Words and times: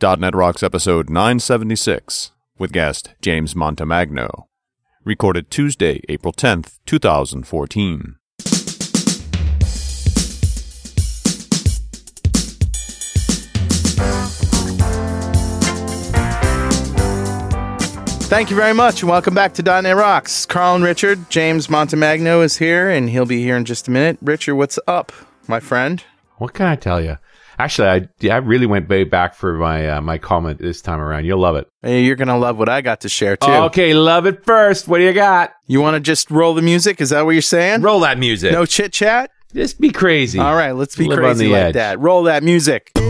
.NET 0.00 0.34
Rocks 0.34 0.62
episode 0.62 1.10
976 1.10 2.32
with 2.58 2.72
guest 2.72 3.10
James 3.20 3.52
Montemagno. 3.52 4.46
Recorded 5.04 5.50
Tuesday, 5.50 6.00
April 6.08 6.32
10th, 6.32 6.78
2014. 6.86 8.16
Thank 18.30 18.48
you 18.48 18.56
very 18.56 18.72
much, 18.72 19.02
and 19.02 19.10
welcome 19.10 19.34
back 19.34 19.52
to 19.54 19.62
.NET 19.62 19.96
Rocks. 19.96 20.46
Carl 20.46 20.76
and 20.76 20.84
Richard, 20.84 21.28
James 21.28 21.66
Montemagno 21.66 22.42
is 22.42 22.56
here, 22.56 22.88
and 22.88 23.10
he'll 23.10 23.26
be 23.26 23.42
here 23.42 23.56
in 23.56 23.66
just 23.66 23.88
a 23.88 23.90
minute. 23.90 24.16
Richard, 24.22 24.54
what's 24.54 24.78
up, 24.86 25.12
my 25.46 25.60
friend? 25.60 26.02
What 26.38 26.54
can 26.54 26.66
I 26.66 26.76
tell 26.76 27.02
you? 27.02 27.18
Actually, 27.60 28.08
I, 28.22 28.28
I 28.32 28.36
really 28.38 28.64
went 28.64 28.88
way 28.88 29.04
back 29.04 29.34
for 29.34 29.52
my 29.52 29.86
uh, 29.86 30.00
my 30.00 30.16
comment 30.16 30.60
this 30.60 30.80
time 30.80 30.98
around. 30.98 31.26
You'll 31.26 31.40
love 31.40 31.56
it. 31.56 31.68
Hey, 31.82 32.04
you're 32.04 32.16
gonna 32.16 32.38
love 32.38 32.58
what 32.58 32.70
I 32.70 32.80
got 32.80 33.02
to 33.02 33.10
share 33.10 33.36
too. 33.36 33.50
Okay, 33.50 33.92
love 33.92 34.24
it 34.24 34.46
first. 34.46 34.88
What 34.88 34.96
do 34.96 35.04
you 35.04 35.12
got? 35.12 35.52
You 35.66 35.82
want 35.82 35.92
to 35.92 36.00
just 36.00 36.30
roll 36.30 36.54
the 36.54 36.62
music? 36.62 37.02
Is 37.02 37.10
that 37.10 37.26
what 37.26 37.32
you're 37.32 37.42
saying? 37.42 37.82
Roll 37.82 38.00
that 38.00 38.16
music. 38.16 38.52
No 38.52 38.64
chit 38.64 38.94
chat. 38.94 39.30
Just 39.52 39.78
be 39.78 39.90
crazy. 39.90 40.38
All 40.38 40.54
right, 40.54 40.72
let's 40.72 40.96
be 40.96 41.04
Live 41.04 41.18
crazy 41.18 41.48
like 41.48 41.60
edge. 41.60 41.74
that. 41.74 42.00
Roll 42.00 42.22
that 42.22 42.42
music. 42.42 42.92
All 42.96 43.02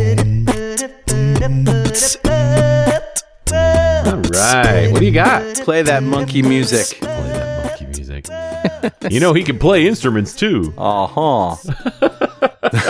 right. 4.32 4.88
What 4.90 4.98
do 4.98 5.06
you 5.06 5.12
got? 5.12 5.58
Play 5.58 5.82
that 5.82 6.02
monkey 6.02 6.42
music. 6.42 6.98
Play 6.98 7.06
that 7.08 7.78
monkey 7.78 7.86
music. 7.86 8.26
you 9.12 9.20
know 9.20 9.32
he 9.32 9.44
can 9.44 9.60
play 9.60 9.86
instruments 9.86 10.34
too. 10.34 10.74
Uh 10.76 11.06
huh. 11.06 11.56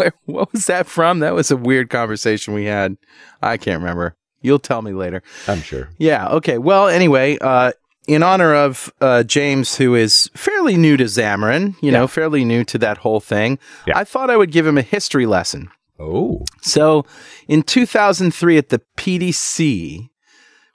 Where, 0.00 0.12
what 0.24 0.52
was 0.52 0.66
that 0.66 0.86
from? 0.86 1.18
That 1.18 1.34
was 1.34 1.50
a 1.50 1.56
weird 1.56 1.90
conversation 1.90 2.54
we 2.54 2.64
had. 2.64 2.96
I 3.42 3.56
can't 3.58 3.80
remember. 3.80 4.16
You'll 4.40 4.58
tell 4.58 4.80
me 4.80 4.92
later. 4.92 5.22
I'm 5.46 5.60
sure. 5.60 5.90
Yeah. 5.98 6.26
Okay. 6.28 6.56
Well, 6.56 6.88
anyway, 6.88 7.36
uh, 7.42 7.72
in 8.08 8.22
honor 8.22 8.54
of 8.54 8.90
uh, 9.02 9.22
James, 9.24 9.76
who 9.76 9.94
is 9.94 10.30
fairly 10.34 10.78
new 10.78 10.96
to 10.96 11.04
Xamarin, 11.04 11.74
you 11.82 11.90
know, 11.92 12.06
fairly 12.06 12.46
new 12.46 12.64
to 12.64 12.78
that 12.78 12.98
whole 12.98 13.20
thing, 13.20 13.58
Yeah. 13.86 13.98
I 13.98 14.04
thought 14.04 14.30
I 14.30 14.38
would 14.38 14.50
give 14.50 14.66
him 14.66 14.78
a 14.78 14.82
history 14.82 15.26
lesson. 15.26 15.68
Oh. 15.98 16.46
So, 16.62 17.04
in 17.46 17.62
2003 17.62 18.56
at 18.56 18.70
the 18.70 18.80
PDC, 18.96 20.08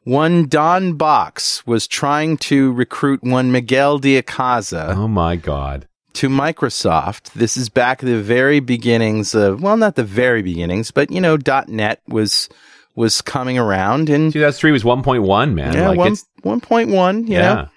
one 0.03 0.47
Don 0.47 0.93
Box 0.93 1.65
was 1.65 1.87
trying 1.87 2.37
to 2.37 2.71
recruit 2.73 3.23
one 3.23 3.51
Miguel 3.51 3.97
de 3.97 4.21
Icaza 4.21 4.95
Oh 4.95 5.07
my 5.07 5.35
God. 5.35 5.87
To 6.15 6.29
Microsoft. 6.29 7.33
This 7.33 7.55
is 7.57 7.69
back 7.69 8.01
at 8.03 8.05
the 8.07 8.21
very 8.21 8.59
beginnings 8.59 9.35
of, 9.35 9.61
well, 9.61 9.77
not 9.77 9.95
the 9.95 10.03
very 10.03 10.41
beginnings, 10.41 10.91
but 10.91 11.11
you 11.11 11.21
know, 11.21 11.37
.NET 11.67 12.01
was 12.07 12.49
was 12.95 13.21
coming 13.21 13.57
around 13.57 14.09
and 14.09 14.31
2003 14.31 14.71
was 14.71 14.83
1.1, 14.83 15.53
man. 15.53 15.73
yeah, 15.73 15.89
like 15.89 15.97
one 15.97 16.13
it's, 16.13 16.25
one 16.43 16.61
point 16.61 16.89
one. 16.89 17.27
Yeah. 17.27 17.53
know, 17.53 17.67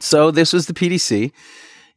so 0.00 0.30
this 0.30 0.52
was 0.52 0.66
the 0.66 0.74
PDC, 0.74 1.32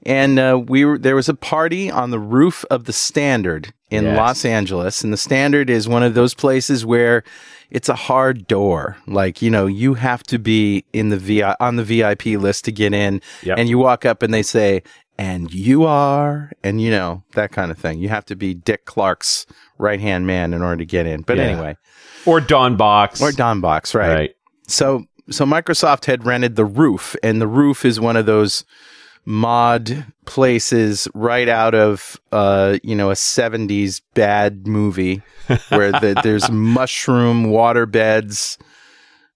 and 0.05 0.39
uh, 0.39 0.59
we 0.65 0.83
were 0.85 0.97
there 0.97 1.15
was 1.15 1.29
a 1.29 1.35
party 1.35 1.89
on 1.91 2.09
the 2.09 2.19
roof 2.19 2.65
of 2.71 2.85
the 2.85 2.93
Standard 2.93 3.73
in 3.91 4.05
Yes. 4.05 4.17
Los 4.17 4.45
Angeles, 4.45 5.03
and 5.03 5.13
the 5.13 5.17
Standard 5.17 5.69
is 5.69 5.87
one 5.87 6.01
of 6.01 6.13
those 6.15 6.33
places 6.33 6.83
where 6.85 7.23
it's 7.69 7.89
a 7.89 7.95
hard 7.95 8.47
door. 8.47 8.97
Like 9.05 9.41
you 9.43 9.51
know, 9.51 9.67
you 9.67 9.93
have 9.93 10.23
to 10.23 10.39
be 10.39 10.83
in 10.93 11.09
the 11.09 11.17
VI 11.17 11.55
on 11.59 11.75
the 11.75 11.83
VIP 11.83 12.25
list 12.41 12.65
to 12.65 12.71
get 12.71 12.91
in, 12.93 13.21
Yep. 13.43 13.59
and 13.59 13.69
you 13.69 13.77
walk 13.77 14.03
up 14.05 14.23
and 14.23 14.33
they 14.33 14.43
say. 14.43 14.81
And 15.17 15.53
you 15.53 15.83
are, 15.85 16.51
and 16.63 16.81
you 16.81 16.89
know, 16.89 17.23
that 17.33 17.51
kind 17.51 17.69
of 17.71 17.77
thing. 17.77 17.99
You 17.99 18.09
have 18.09 18.25
to 18.25 18.35
be 18.35 18.53
Dick 18.53 18.85
Clark's 18.85 19.45
right 19.77 19.99
hand 19.99 20.25
man 20.25 20.53
in 20.53 20.61
order 20.63 20.77
to 20.77 20.85
get 20.85 21.05
in. 21.05 21.21
But 21.21 21.37
Yeah. 21.37 21.43
anyway, 21.43 21.77
Or 22.25 22.41
Don 22.41 22.75
Box. 22.75 23.21
or 23.21 23.31
Don 23.31 23.61
Box, 23.61 23.93
right? 23.93 24.13
Right. 24.13 24.35
So 24.67 25.05
so 25.29 25.45
Microsoft 25.45 26.05
had 26.05 26.25
rented 26.25 26.55
the 26.55 26.65
roof, 26.65 27.15
and 27.23 27.39
the 27.39 27.47
roof 27.47 27.85
is 27.85 27.99
one 27.99 28.17
of 28.17 28.25
those 28.25 28.65
mod 29.23 30.05
places 30.25 31.07
right 31.13 31.47
out 31.47 31.75
of 31.75 32.19
uh 32.31 32.77
you 32.81 32.95
know 32.95 33.11
a 33.11 33.15
70s 33.15 34.01
bad 34.15 34.65
movie 34.65 35.21
where 35.69 35.91
the, 35.91 36.19
there's 36.23 36.49
mushroom 36.49 37.43
water 37.51 37.85
beds 37.85 38.57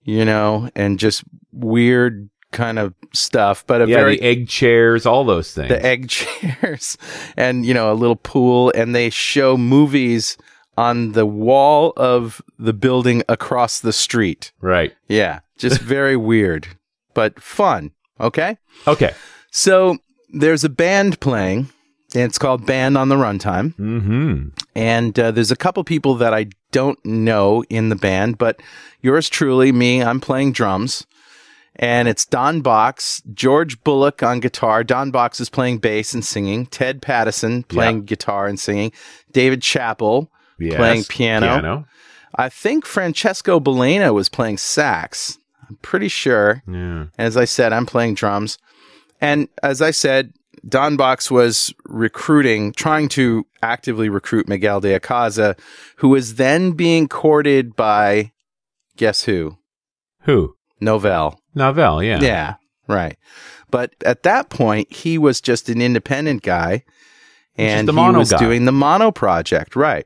you 0.04 0.26
know 0.26 0.68
and 0.76 0.98
just 0.98 1.24
weird 1.52 2.28
kind 2.56 2.80
of 2.80 2.94
stuff 3.14 3.64
but 3.68 3.82
a 3.82 3.88
Yeah, 3.88 3.98
very 3.98 4.20
egg 4.22 4.48
chairs, 4.48 5.06
all 5.06 5.24
those 5.26 5.54
things. 5.54 5.70
the 5.70 5.86
egg 5.86 6.10
chairs 6.18 6.98
and 7.38 7.66
you 7.66 7.74
know 7.74 7.92
a 7.92 7.94
little 7.94 8.16
pool 8.16 8.72
and 8.74 8.96
they 8.96 9.10
show 9.12 9.58
movies 9.58 10.38
on 10.78 11.12
the 11.14 11.26
wall 11.26 11.94
of 11.96 12.42
the 12.60 12.74
building 12.74 13.24
across 13.30 13.80
the 13.80 13.94
street 13.94 14.52
right. 14.62 14.94
yeah, 15.08 15.40
just 15.58 15.80
very 15.96 16.18
weird, 16.18 16.68
but 17.14 17.40
fun. 17.42 17.92
Okay. 18.20 18.58
Okay. 18.88 19.14
So 19.52 19.98
there's 20.34 20.64
a 20.66 20.70
band 20.70 21.20
playing, 21.22 21.70
and 22.14 22.24
it's 22.24 22.38
called 22.38 22.66
Band 22.66 22.98
on 22.98 23.08
the 23.10 23.16
Runtime. 23.16 23.74
Mm-hmm. 23.76 24.50
And 24.76 25.20
uh, 25.20 25.32
there's 25.32 25.52
a 25.52 25.56
couple 25.56 25.84
people 25.86 26.16
that 26.16 26.34
I 26.34 26.48
don't 26.72 27.00
know 27.06 27.64
in 27.70 27.88
the 27.90 27.96
band, 27.96 28.38
but 28.38 28.62
yours 29.02 29.30
truly, 29.30 29.72
me, 29.72 30.02
I'm 30.04 30.20
playing 30.20 30.52
drums. 30.54 31.06
And 31.78 32.08
it's 32.08 32.26
Don 32.26 32.62
Box, 32.62 33.22
George 33.34 33.84
Bullock 33.84 34.24
on 34.24 34.40
guitar. 34.40 34.84
Don 34.84 35.12
Box 35.12 35.40
is 35.40 35.50
playing 35.50 35.80
bass 35.80 36.14
and 36.14 36.24
singing. 36.24 36.66
Ted 36.68 37.02
Pattison 37.02 37.64
playing 37.64 38.06
guitar 38.06 38.48
and 38.48 38.60
singing. 38.60 38.92
David 39.32 39.62
Chappell 39.62 40.32
Yes. 40.58 40.76
playing 40.78 41.04
piano. 41.04 41.48
Piano. 41.48 41.86
I 42.34 42.48
think 42.50 42.86
Francesco 42.86 43.60
Balena 43.60 44.14
was 44.14 44.30
playing 44.30 44.58
sax. 44.58 45.38
I'm 45.70 45.76
pretty 45.82 46.08
sure. 46.08 46.64
Yeah. 46.68 47.08
As 47.18 47.36
I 47.36 47.44
said, 47.46 47.74
I'm 47.74 47.86
playing 47.86 48.16
drums. 48.16 48.58
And 49.20 49.50
as 49.64 49.82
I 49.82 49.92
said, 49.92 50.34
Don 50.68 50.96
Box 50.96 51.30
was 51.30 51.74
recruiting, 51.86 52.72
trying 52.72 53.10
to 53.10 53.46
actively 53.62 54.10
recruit 54.10 54.48
Miguel 54.48 54.80
de 54.80 54.98
Icaza, 55.00 55.60
who 55.98 56.10
was 56.10 56.36
then 56.36 56.72
being 56.72 57.08
courted 57.08 57.76
by, 57.76 58.32
guess 58.96 59.24
who? 59.24 59.58
Who? 60.22 60.55
Novell. 60.82 61.38
Novell, 61.56 62.06
yeah. 62.06 62.20
Yeah, 62.22 62.56
right. 62.88 63.18
But 63.72 63.94
at 64.06 64.24
that 64.24 64.50
point, 64.50 64.92
he 64.92 65.18
was 65.18 65.42
just 65.42 65.70
an 65.70 65.82
independent 65.82 66.44
guy, 66.44 66.84
and 67.58 67.90
he 67.90 67.96
was 67.96 68.32
guy. 68.32 68.38
doing 68.38 68.66
the 68.66 68.72
Mono 68.72 69.12
project, 69.12 69.76
right? 69.76 70.06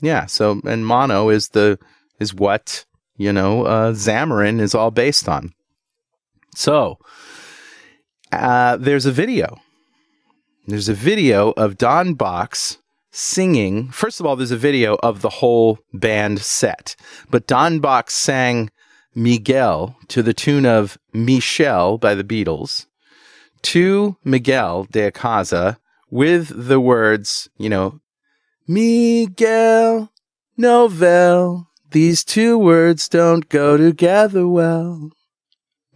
Yeah. 0.00 0.26
So, 0.26 0.60
and 0.64 0.86
Mono 0.86 1.28
is 1.28 1.48
the 1.48 1.78
is 2.18 2.34
what 2.34 2.84
you 3.16 3.32
know 3.32 3.64
uh, 3.64 3.92
Xamarin 3.92 4.60
is 4.60 4.74
all 4.74 4.90
based 4.90 5.28
on. 5.28 5.52
So, 6.54 6.98
uh, 8.32 8.76
there's 8.76 9.06
a 9.06 9.12
video. 9.12 9.58
There's 10.66 10.88
a 10.88 10.94
video 10.94 11.50
of 11.52 11.78
Don 11.78 12.14
Box 12.14 12.78
singing. 13.10 13.90
First 13.90 14.20
of 14.20 14.26
all, 14.26 14.36
there's 14.36 14.50
a 14.50 14.56
video 14.56 14.96
of 15.02 15.20
the 15.20 15.30
whole 15.30 15.78
band 15.92 16.40
set, 16.40 16.94
but 17.30 17.46
Don 17.46 17.80
Box 17.80 18.14
sang 18.14 18.70
Miguel 19.14 19.96
to 20.08 20.22
the 20.22 20.34
tune 20.34 20.66
of 20.66 20.98
Michelle 21.12 21.98
by 21.98 22.14
the 22.14 22.24
Beatles 22.24 22.86
to 23.62 24.16
Miguel 24.24 24.84
de 24.90 25.10
Icaza 25.10 25.76
with 26.10 26.68
the 26.68 26.80
words, 26.80 27.48
you 27.58 27.68
know, 27.68 28.00
Miguel 28.66 30.12
Novell. 30.58 31.66
These 31.90 32.24
two 32.24 32.56
words 32.56 33.08
don't 33.08 33.48
go 33.48 33.76
together 33.76 34.46
well. 34.46 35.10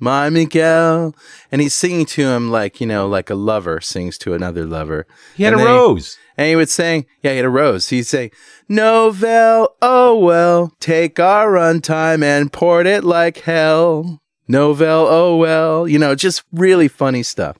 My 0.00 0.28
Miguel. 0.28 1.14
And 1.52 1.60
he's 1.60 1.74
singing 1.74 2.06
to 2.06 2.22
him 2.22 2.50
like, 2.50 2.80
you 2.80 2.86
know, 2.86 3.06
like 3.06 3.30
a 3.30 3.36
lover 3.36 3.80
sings 3.80 4.18
to 4.18 4.34
another 4.34 4.66
lover. 4.66 5.06
He 5.36 5.44
had 5.44 5.52
And 5.52 5.62
a 5.62 5.64
rose. 5.64 6.18
And 6.36 6.48
he 6.48 6.56
would 6.56 6.68
sing, 6.68 7.06
yeah, 7.22 7.32
he 7.32 7.36
had 7.36 7.44
a 7.44 7.50
rose. 7.50 7.88
He'd 7.88 8.04
say, 8.04 8.30
Novell, 8.68 9.68
oh 9.80 10.18
well, 10.18 10.72
take 10.80 11.20
our 11.20 11.48
runtime 11.48 12.22
and 12.22 12.52
port 12.52 12.86
it 12.86 13.04
like 13.04 13.38
hell. 13.38 14.20
Novell, 14.48 15.06
oh 15.08 15.36
well, 15.36 15.88
you 15.88 15.98
know, 15.98 16.14
just 16.14 16.42
really 16.52 16.88
funny 16.88 17.22
stuff. 17.22 17.58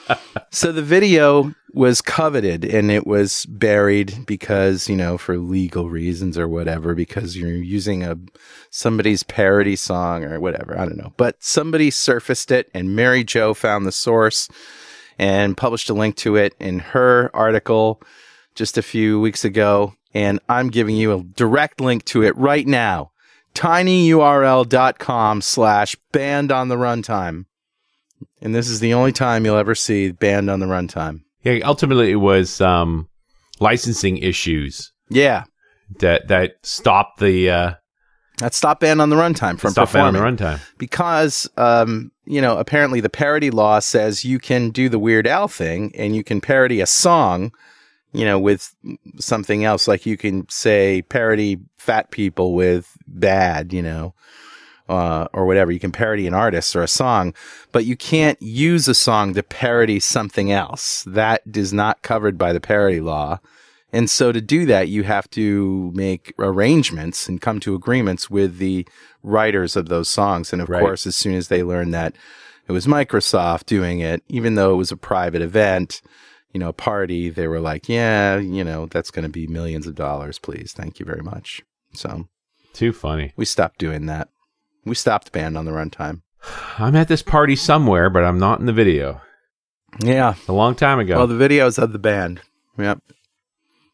so 0.50 0.72
the 0.72 0.82
video 0.82 1.54
was 1.74 2.02
coveted 2.02 2.64
and 2.64 2.90
it 2.90 3.06
was 3.06 3.46
buried 3.46 4.26
because, 4.26 4.88
you 4.88 4.96
know, 4.96 5.16
for 5.16 5.38
legal 5.38 5.88
reasons 5.88 6.36
or 6.36 6.46
whatever, 6.46 6.94
because 6.94 7.36
you're 7.36 7.50
using 7.50 8.02
a 8.02 8.18
somebody's 8.70 9.22
parody 9.22 9.76
song 9.76 10.24
or 10.24 10.38
whatever. 10.38 10.78
I 10.78 10.84
don't 10.84 10.98
know. 10.98 11.12
But 11.16 11.42
somebody 11.42 11.90
surfaced 11.90 12.50
it 12.50 12.70
and 12.74 12.94
Mary 12.94 13.24
Jo 13.24 13.54
found 13.54 13.86
the 13.86 13.92
source 13.92 14.48
and 15.18 15.56
published 15.56 15.90
a 15.90 15.94
link 15.94 16.16
to 16.16 16.36
it 16.36 16.54
in 16.58 16.78
her 16.80 17.30
article 17.34 18.00
just 18.54 18.76
a 18.78 18.82
few 18.82 19.20
weeks 19.20 19.44
ago. 19.44 19.94
And 20.14 20.40
I'm 20.48 20.68
giving 20.68 20.96
you 20.96 21.12
a 21.12 21.22
direct 21.22 21.80
link 21.80 22.04
to 22.06 22.22
it 22.22 22.36
right 22.36 22.66
now. 22.66 23.12
tinyurl.com 23.54 25.40
slash 25.40 25.96
band 26.12 26.52
on 26.52 26.68
the 26.68 26.76
runtime. 26.76 27.46
And 28.40 28.54
this 28.54 28.68
is 28.68 28.80
the 28.80 28.94
only 28.94 29.12
time 29.12 29.44
you'll 29.44 29.56
ever 29.56 29.74
see 29.74 30.10
band 30.12 30.50
on 30.50 30.60
the 30.60 30.66
runtime. 30.66 31.22
Yeah, 31.42 31.58
ultimately 31.64 32.10
it 32.12 32.16
was 32.16 32.60
um, 32.60 33.08
licensing 33.58 34.18
issues. 34.18 34.92
Yeah. 35.08 35.44
that 36.00 36.28
that 36.28 36.52
stopped 36.62 37.18
the 37.20 37.50
uh, 37.50 37.74
That 38.38 38.54
stop 38.54 38.80
band 38.80 39.00
on 39.00 39.10
the 39.10 39.16
runtime 39.16 39.58
from 39.58 39.72
stop 39.72 39.92
band 39.92 40.06
on 40.06 40.12
performing 40.14 40.36
the 40.36 40.44
runtime. 40.44 40.60
because 40.78 41.48
um, 41.56 42.11
you 42.24 42.40
know 42.40 42.58
apparently 42.58 43.00
the 43.00 43.10
parody 43.10 43.50
law 43.50 43.78
says 43.78 44.24
you 44.24 44.38
can 44.38 44.70
do 44.70 44.88
the 44.88 44.98
Weird 44.98 45.26
Al 45.26 45.48
thing 45.48 45.92
and 45.96 46.14
you 46.14 46.24
can 46.24 46.40
parody 46.40 46.80
a 46.80 46.86
song, 46.86 47.52
you 48.12 48.24
know, 48.24 48.38
with 48.38 48.74
something 49.18 49.64
else. 49.64 49.88
Like 49.88 50.06
you 50.06 50.16
can 50.16 50.48
say 50.48 51.02
parody 51.02 51.58
fat 51.76 52.10
people 52.10 52.54
with 52.54 52.96
bad, 53.06 53.72
you 53.72 53.82
know, 53.82 54.14
uh, 54.88 55.26
or 55.32 55.46
whatever. 55.46 55.72
You 55.72 55.80
can 55.80 55.92
parody 55.92 56.26
an 56.26 56.34
artist 56.34 56.76
or 56.76 56.82
a 56.82 56.88
song, 56.88 57.34
but 57.72 57.84
you 57.84 57.96
can't 57.96 58.40
use 58.40 58.88
a 58.88 58.94
song 58.94 59.34
to 59.34 59.42
parody 59.42 59.98
something 60.00 60.52
else. 60.52 61.04
That 61.06 61.42
is 61.54 61.72
not 61.72 62.02
covered 62.02 62.38
by 62.38 62.52
the 62.52 62.60
parody 62.60 63.00
law. 63.00 63.40
And 63.92 64.08
so 64.08 64.32
to 64.32 64.40
do 64.40 64.64
that, 64.66 64.88
you 64.88 65.02
have 65.02 65.28
to 65.30 65.92
make 65.94 66.32
arrangements 66.38 67.28
and 67.28 67.40
come 67.40 67.60
to 67.60 67.74
agreements 67.74 68.30
with 68.30 68.56
the 68.58 68.86
writers 69.22 69.76
of 69.76 69.88
those 69.88 70.08
songs. 70.08 70.52
And 70.52 70.62
of 70.62 70.68
Right. 70.70 70.80
course, 70.80 71.06
as 71.06 71.14
soon 71.14 71.34
as 71.34 71.48
they 71.48 71.62
learned 71.62 71.92
that 71.92 72.14
it 72.68 72.72
was 72.72 72.86
Microsoft 72.86 73.66
doing 73.66 74.00
it, 74.00 74.22
even 74.28 74.54
though 74.54 74.72
it 74.72 74.76
was 74.76 74.92
a 74.92 74.96
private 74.96 75.42
event, 75.42 76.00
you 76.52 76.60
know, 76.60 76.70
a 76.70 76.72
party, 76.72 77.28
they 77.28 77.46
were 77.48 77.60
like, 77.60 77.88
yeah, 77.88 78.38
you 78.38 78.64
know, 78.64 78.86
that's 78.86 79.10
going 79.10 79.24
to 79.24 79.28
be 79.28 79.46
millions 79.46 79.86
of 79.86 79.94
dollars, 79.94 80.38
please. 80.38 80.72
Thank 80.72 80.98
you 80.98 81.04
very 81.04 81.22
much. 81.22 81.60
So 81.92 82.28
Too 82.72 82.92
funny. 82.92 83.32
we 83.36 83.44
stopped 83.44 83.78
doing 83.78 84.06
that. 84.06 84.28
We 84.86 84.94
stopped 84.94 85.26
the 85.26 85.30
band 85.38 85.58
on 85.58 85.64
the 85.66 85.70
runtime. 85.72 86.22
I'm 86.78 86.96
at 86.96 87.08
this 87.08 87.22
party 87.22 87.56
somewhere, 87.56 88.08
but 88.08 88.24
I'm 88.24 88.38
not 88.38 88.58
in 88.60 88.66
the 88.66 88.72
video. 88.72 89.20
Yeah. 90.02 90.34
A 90.48 90.52
long 90.52 90.74
time 90.74 90.98
ago. 90.98 91.18
Well, 91.18 91.26
the 91.26 91.34
videos 91.34 91.78
of 91.78 91.92
the 91.92 91.98
band. 91.98 92.40
Yep. 92.78 93.00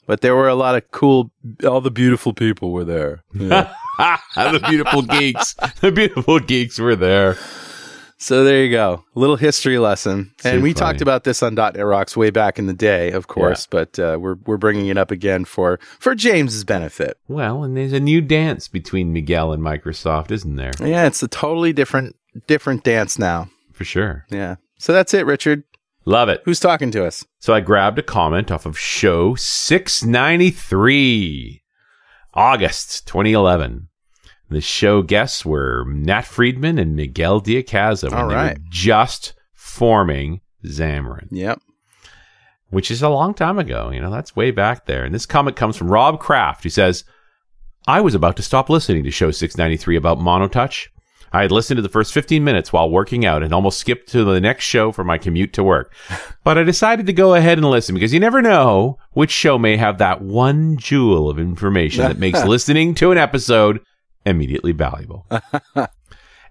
But 0.08 0.22
there 0.22 0.34
were 0.34 0.48
a 0.48 0.54
lot 0.54 0.74
of 0.74 0.90
cool, 0.90 1.30
all 1.62 1.82
the 1.82 1.90
beautiful 1.90 2.32
people 2.32 2.72
were 2.72 2.84
there. 2.84 3.22
Yeah. 3.34 3.70
the 4.34 4.64
beautiful 4.66 5.02
geeks. 5.02 5.54
The 5.82 5.92
beautiful 5.92 6.40
geeks 6.40 6.78
were 6.78 6.96
there. 6.96 7.36
so 8.16 8.42
there 8.42 8.64
you 8.64 8.70
go. 8.70 9.04
A 9.14 9.18
little 9.18 9.36
history 9.36 9.78
lesson. 9.78 10.32
Too 10.38 10.48
and 10.48 10.62
we 10.62 10.72
funny. 10.72 10.80
talked 10.80 11.02
about 11.02 11.24
this 11.24 11.42
on 11.42 11.54
.NET 11.54 11.76
Rocks 11.76 12.16
way 12.16 12.30
back 12.30 12.58
in 12.58 12.66
the 12.66 12.72
day, 12.72 13.10
of 13.12 13.26
course, 13.26 13.66
but 13.66 13.98
uh, 13.98 14.16
we're, 14.18 14.36
we're 14.46 14.56
bringing 14.56 14.86
it 14.86 14.96
up 14.96 15.10
again 15.10 15.44
for, 15.44 15.78
for 15.98 16.14
James's 16.14 16.64
benefit. 16.64 17.18
Well, 17.28 17.62
and 17.62 17.76
there's 17.76 17.92
a 17.92 18.00
new 18.00 18.22
dance 18.22 18.66
between 18.66 19.12
Miguel 19.12 19.52
and 19.52 19.62
Microsoft, 19.62 20.30
isn't 20.30 20.56
there? 20.56 20.72
Yeah, 20.80 21.06
it's 21.06 21.22
a 21.22 21.28
totally 21.28 21.74
different, 21.74 22.16
different 22.46 22.82
dance 22.82 23.18
now. 23.18 23.50
For 23.74 23.84
sure. 23.84 24.24
Yeah. 24.30 24.56
So 24.78 24.94
that's 24.94 25.12
it, 25.12 25.26
Richard. 25.26 25.64
Love 26.08 26.30
it. 26.30 26.40
Who's 26.46 26.58
talking 26.58 26.90
to 26.92 27.04
us? 27.04 27.26
So 27.38 27.52
I 27.52 27.60
grabbed 27.60 27.98
a 27.98 28.02
comment 28.02 28.50
off 28.50 28.64
of 28.64 28.78
show 28.78 29.34
693, 29.34 31.62
August 32.32 33.06
2011. 33.06 33.88
The 34.48 34.62
show 34.62 35.02
guests 35.02 35.44
were 35.44 35.84
Nat 35.86 36.22
Friedman 36.22 36.78
and 36.78 36.96
Miguel 36.96 37.40
de 37.40 37.62
Icaza 37.62 38.04
when 38.10 38.18
All 38.18 38.28
they 38.28 38.34
were 38.36 38.54
just 38.70 39.34
forming 39.52 40.40
Xamarin, 40.64 41.28
Yep. 41.30 41.60
which 42.70 42.90
is 42.90 43.02
a 43.02 43.10
long 43.10 43.34
time 43.34 43.58
ago. 43.58 43.90
You 43.90 44.00
know, 44.00 44.10
that's 44.10 44.34
way 44.34 44.50
back 44.50 44.86
there. 44.86 45.04
And 45.04 45.14
this 45.14 45.26
comment 45.26 45.56
comes 45.56 45.76
from 45.76 45.90
Rob 45.90 46.20
Kraft, 46.20 46.62
who 46.62 46.70
says, 46.70 47.04
I 47.86 48.00
was 48.00 48.14
about 48.14 48.36
to 48.36 48.42
stop 48.42 48.70
listening 48.70 49.04
to 49.04 49.10
show 49.10 49.30
693 49.30 49.96
about 49.96 50.18
Monotouch. 50.18 50.88
I 51.32 51.42
had 51.42 51.52
listened 51.52 51.76
to 51.78 51.82
the 51.82 51.88
first 51.88 52.12
15 52.12 52.42
minutes 52.42 52.72
while 52.72 52.90
working 52.90 53.24
out 53.24 53.42
and 53.42 53.52
almost 53.52 53.78
skipped 53.78 54.08
to 54.10 54.24
the 54.24 54.40
next 54.40 54.64
show 54.64 54.92
for 54.92 55.04
my 55.04 55.18
commute 55.18 55.52
to 55.54 55.64
work. 55.64 55.94
But 56.44 56.56
I 56.56 56.62
decided 56.62 57.04
to 57.04 57.12
go 57.12 57.34
ahead 57.34 57.58
and 57.58 57.68
listen 57.68 57.94
because 57.94 58.14
you 58.14 58.20
never 58.20 58.40
know 58.40 58.96
which 59.12 59.30
show 59.30 59.58
may 59.58 59.76
have 59.76 59.98
that 59.98 60.22
one 60.22 60.78
jewel 60.78 61.28
of 61.28 61.38
information 61.38 62.04
that 62.04 62.16
makes 62.16 62.42
listening 62.46 62.94
to 62.94 63.12
an 63.12 63.18
episode 63.18 63.80
immediately 64.24 64.72
valuable. 64.72 65.26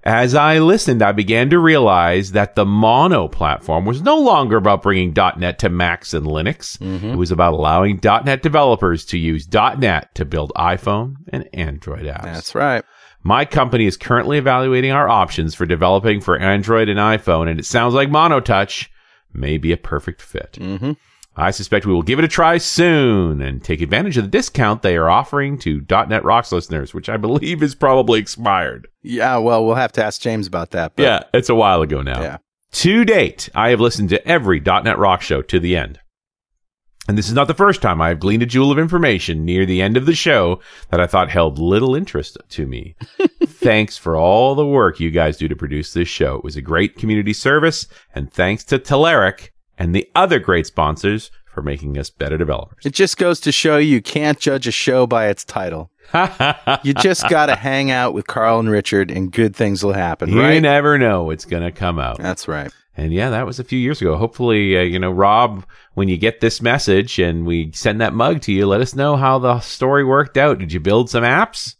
As 0.03 0.35
I 0.35 0.59
listened, 0.59 1.01
I 1.01 1.11
began 1.11 1.49
to 1.49 1.59
realize 1.59 2.31
that 2.31 2.55
the 2.55 2.65
Mono 2.65 3.27
platform 3.27 3.85
was 3.85 4.01
no 4.01 4.17
longer 4.17 4.55
about 4.55 4.81
bringing 4.81 5.13
.NET 5.13 5.59
to 5.59 5.69
Macs 5.69 6.13
and 6.13 6.25
Linux. 6.25 6.77
Mm-hmm. 6.77 7.07
It 7.07 7.15
was 7.17 7.31
about 7.31 7.53
allowing 7.53 7.99
.NET 8.03 8.41
developers 8.41 9.03
to 9.07 9.17
use 9.17 9.51
.NET 9.51 10.15
to 10.15 10.23
build 10.23 10.53
iPhone 10.55 11.15
and 11.29 11.49
Android 11.53 12.05
apps. 12.05 12.23
That's 12.23 12.55
right. 12.55 12.85
My 13.23 13.45
company 13.45 13.85
is 13.85 13.97
currently 13.97 14.37
evaluating 14.37 14.91
our 14.91 15.09
options 15.09 15.53
for 15.55 15.65
developing 15.65 16.21
for 16.21 16.37
Android 16.37 16.87
and 16.87 16.99
iPhone, 16.99 17.49
and 17.49 17.59
it 17.59 17.65
sounds 17.65 17.93
like 17.93 18.09
Monotouch 18.09 18.87
may 19.33 19.57
be 19.57 19.71
a 19.71 19.77
perfect 19.77 20.21
fit. 20.21 20.53
Mm-hmm. 20.53 20.93
I 21.39 21.51
suspect 21.51 21.85
we 21.85 21.93
will 21.93 22.01
give 22.01 22.17
it 22.17 22.25
a 22.25 22.27
try 22.27 22.57
soon 22.57 23.41
and 23.41 23.63
take 23.63 23.81
advantage 23.81 24.17
of 24.17 24.23
the 24.23 24.29
discount 24.29 24.81
they 24.81 24.97
are 24.97 25.09
offering 25.09 25.59
to 25.59 25.85
.NET 25.89 26.23
Rocks 26.23 26.51
listeners, 26.51 26.95
which 26.95 27.09
I 27.09 27.17
believe 27.17 27.61
is 27.61 27.75
probably 27.75 28.19
expired. 28.19 28.87
Yeah, 29.03 29.37
well, 29.37 29.63
we'll 29.63 29.75
have 29.75 29.91
to 29.93 30.03
ask 30.03 30.19
James 30.19 30.47
about 30.47 30.71
that. 30.71 30.95
But 30.95 31.03
Yeah, 31.03 31.23
it's 31.33 31.49
a 31.49 31.55
while 31.55 31.83
ago 31.83 32.01
now. 32.01 32.21
Yeah. 32.21 32.37
To 32.71 33.05
date, 33.05 33.49
I 33.53 33.69
have 33.69 33.79
listened 33.79 34.09
to 34.09 34.27
every 34.27 34.59
.NET 34.59 34.97
Rock 34.97 35.21
show 35.21 35.41
to 35.43 35.59
the 35.59 35.77
end. 35.77 35.99
And 37.07 37.17
this 37.17 37.29
is 37.29 37.33
not 37.33 37.47
the 37.47 37.53
first 37.53 37.81
time 37.81 38.01
I 38.01 38.09
have 38.09 38.19
gleaned 38.19 38.43
a 38.43 38.45
jewel 38.45 38.71
of 38.71 38.77
information 38.77 39.45
near 39.45 39.65
the 39.65 39.81
end 39.81 39.95
of 39.95 40.05
the 40.05 40.15
show 40.15 40.59
that 40.91 40.99
I 40.99 41.07
thought 41.07 41.29
held 41.29 41.57
little 41.57 41.95
interest 41.95 42.37
to 42.49 42.67
me. 42.67 42.95
thanks 43.45 43.97
for 43.97 44.17
all 44.17 44.55
the 44.55 44.65
work 44.65 44.99
you 44.99 45.09
guys 45.09 45.37
do 45.37 45.47
to 45.47 45.55
produce 45.55 45.93
this 45.93 46.09
show. 46.09 46.35
It 46.35 46.43
was 46.43 46.57
a 46.57 46.61
great 46.61 46.97
community 46.97 47.33
service, 47.33 47.87
and 48.13 48.31
thanks 48.31 48.63
to 48.65 48.77
Telerik 48.77 49.51
and 49.77 49.95
the 49.95 50.09
other 50.15 50.39
great 50.39 50.67
sponsors 50.67 51.31
for 51.45 51.61
making 51.61 51.97
us 51.97 52.09
better 52.09 52.37
developers. 52.37 52.85
It 52.85 52.93
just 52.93 53.17
goes 53.17 53.39
to 53.41 53.51
show 53.51 53.77
you 53.77 54.01
can't 54.01 54.39
judge 54.39 54.67
a 54.67 54.71
show 54.71 55.07
by 55.07 55.27
its 55.27 55.45
title. 55.45 55.89
You 56.83 56.93
just 56.93 57.27
got 57.29 57.47
to 57.47 57.55
hang 57.55 57.91
out 57.91 58.13
with 58.13 58.27
Carl 58.27 58.59
and 58.59 58.69
Richard, 58.69 59.11
and 59.11 59.31
good 59.31 59.55
things 59.55 59.83
will 59.83 59.93
happen, 59.93 60.29
you 60.29 60.39
right? 60.39 60.61
never 60.61 60.97
know 60.97 61.23
what's 61.23 61.45
going 61.45 61.63
to 61.63 61.71
come 61.71 61.99
out. 61.99 62.17
That's 62.17 62.47
right. 62.47 62.71
And 62.95 63.13
yeah, 63.13 63.29
that 63.29 63.45
was 63.45 63.59
a 63.59 63.63
few 63.63 63.77
years 63.77 64.01
ago. 64.01 64.17
Hopefully, 64.17 64.77
uh, 64.77 64.81
you 64.81 64.97
know, 64.97 65.11
Rob, 65.11 65.65
when 65.93 66.07
you 66.07 66.17
get 66.17 66.39
this 66.41 66.61
message 66.61 67.19
and 67.19 67.45
we 67.45 67.71
send 67.71 68.01
that 68.01 68.13
mug 68.13 68.41
to 68.41 68.51
you, 68.51 68.65
let 68.65 68.81
us 68.81 68.95
know 68.95 69.15
how 69.15 69.37
the 69.37 69.59
story 69.59 70.03
worked 70.03 70.35
out. 70.35 70.57
Did 70.57 70.73
you 70.73 70.79
build 70.79 71.09
some 71.09 71.23
apps? 71.23 71.75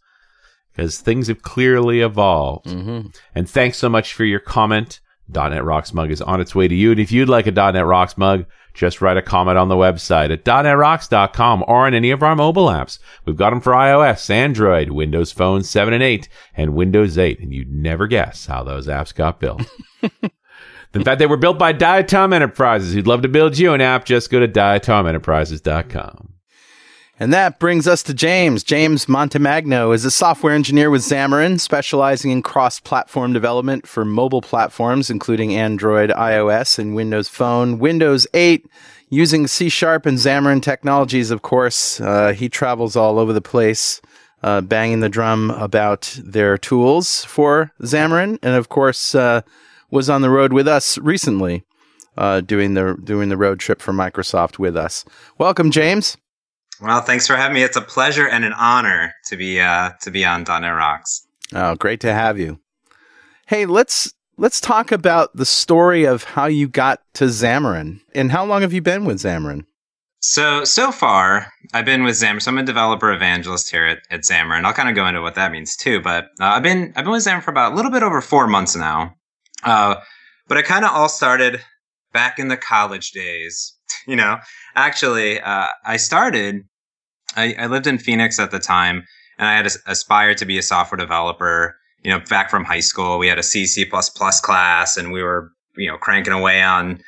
Because 0.70 1.00
things 1.00 1.26
have 1.26 1.42
clearly 1.42 2.02
evolved. 2.02 2.66
Mm-hmm. 2.66 3.08
And 3.34 3.50
thanks 3.50 3.78
so 3.78 3.88
much 3.88 4.14
for 4.14 4.24
your 4.24 4.38
comment. 4.40 5.00
.NET 5.28 5.64
Rocks 5.64 5.92
mug 5.92 6.10
is 6.10 6.22
on 6.22 6.40
its 6.40 6.54
way 6.54 6.68
to 6.68 6.74
you. 6.74 6.90
And 6.92 7.00
if 7.00 7.12
you'd 7.12 7.28
like 7.28 7.46
a 7.46 7.52
.NET 7.52 7.84
Rocks 7.84 8.16
mug, 8.16 8.46
just 8.78 9.00
write 9.00 9.16
a 9.16 9.22
comment 9.22 9.58
on 9.58 9.68
the 9.68 9.74
website 9.74 10.30
at 10.30 10.44
.NETRocks.com 10.44 11.64
or 11.66 11.86
on 11.86 11.94
any 11.94 12.12
of 12.12 12.22
our 12.22 12.36
mobile 12.36 12.66
apps. 12.66 13.00
We've 13.24 13.36
got 13.36 13.50
them 13.50 13.60
for 13.60 13.72
iOS, 13.72 14.30
Android, 14.30 14.90
Windows 14.90 15.32
Phone 15.32 15.64
7 15.64 15.92
and 15.92 16.02
8, 16.02 16.28
and 16.54 16.74
Windows 16.74 17.18
8. 17.18 17.40
And 17.40 17.52
you'd 17.52 17.72
never 17.72 18.06
guess 18.06 18.46
how 18.46 18.62
those 18.62 18.86
apps 18.86 19.12
got 19.12 19.40
built. 19.40 19.62
In 20.94 21.04
fact, 21.04 21.18
they 21.18 21.26
were 21.26 21.36
built 21.36 21.58
by 21.58 21.72
Diatom 21.72 22.32
Enterprises. 22.32 22.94
Who'd 22.94 23.08
love 23.08 23.22
to 23.22 23.28
build 23.28 23.58
you 23.58 23.72
an 23.72 23.80
app, 23.80 24.04
just 24.04 24.30
go 24.30 24.38
to 24.38 24.48
diatomenterprises.com. 24.48 26.27
And 27.20 27.32
that 27.32 27.58
brings 27.58 27.88
us 27.88 28.04
to 28.04 28.14
James. 28.14 28.62
James 28.62 29.06
Montemagno 29.06 29.92
is 29.92 30.04
a 30.04 30.10
software 30.10 30.54
engineer 30.54 30.88
with 30.88 31.02
Xamarin, 31.02 31.58
specializing 31.58 32.30
in 32.30 32.42
cross 32.42 32.78
platform 32.78 33.32
development 33.32 33.88
for 33.88 34.04
mobile 34.04 34.40
platforms, 34.40 35.10
including 35.10 35.52
Android, 35.52 36.10
iOS, 36.10 36.78
and 36.78 36.94
Windows 36.94 37.28
Phone, 37.28 37.80
Windows 37.80 38.28
8, 38.34 38.66
using 39.10 39.48
C 39.48 39.68
Sharp 39.68 40.06
and 40.06 40.16
Xamarin 40.16 40.62
technologies, 40.62 41.32
of 41.32 41.42
course. 41.42 42.00
Uh, 42.00 42.32
he 42.32 42.48
travels 42.48 42.94
all 42.94 43.18
over 43.18 43.32
the 43.32 43.40
place, 43.40 44.00
uh, 44.44 44.60
banging 44.60 45.00
the 45.00 45.08
drum 45.08 45.50
about 45.50 46.16
their 46.22 46.56
tools 46.56 47.24
for 47.24 47.72
Xamarin, 47.82 48.38
and 48.44 48.54
of 48.54 48.68
course, 48.68 49.16
uh, 49.16 49.40
was 49.90 50.08
on 50.08 50.22
the 50.22 50.30
road 50.30 50.52
with 50.52 50.68
us 50.68 50.98
recently, 50.98 51.64
uh, 52.16 52.42
doing 52.42 52.74
the 52.74 52.96
doing 53.02 53.28
the 53.28 53.36
road 53.36 53.58
trip 53.58 53.82
for 53.82 53.92
Microsoft 53.92 54.60
with 54.60 54.76
us. 54.76 55.04
Welcome, 55.36 55.72
James. 55.72 56.16
Well, 56.80 57.00
thanks 57.00 57.26
for 57.26 57.36
having 57.36 57.54
me. 57.54 57.62
It's 57.62 57.76
a 57.76 57.82
pleasure 57.82 58.28
and 58.28 58.44
an 58.44 58.52
honor 58.52 59.14
to 59.26 59.36
be 59.36 59.60
uh, 59.60 59.90
to 60.02 60.10
be 60.10 60.24
on 60.24 60.44
.NET 60.44 60.62
Rocks. 60.62 61.26
Oh, 61.52 61.74
great 61.74 62.00
to 62.00 62.12
have 62.12 62.38
you. 62.38 62.60
Hey, 63.46 63.66
let's 63.66 64.12
let's 64.36 64.60
talk 64.60 64.92
about 64.92 65.34
the 65.34 65.46
story 65.46 66.04
of 66.04 66.24
how 66.24 66.46
you 66.46 66.68
got 66.68 67.00
to 67.14 67.24
Xamarin 67.24 68.00
and 68.14 68.30
how 68.30 68.44
long 68.44 68.62
have 68.62 68.72
you 68.72 68.82
been 68.82 69.04
with 69.04 69.18
Xamarin? 69.18 69.64
So 70.20 70.64
so 70.64 70.92
far, 70.92 71.52
I've 71.72 71.84
been 71.84 72.04
with 72.04 72.14
Xamarin. 72.14 72.42
So 72.42 72.50
I'm 72.50 72.58
a 72.58 72.62
developer 72.62 73.12
evangelist 73.12 73.70
here 73.70 73.84
at, 73.86 73.98
at 74.10 74.20
Xamarin. 74.20 74.64
I'll 74.64 74.72
kind 74.72 74.88
of 74.88 74.94
go 74.94 75.06
into 75.06 75.22
what 75.22 75.34
that 75.34 75.52
means 75.52 75.76
too. 75.76 76.00
But 76.00 76.26
uh, 76.40 76.44
I've 76.44 76.62
been 76.62 76.92
I've 76.96 77.04
been 77.04 77.12
with 77.12 77.24
Xamarin 77.24 77.42
for 77.42 77.50
about 77.50 77.72
a 77.72 77.74
little 77.76 77.90
bit 77.90 78.02
over 78.02 78.20
four 78.20 78.46
months 78.46 78.76
now. 78.76 79.14
Uh, 79.64 79.96
but 80.46 80.58
it 80.58 80.64
kind 80.64 80.84
of 80.84 80.92
all 80.92 81.08
started 81.08 81.60
back 82.12 82.38
in 82.38 82.48
the 82.48 82.56
college 82.56 83.12
days. 83.12 83.74
You 84.06 84.16
know, 84.16 84.38
actually, 84.74 85.38
uh, 85.38 85.66
I 85.84 85.98
started. 85.98 86.62
I, 87.38 87.54
I 87.58 87.66
lived 87.66 87.86
in 87.86 87.98
Phoenix 87.98 88.38
at 88.38 88.50
the 88.50 88.58
time, 88.58 89.04
and 89.38 89.48
I 89.48 89.54
had 89.56 89.66
aspired 89.86 90.38
to 90.38 90.44
be 90.44 90.58
a 90.58 90.62
software 90.62 90.98
developer. 90.98 91.76
You 92.02 92.10
know, 92.10 92.20
back 92.28 92.50
from 92.50 92.64
high 92.64 92.80
school, 92.80 93.18
we 93.18 93.28
had 93.28 93.38
a 93.38 93.42
C 93.42 93.66
C 93.66 93.84
class, 93.84 94.96
and 94.96 95.12
we 95.12 95.22
were 95.22 95.52
you 95.76 95.90
know 95.90 95.96
cranking 95.96 96.32
away 96.32 96.62
on 96.62 97.00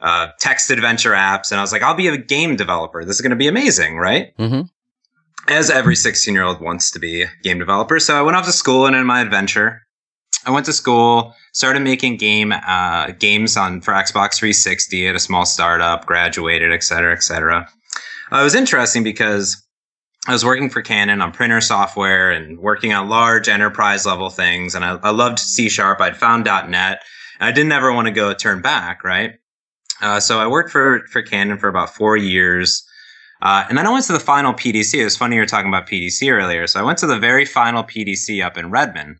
uh, 0.00 0.28
text 0.38 0.70
adventure 0.70 1.12
apps. 1.12 1.50
And 1.50 1.58
I 1.58 1.62
was 1.62 1.72
like, 1.72 1.82
I'll 1.82 1.94
be 1.94 2.08
a 2.08 2.16
game 2.16 2.56
developer. 2.56 3.04
This 3.04 3.16
is 3.16 3.20
going 3.20 3.30
to 3.30 3.36
be 3.36 3.48
amazing, 3.48 3.96
right? 3.96 4.36
Mm-hmm. 4.36 4.62
as 5.48 5.70
every 5.70 5.96
16 5.96 6.34
year 6.34 6.44
old 6.44 6.60
wants 6.60 6.90
to 6.92 6.98
be 6.98 7.22
a 7.22 7.30
game 7.42 7.58
developer. 7.58 7.98
So 7.98 8.16
I 8.16 8.22
went 8.22 8.36
off 8.36 8.44
to 8.46 8.52
school 8.52 8.86
and 8.86 8.94
in 8.94 9.06
my 9.06 9.20
adventure, 9.20 9.82
I 10.46 10.50
went 10.50 10.66
to 10.66 10.72
school, 10.72 11.34
started 11.52 11.80
making 11.80 12.16
game 12.18 12.52
uh, 12.52 13.08
games 13.18 13.56
on 13.56 13.80
for 13.80 13.92
Xbox 13.92 14.36
360 14.36 15.08
at 15.08 15.14
a 15.14 15.18
small 15.18 15.44
startup, 15.44 16.06
graduated, 16.06 16.72
et 16.72 16.82
cetera, 16.84 17.12
et 17.12 17.22
cetera. 17.22 17.68
Uh, 18.30 18.40
it 18.40 18.44
was 18.44 18.54
interesting 18.54 19.02
because 19.02 19.62
I 20.28 20.32
was 20.32 20.44
working 20.44 20.68
for 20.68 20.82
Canon 20.82 21.22
on 21.22 21.32
printer 21.32 21.62
software 21.62 22.30
and 22.30 22.58
working 22.58 22.92
on 22.92 23.08
large 23.08 23.48
enterprise 23.48 24.04
level 24.04 24.28
things. 24.28 24.74
And 24.74 24.84
I, 24.84 24.96
I 25.02 25.08
loved 25.08 25.38
C 25.38 25.70
sharp. 25.70 26.02
I'd 26.02 26.18
found 26.18 26.44
.NET. 26.44 27.02
And 27.40 27.48
I 27.48 27.50
didn't 27.50 27.72
ever 27.72 27.94
want 27.94 28.08
to 28.08 28.12
go 28.12 28.34
turn 28.34 28.60
back, 28.60 29.02
right? 29.04 29.36
Uh, 30.02 30.20
so 30.20 30.38
I 30.38 30.46
worked 30.46 30.70
for, 30.70 31.06
for 31.10 31.22
Canon 31.22 31.56
for 31.56 31.68
about 31.68 31.94
four 31.94 32.18
years. 32.18 32.86
Uh, 33.40 33.64
and 33.70 33.78
then 33.78 33.86
I 33.86 33.90
went 33.90 34.04
to 34.04 34.12
the 34.12 34.20
final 34.20 34.52
PDC. 34.52 35.00
It 35.00 35.04
was 35.04 35.16
funny 35.16 35.36
you 35.36 35.40
were 35.40 35.46
talking 35.46 35.70
about 35.70 35.88
PDC 35.88 36.30
earlier. 36.30 36.66
So 36.66 36.78
I 36.78 36.82
went 36.82 36.98
to 36.98 37.06
the 37.06 37.18
very 37.18 37.46
final 37.46 37.82
PDC 37.82 38.44
up 38.44 38.58
in 38.58 38.70
Redmond. 38.70 39.16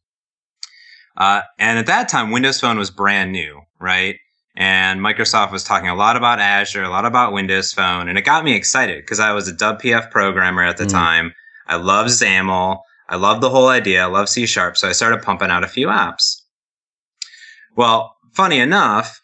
Uh, 1.16 1.40
and 1.58 1.78
at 1.78 1.86
that 1.86 2.10
time, 2.10 2.32
Windows 2.32 2.60
Phone 2.60 2.76
was 2.76 2.90
brand 2.90 3.32
new, 3.32 3.62
right? 3.80 4.16
And 4.58 5.00
Microsoft 5.00 5.52
was 5.52 5.62
talking 5.62 5.88
a 5.88 5.94
lot 5.94 6.16
about 6.16 6.40
Azure, 6.40 6.82
a 6.82 6.90
lot 6.90 7.04
about 7.04 7.32
Windows 7.32 7.72
Phone, 7.72 8.08
and 8.08 8.18
it 8.18 8.22
got 8.22 8.42
me 8.42 8.56
excited 8.56 9.00
because 9.04 9.20
I 9.20 9.30
was 9.30 9.46
a 9.46 9.52
WPF 9.54 10.10
programmer 10.10 10.64
at 10.64 10.78
the 10.78 10.84
mm. 10.84 10.90
time. 10.90 11.32
I 11.68 11.76
love 11.76 12.08
XAML. 12.08 12.80
I 13.08 13.16
love 13.16 13.40
the 13.40 13.50
whole 13.50 13.68
idea. 13.68 14.02
I 14.02 14.06
love 14.06 14.28
C 14.28 14.46
Sharp. 14.46 14.76
So 14.76 14.88
I 14.88 14.92
started 14.92 15.22
pumping 15.22 15.50
out 15.50 15.62
a 15.62 15.68
few 15.68 15.86
apps. 15.86 16.42
Well, 17.76 18.16
funny 18.34 18.58
enough, 18.58 19.20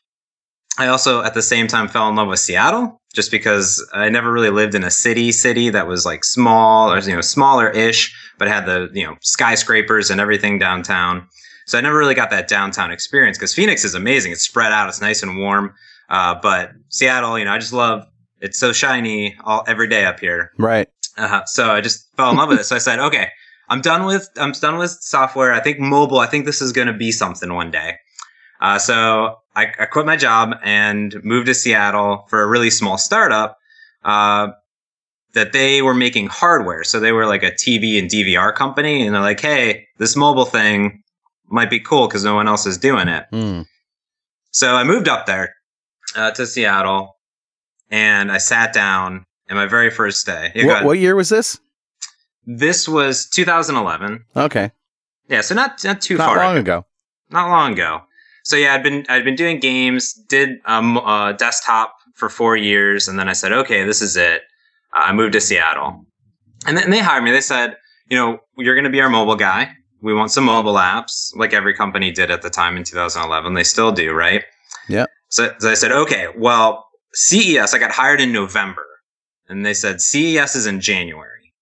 I 0.78 0.86
also 0.86 1.22
at 1.22 1.34
the 1.34 1.42
same 1.42 1.66
time 1.66 1.88
fell 1.88 2.08
in 2.08 2.14
love 2.14 2.28
with 2.28 2.38
Seattle 2.38 3.00
just 3.12 3.32
because 3.32 3.84
I 3.92 4.10
never 4.10 4.30
really 4.30 4.50
lived 4.50 4.76
in 4.76 4.84
a 4.84 4.90
city 4.90 5.32
city 5.32 5.68
that 5.70 5.88
was 5.88 6.06
like 6.06 6.22
small 6.22 6.92
or 6.92 7.00
you 7.00 7.12
know 7.12 7.20
smaller 7.20 7.70
ish, 7.70 8.14
but 8.38 8.46
had 8.46 8.66
the 8.66 8.88
you 8.92 9.04
know 9.04 9.16
skyscrapers 9.20 10.10
and 10.10 10.20
everything 10.20 10.60
downtown. 10.60 11.26
So 11.66 11.78
I 11.78 11.80
never 11.80 11.97
really 11.97 12.14
got 12.14 12.30
that 12.30 12.49
downtown 12.49 12.90
experience 12.90 13.38
because 13.38 13.54
Phoenix 13.54 13.85
is 13.85 13.94
amazing. 13.94 14.33
It's 14.33 14.42
spread 14.42 14.73
out. 14.73 14.88
It's 14.88 15.00
nice 15.00 15.23
and 15.23 15.38
warm. 15.38 15.75
Uh, 16.09 16.35
but 16.40 16.73
Seattle, 16.88 17.38
you 17.38 17.44
know, 17.44 17.52
I 17.52 17.59
just 17.59 17.73
love. 17.73 18.06
It's 18.40 18.59
so 18.59 18.73
shiny 18.73 19.37
all 19.44 19.64
every 19.66 19.88
day 19.88 20.04
up 20.04 20.21
here. 20.21 20.50
Right. 20.59 20.88
Uh-huh. 21.16 21.44
So 21.47 21.71
I 21.71 21.80
just 21.80 22.14
fell 22.16 22.30
in 22.30 22.37
love 22.37 22.49
with 22.49 22.61
it. 22.61 22.64
So 22.64 22.76
I 22.76 22.80
said, 22.80 22.99
okay, 22.99 23.30
I'm 23.68 23.80
done 23.80 24.04
with 24.04 24.28
I'm 24.37 24.52
done 24.52 24.76
with 24.76 24.90
software. 25.00 25.52
I 25.52 25.61
think 25.61 25.78
mobile. 25.78 26.18
I 26.18 26.26
think 26.26 26.44
this 26.44 26.61
is 26.61 26.73
going 26.73 26.88
to 26.88 26.92
be 26.92 27.12
something 27.12 27.54
one 27.54 27.71
day. 27.71 27.97
Uh, 28.61 28.78
so 28.78 29.37
I, 29.56 29.73
I, 29.78 29.87
quit 29.87 30.06
my 30.06 30.16
job 30.16 30.54
and 30.62 31.23
moved 31.23 31.47
to 31.47 31.54
Seattle 31.54 32.25
for 32.30 32.42
a 32.42 32.47
really 32.47 32.71
small 32.71 32.97
startup. 32.97 33.59
Uh, 34.04 34.49
that 35.35 35.52
they 35.52 35.83
were 35.83 35.94
making 35.94 36.28
hardware. 36.28 36.85
So 36.85 36.99
they 36.99 37.12
were 37.12 37.26
like 37.26 37.42
a 37.42 37.50
TV 37.50 37.99
and 37.99 38.09
DVR 38.09 38.54
company. 38.54 39.04
And 39.04 39.14
they're 39.14 39.23
like, 39.23 39.40
Hey, 39.40 39.87
this 39.99 40.16
mobile 40.16 40.44
thing, 40.44 41.02
might 41.48 41.70
be 41.70 41.80
cool 41.80 42.08
because 42.08 42.24
no 42.24 42.34
one 42.34 42.48
else 42.48 42.66
is 42.66 42.78
doing 42.78 43.08
it. 43.08 43.26
Mm. 43.32 43.66
So 44.50 44.74
I 44.74 44.84
moved 44.84 45.08
up 45.08 45.26
there 45.26 45.54
uh, 46.16 46.30
to 46.32 46.46
Seattle 46.46 47.16
and 47.90 48.30
I 48.30 48.38
sat 48.38 48.72
down 48.72 49.24
in 49.48 49.56
my 49.56 49.66
very 49.66 49.90
first 49.90 50.26
day. 50.26 50.52
Yeah, 50.54 50.66
what, 50.66 50.84
what, 50.84 50.98
year 50.98 51.14
was 51.14 51.28
this? 51.28 51.58
This 52.46 52.88
was 52.88 53.26
2011. 53.26 54.24
Okay. 54.36 54.70
Yeah, 55.28 55.40
so 55.40 55.54
not 55.54 55.82
not 55.84 56.00
too 56.00 56.16
far. 56.16 56.26
not 56.28 56.34
far 56.34 56.44
long 56.46 56.56
ago. 56.58 56.78
ago. 56.78 56.86
Not 57.30 57.48
long 57.48 57.72
ago. 57.72 58.02
So 58.42 58.56
yeah, 58.56 58.74
I'd 58.74 58.82
been 58.82 59.06
I'd 59.08 59.24
been 59.24 59.36
doing 59.36 59.58
games, 59.58 60.12
did 60.12 60.58
um 60.66 60.98
uh, 60.98 61.32
desktop 61.32 61.94
for 62.14 62.28
four 62.28 62.56
years, 62.56 63.08
and 63.08 63.18
then 63.18 63.28
I 63.28 63.32
said, 63.32 63.52
okay, 63.52 63.84
this 63.84 64.02
is 64.02 64.16
it. 64.16 64.42
Uh, 64.94 65.04
I 65.06 65.12
moved 65.12 65.32
to 65.32 65.40
Seattle, 65.40 66.04
and 66.66 66.76
then 66.76 66.90
they 66.90 67.00
hired 67.00 67.24
me. 67.24 67.30
They 67.30 67.40
said, 67.40 67.76
you 68.08 68.18
know, 68.18 68.40
you're 68.58 68.74
going 68.74 68.84
to 68.84 68.90
be 68.90 69.00
our 69.00 69.08
mobile 69.08 69.36
guy 69.36 69.74
we 70.04 70.12
want 70.12 70.30
some 70.30 70.44
mobile 70.44 70.75
apps, 70.75 71.34
like 71.34 71.54
every 71.54 71.75
company 71.75 72.12
did 72.12 72.30
at 72.30 72.42
the 72.42 72.50
time 72.50 72.76
in 72.76 72.84
2011. 72.84 73.54
They 73.54 73.64
still 73.64 73.90
do, 73.90 74.12
right? 74.12 74.44
Yeah. 74.87 75.06
So, 75.30 75.50
so 75.58 75.70
I 75.70 75.75
said, 75.75 75.92
okay, 75.92 76.28
well, 76.37 76.87
CES, 77.14 77.73
I 77.73 77.78
got 77.78 77.90
hired 77.90 78.20
in 78.20 78.30
November, 78.30 78.84
and 79.49 79.64
they 79.64 79.73
said 79.73 80.02
CES 80.02 80.56
is 80.56 80.66
in 80.66 80.82
January, 80.82 81.54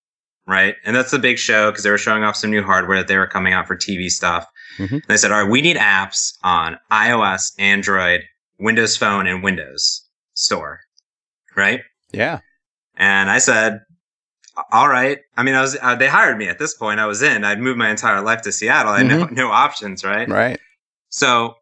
right? 0.45 0.75
And 0.85 0.97
that's 0.97 1.13
the 1.13 1.21
big 1.21 1.39
show 1.39 1.71
because 1.71 1.85
they 1.85 1.91
were 1.91 1.99
showing 1.99 2.25
off 2.25 2.35
some 2.35 2.51
new 2.51 2.65
hardware 2.65 2.99
that 2.99 3.07
they 3.07 3.17
were 3.17 3.29
coming 3.29 3.53
out 3.53 3.69
for 3.69 3.77
TV 3.77 4.11
stuff. 4.11 4.45
Mm-hmm. 4.77 4.95
And 4.95 5.05
they 5.07 5.17
said, 5.17 5.31
all 5.31 5.45
right, 5.45 5.51
we 5.51 5.63
need 5.63 5.77
apps 5.77 6.37
on 6.43 6.79
iOS, 6.91 7.53
Android, 7.61 8.23
Windows 8.59 8.97
Phone, 8.97 9.29
and 9.29 9.45
Windows 9.45 10.05
Store, 10.35 10.81
right? 11.55 11.83
Yeah. 12.13 12.41
And 12.97 13.31
I 13.31 13.39
said, 13.39 13.83
all 14.71 14.89
right. 14.89 15.19
I 15.37 15.43
mean, 15.43 15.55
I 15.55 15.61
was, 15.61 15.77
uh, 15.81 15.95
they 15.95 16.09
hired 16.09 16.39
me 16.39 16.49
at 16.49 16.59
this 16.59 16.75
point. 16.75 17.01
I 17.01 17.07
was 17.07 17.23
in, 17.23 17.45
I'd 17.45 17.61
moved 17.61 17.79
my 17.79 17.91
entire 17.91 18.21
life 18.21 18.43
to 18.43 18.53
Seattle. 18.53 18.93
I 18.93 18.99
had 18.99 19.07
mm-hmm. 19.07 19.35
no, 19.35 19.47
no 19.47 19.53
options, 19.53 20.05
right? 20.05 20.29
Right. 20.29 20.61
So 21.09 21.57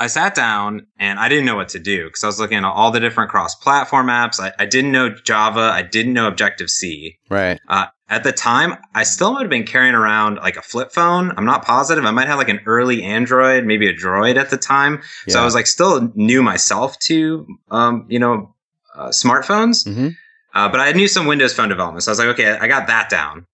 I 0.00 0.06
sat 0.06 0.34
down 0.34 0.86
and 0.98 1.18
I 1.18 1.28
didn't 1.28 1.44
know 1.44 1.56
what 1.56 1.70
to 1.70 1.80
do 1.80 2.04
because 2.04 2.22
I 2.22 2.28
was 2.28 2.38
looking 2.38 2.58
at 2.58 2.64
all 2.64 2.90
the 2.90 3.00
different 3.00 3.30
cross 3.30 3.54
platform 3.56 4.06
apps. 4.06 4.38
I, 4.38 4.52
I, 4.58 4.66
didn't 4.66 4.92
know 4.92 5.10
Java. 5.10 5.72
I 5.72 5.82
didn't 5.82 6.12
know 6.12 6.28
Objective 6.28 6.70
C. 6.70 7.18
Right. 7.28 7.58
Uh, 7.68 7.86
at 8.08 8.22
the 8.22 8.32
time, 8.32 8.76
I 8.94 9.02
still 9.02 9.32
would 9.32 9.42
have 9.42 9.50
been 9.50 9.66
carrying 9.66 9.94
around 9.94 10.36
like 10.36 10.56
a 10.56 10.62
flip 10.62 10.92
phone. 10.92 11.32
I'm 11.36 11.44
not 11.44 11.64
positive. 11.64 12.04
I 12.04 12.12
might 12.12 12.28
have 12.28 12.38
like 12.38 12.48
an 12.48 12.60
early 12.64 13.02
Android, 13.02 13.64
maybe 13.64 13.88
a 13.88 13.94
Droid 13.94 14.36
at 14.36 14.50
the 14.50 14.56
time. 14.56 15.02
Yeah. 15.26 15.34
So 15.34 15.40
I 15.40 15.44
was 15.44 15.54
like 15.54 15.66
still 15.66 16.12
new 16.14 16.42
myself 16.42 16.98
to, 17.00 17.46
um, 17.70 18.06
you 18.08 18.20
know, 18.20 18.54
uh, 18.94 19.08
smartphones. 19.08 19.86
Mm-hmm. 19.86 20.08
Uh, 20.54 20.68
but 20.68 20.80
I 20.80 20.92
knew 20.92 21.08
some 21.08 21.26
Windows 21.26 21.52
Phone 21.52 21.68
development. 21.68 22.02
So 22.02 22.10
I 22.10 22.12
was 22.12 22.18
like, 22.18 22.28
okay, 22.28 22.56
I 22.58 22.68
got 22.68 22.86
that 22.86 23.10
down. 23.10 23.46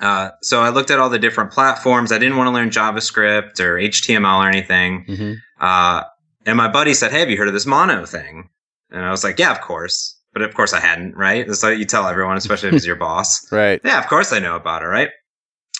Uh, 0.00 0.30
so 0.42 0.62
I 0.62 0.70
looked 0.70 0.90
at 0.90 0.98
all 0.98 1.10
the 1.10 1.18
different 1.18 1.52
platforms. 1.52 2.12
I 2.12 2.18
didn't 2.18 2.36
want 2.36 2.48
to 2.48 2.52
learn 2.52 2.70
JavaScript 2.70 3.60
or 3.60 3.76
HTML 3.76 4.44
or 4.44 4.48
anything. 4.48 5.04
Mm-hmm. 5.08 5.32
Uh, 5.60 6.04
and 6.46 6.56
my 6.56 6.68
buddy 6.68 6.94
said, 6.94 7.10
Hey, 7.10 7.20
have 7.20 7.30
you 7.30 7.36
heard 7.36 7.48
of 7.48 7.54
this 7.54 7.66
mono 7.66 8.06
thing? 8.06 8.48
And 8.90 9.04
I 9.04 9.10
was 9.10 9.22
like, 9.22 9.38
Yeah, 9.38 9.52
of 9.52 9.60
course. 9.60 10.18
But 10.32 10.42
of 10.42 10.54
course 10.54 10.72
I 10.72 10.80
hadn't, 10.80 11.14
right? 11.14 11.46
That's 11.46 11.62
what 11.62 11.76
you 11.76 11.84
tell 11.84 12.06
everyone, 12.06 12.38
especially 12.38 12.70
if 12.70 12.76
it's 12.76 12.86
your 12.86 12.96
boss. 13.08 13.52
Right. 13.52 13.80
Yeah, 13.84 13.98
of 13.98 14.06
course 14.06 14.32
I 14.32 14.38
know 14.38 14.56
about 14.56 14.82
it, 14.82 14.86
right? 14.86 15.10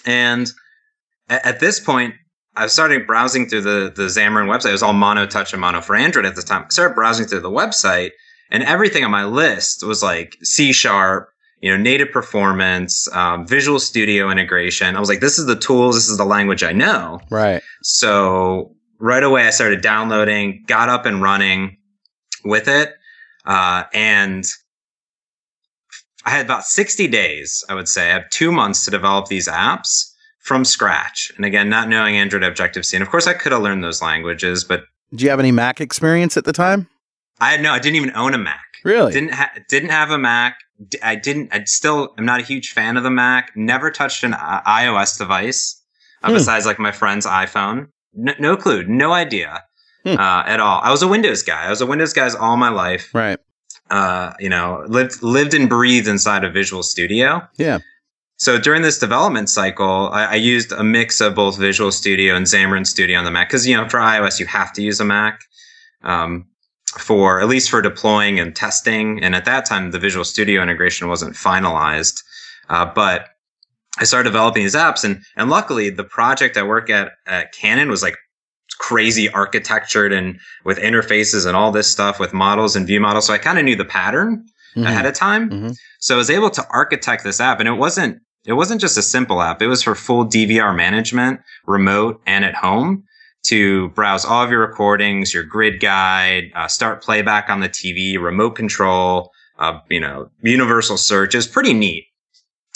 And 0.05 0.51
at, 1.31 1.47
at 1.47 1.61
this 1.61 1.81
point, 1.81 2.15
I 2.55 2.67
started 2.67 3.07
browsing 3.07 3.49
through 3.49 3.63
the, 3.63 3.93
the 3.97 4.05
Xamarin 4.05 4.47
website. 4.47 4.69
It 4.69 4.73
was 4.73 4.83
all 4.83 4.93
mono 4.93 5.27
touch 5.27 5.55
and 5.55 5.61
mono 5.63 5.81
for 5.81 5.97
Android 5.97 6.27
at 6.27 6.37
the 6.37 6.43
time. 6.43 6.65
I 6.65 6.69
started 6.69 6.95
browsing 6.95 7.27
through 7.27 7.41
the 7.41 7.51
website 7.51 8.11
and 8.53 8.63
everything 8.65 9.03
on 9.03 9.11
my 9.11 9.25
list 9.25 9.83
was 9.83 10.03
like 10.03 10.37
C 10.45 10.73
sharp, 10.73 11.31
you 11.61 11.71
know, 11.71 11.83
native 11.83 12.13
performance, 12.13 13.11
um, 13.13 13.47
Visual 13.47 13.81
Studio 13.81 14.31
integration. 14.31 14.95
I 14.95 15.01
was 15.01 15.09
like, 15.09 15.21
this 15.21 15.39
is 15.39 15.47
the 15.47 15.57
tools, 15.57 15.97
this 15.97 16.09
is 16.09 16.19
the 16.19 16.27
language 16.27 16.63
I 16.63 16.73
know. 16.73 17.19
Right. 17.31 17.63
So 17.83 18.77
right 18.99 19.23
away, 19.23 19.47
I 19.47 19.51
started 19.51 19.81
downloading, 19.81 20.65
got 20.67 20.91
up 20.91 21.07
and 21.07 21.23
running 21.23 21.79
with 22.45 22.69
it, 22.69 22.93
uh, 23.47 23.85
and 23.95 24.45
I 26.27 26.31
had 26.31 26.45
about 26.45 26.65
60 26.65 27.09
days, 27.09 27.65
I 27.71 27.75
would 27.75 27.89
say. 27.89 28.11
I 28.11 28.13
have 28.13 28.29
two 28.29 28.53
months 28.53 28.85
to 28.85 28.91
develop 28.91 29.29
these 29.29 29.49
apps 29.49 30.13
from 30.41 30.65
scratch. 30.67 31.33
And 31.37 31.47
again, 31.47 31.71
not 31.71 31.89
knowing 31.89 32.17
Android 32.17 32.43
Objective 32.43 32.85
C. 32.85 32.99
And 32.99 33.03
of 33.03 33.09
course, 33.09 33.27
I 33.27 33.33
could 33.33 33.53
have 33.53 33.63
learned 33.63 33.83
those 33.83 34.03
languages, 34.03 34.63
but. 34.63 34.83
Do 35.15 35.25
you 35.25 35.31
have 35.31 35.41
any 35.41 35.53
Mac 35.53 35.81
experience 35.81 36.37
at 36.37 36.45
the 36.45 36.53
time? 36.53 36.89
I 37.41 37.57
no, 37.57 37.73
I 37.73 37.79
didn't 37.79 37.97
even 37.97 38.13
own 38.15 38.35
a 38.35 38.39
Mac. 38.39 38.61
Really? 38.85 39.13
Didn't 39.13 39.33
ha- 39.33 39.53
didn't 39.69 39.91
have 39.91 40.11
a 40.11 40.19
Mac. 40.19 40.57
I 41.03 41.15
didn't. 41.15 41.51
I 41.53 41.65
still 41.65 42.15
am 42.19 42.25
not 42.25 42.41
a 42.41 42.45
huge 42.45 42.73
fan 42.73 42.97
of 42.97 43.03
the 43.03 43.11
Mac. 43.11 43.53
Never 43.57 43.91
touched 43.91 44.25
an 44.25 44.35
I- 44.35 44.85
iOS 44.85 45.19
device 45.19 45.81
uh, 46.23 46.29
hmm. 46.29 46.35
besides 46.35 46.67
like 46.67 46.79
my 46.79 46.93
friend's 46.93 47.27
iPhone. 47.27 47.89
No, 48.15 48.33
no 48.39 48.57
clue. 48.57 48.85
No 48.85 49.13
idea 49.13 49.63
hmm. 50.05 50.11
uh, 50.11 50.45
at 50.47 50.61
all. 50.61 50.81
I 50.83 50.91
was 50.91 51.03
a 51.03 51.09
Windows 51.09 51.43
guy. 51.43 51.67
I 51.67 51.71
was 51.71 51.81
a 51.81 51.87
Windows 51.87 52.13
guy 52.13 52.29
all 52.39 52.57
my 52.57 52.69
life. 52.69 53.11
Right. 53.15 53.39
Uh, 53.91 54.33
you 54.39 54.49
know, 54.49 54.85
lived 54.87 55.23
lived 55.23 55.55
and 55.55 55.69
breathed 55.69 56.09
inside 56.09 56.45
of 56.45 56.53
Visual 56.53 56.83
Studio. 56.83 57.43
Yeah. 57.57 57.79
So 58.37 58.59
during 58.59 58.83
this 58.83 58.99
development 58.99 59.51
cycle, 59.51 60.09
I, 60.13 60.25
I, 60.25 60.35
used 60.35 60.73
a 60.73 60.83
mix 60.83 61.21
of 61.21 61.37
both 61.37 61.59
Visual 61.59 61.93
Studio 61.93 62.35
and 62.35 62.45
Xamarin 62.45 62.85
Studio 62.85 63.19
on 63.19 63.25
the 63.25 63.31
Mac 63.31 63.49
because 63.49 63.69
you 63.69 63.77
know 63.77 63.89
for 63.89 64.01
iOS 64.01 64.41
you 64.41 64.47
have 64.47 64.73
to 64.73 64.83
use 64.83 64.99
a 64.99 65.05
Mac. 65.05 65.43
Um, 66.03 66.47
for 66.99 67.41
at 67.41 67.49
least 67.49 67.71
for 67.71 67.83
deploying 67.83 68.39
and 68.39 68.55
testing. 68.55 69.23
And 69.23 69.35
at 69.35 69.45
that 69.45 69.65
time, 69.65 69.91
the 69.91 69.99
Visual 69.99 70.25
Studio 70.25 70.63
integration 70.63 71.09
wasn't 71.09 71.35
finalized. 71.35 72.23
Uh, 72.69 72.87
but 72.87 73.29
I 73.99 74.05
started 74.05 74.29
developing 74.29 74.63
these 74.63 74.75
apps, 74.75 75.05
and 75.05 75.23
and 75.37 75.51
luckily, 75.51 75.91
the 75.91 76.05
project 76.05 76.57
I 76.57 76.63
work 76.63 76.89
at 76.89 77.13
at 77.27 77.53
Canon 77.53 77.91
was 77.91 78.03
like 78.03 78.17
crazy 78.79 79.33
architectured 79.33 80.13
and 80.13 80.41
with 80.65 80.79
interfaces 80.79 81.47
and 81.47 81.55
all 81.55 81.71
this 81.71 81.91
stuff 81.91 82.19
with 82.19 82.33
models 82.33 82.75
and 82.75 82.87
view 82.87 83.01
models. 83.01 83.27
So 83.27 83.35
I 83.35 83.39
kind 83.39 83.59
of 83.59 83.65
knew 83.65 83.77
the 83.77 83.85
pattern 83.85 84.47
mm-hmm. 84.75 84.87
ahead 84.87 85.05
of 85.05 85.15
time. 85.15 85.51
Mm-hmm. 85.51 85.71
So 86.01 86.15
I 86.15 86.19
was 86.19 86.31
able 86.31 86.51
to 86.51 86.67
architect 86.71 87.23
this 87.23 87.41
app, 87.41 87.61
and 87.61 87.69
it 87.69 87.73
wasn't 87.73 88.21
it 88.47 88.55
wasn't 88.55 88.81
just 88.81 88.97
a 88.97 89.03
simple 89.03 89.43
app. 89.43 89.61
It 89.61 89.69
was 89.69 89.83
for 89.83 89.95
full 89.95 90.25
DVR 90.25 90.75
management, 90.75 91.41
remote 91.67 92.21
and 92.27 92.45
at 92.45 92.55
home 92.55 93.05
to 93.45 93.89
browse 93.91 94.25
all 94.25 94.45
of 94.45 94.51
your 94.51 94.61
recordings, 94.61 95.35
your 95.35 95.43
grid 95.43 95.81
guide, 95.81 96.51
uh, 96.55 96.69
start 96.69 97.03
playback 97.03 97.51
on 97.51 97.61
the 97.61 97.69
TV, 97.69 98.21
remote 98.21 98.51
control, 98.51 99.31
uh, 99.59 99.79
you 99.89 100.01
know, 100.01 100.31
universal 100.43 100.97
search 100.97 101.35
is 101.35 101.47
pretty 101.47 101.73
neat. 101.73 102.07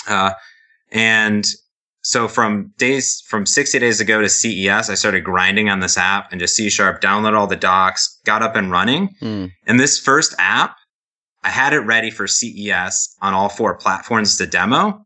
Uh, 0.08 0.32
and 0.90 1.46
so 2.02 2.28
from 2.28 2.72
days 2.78 3.22
from 3.26 3.46
60 3.46 3.78
days 3.78 4.00
ago 4.00 4.20
to 4.20 4.28
CES, 4.28 4.90
I 4.90 4.94
started 4.94 5.24
grinding 5.24 5.68
on 5.68 5.80
this 5.80 5.98
app 5.98 6.30
and 6.30 6.40
just 6.40 6.54
C 6.54 6.70
sharp, 6.70 7.00
download 7.00 7.36
all 7.36 7.46
the 7.46 7.56
docs, 7.56 8.20
got 8.24 8.42
up 8.42 8.56
and 8.56 8.70
running. 8.70 9.14
Hmm. 9.20 9.46
And 9.66 9.80
this 9.80 9.98
first 9.98 10.34
app, 10.38 10.76
I 11.42 11.50
had 11.50 11.72
it 11.72 11.80
ready 11.80 12.10
for 12.10 12.26
CES 12.26 13.16
on 13.22 13.34
all 13.34 13.48
four 13.48 13.76
platforms 13.76 14.36
to 14.38 14.46
demo. 14.46 15.04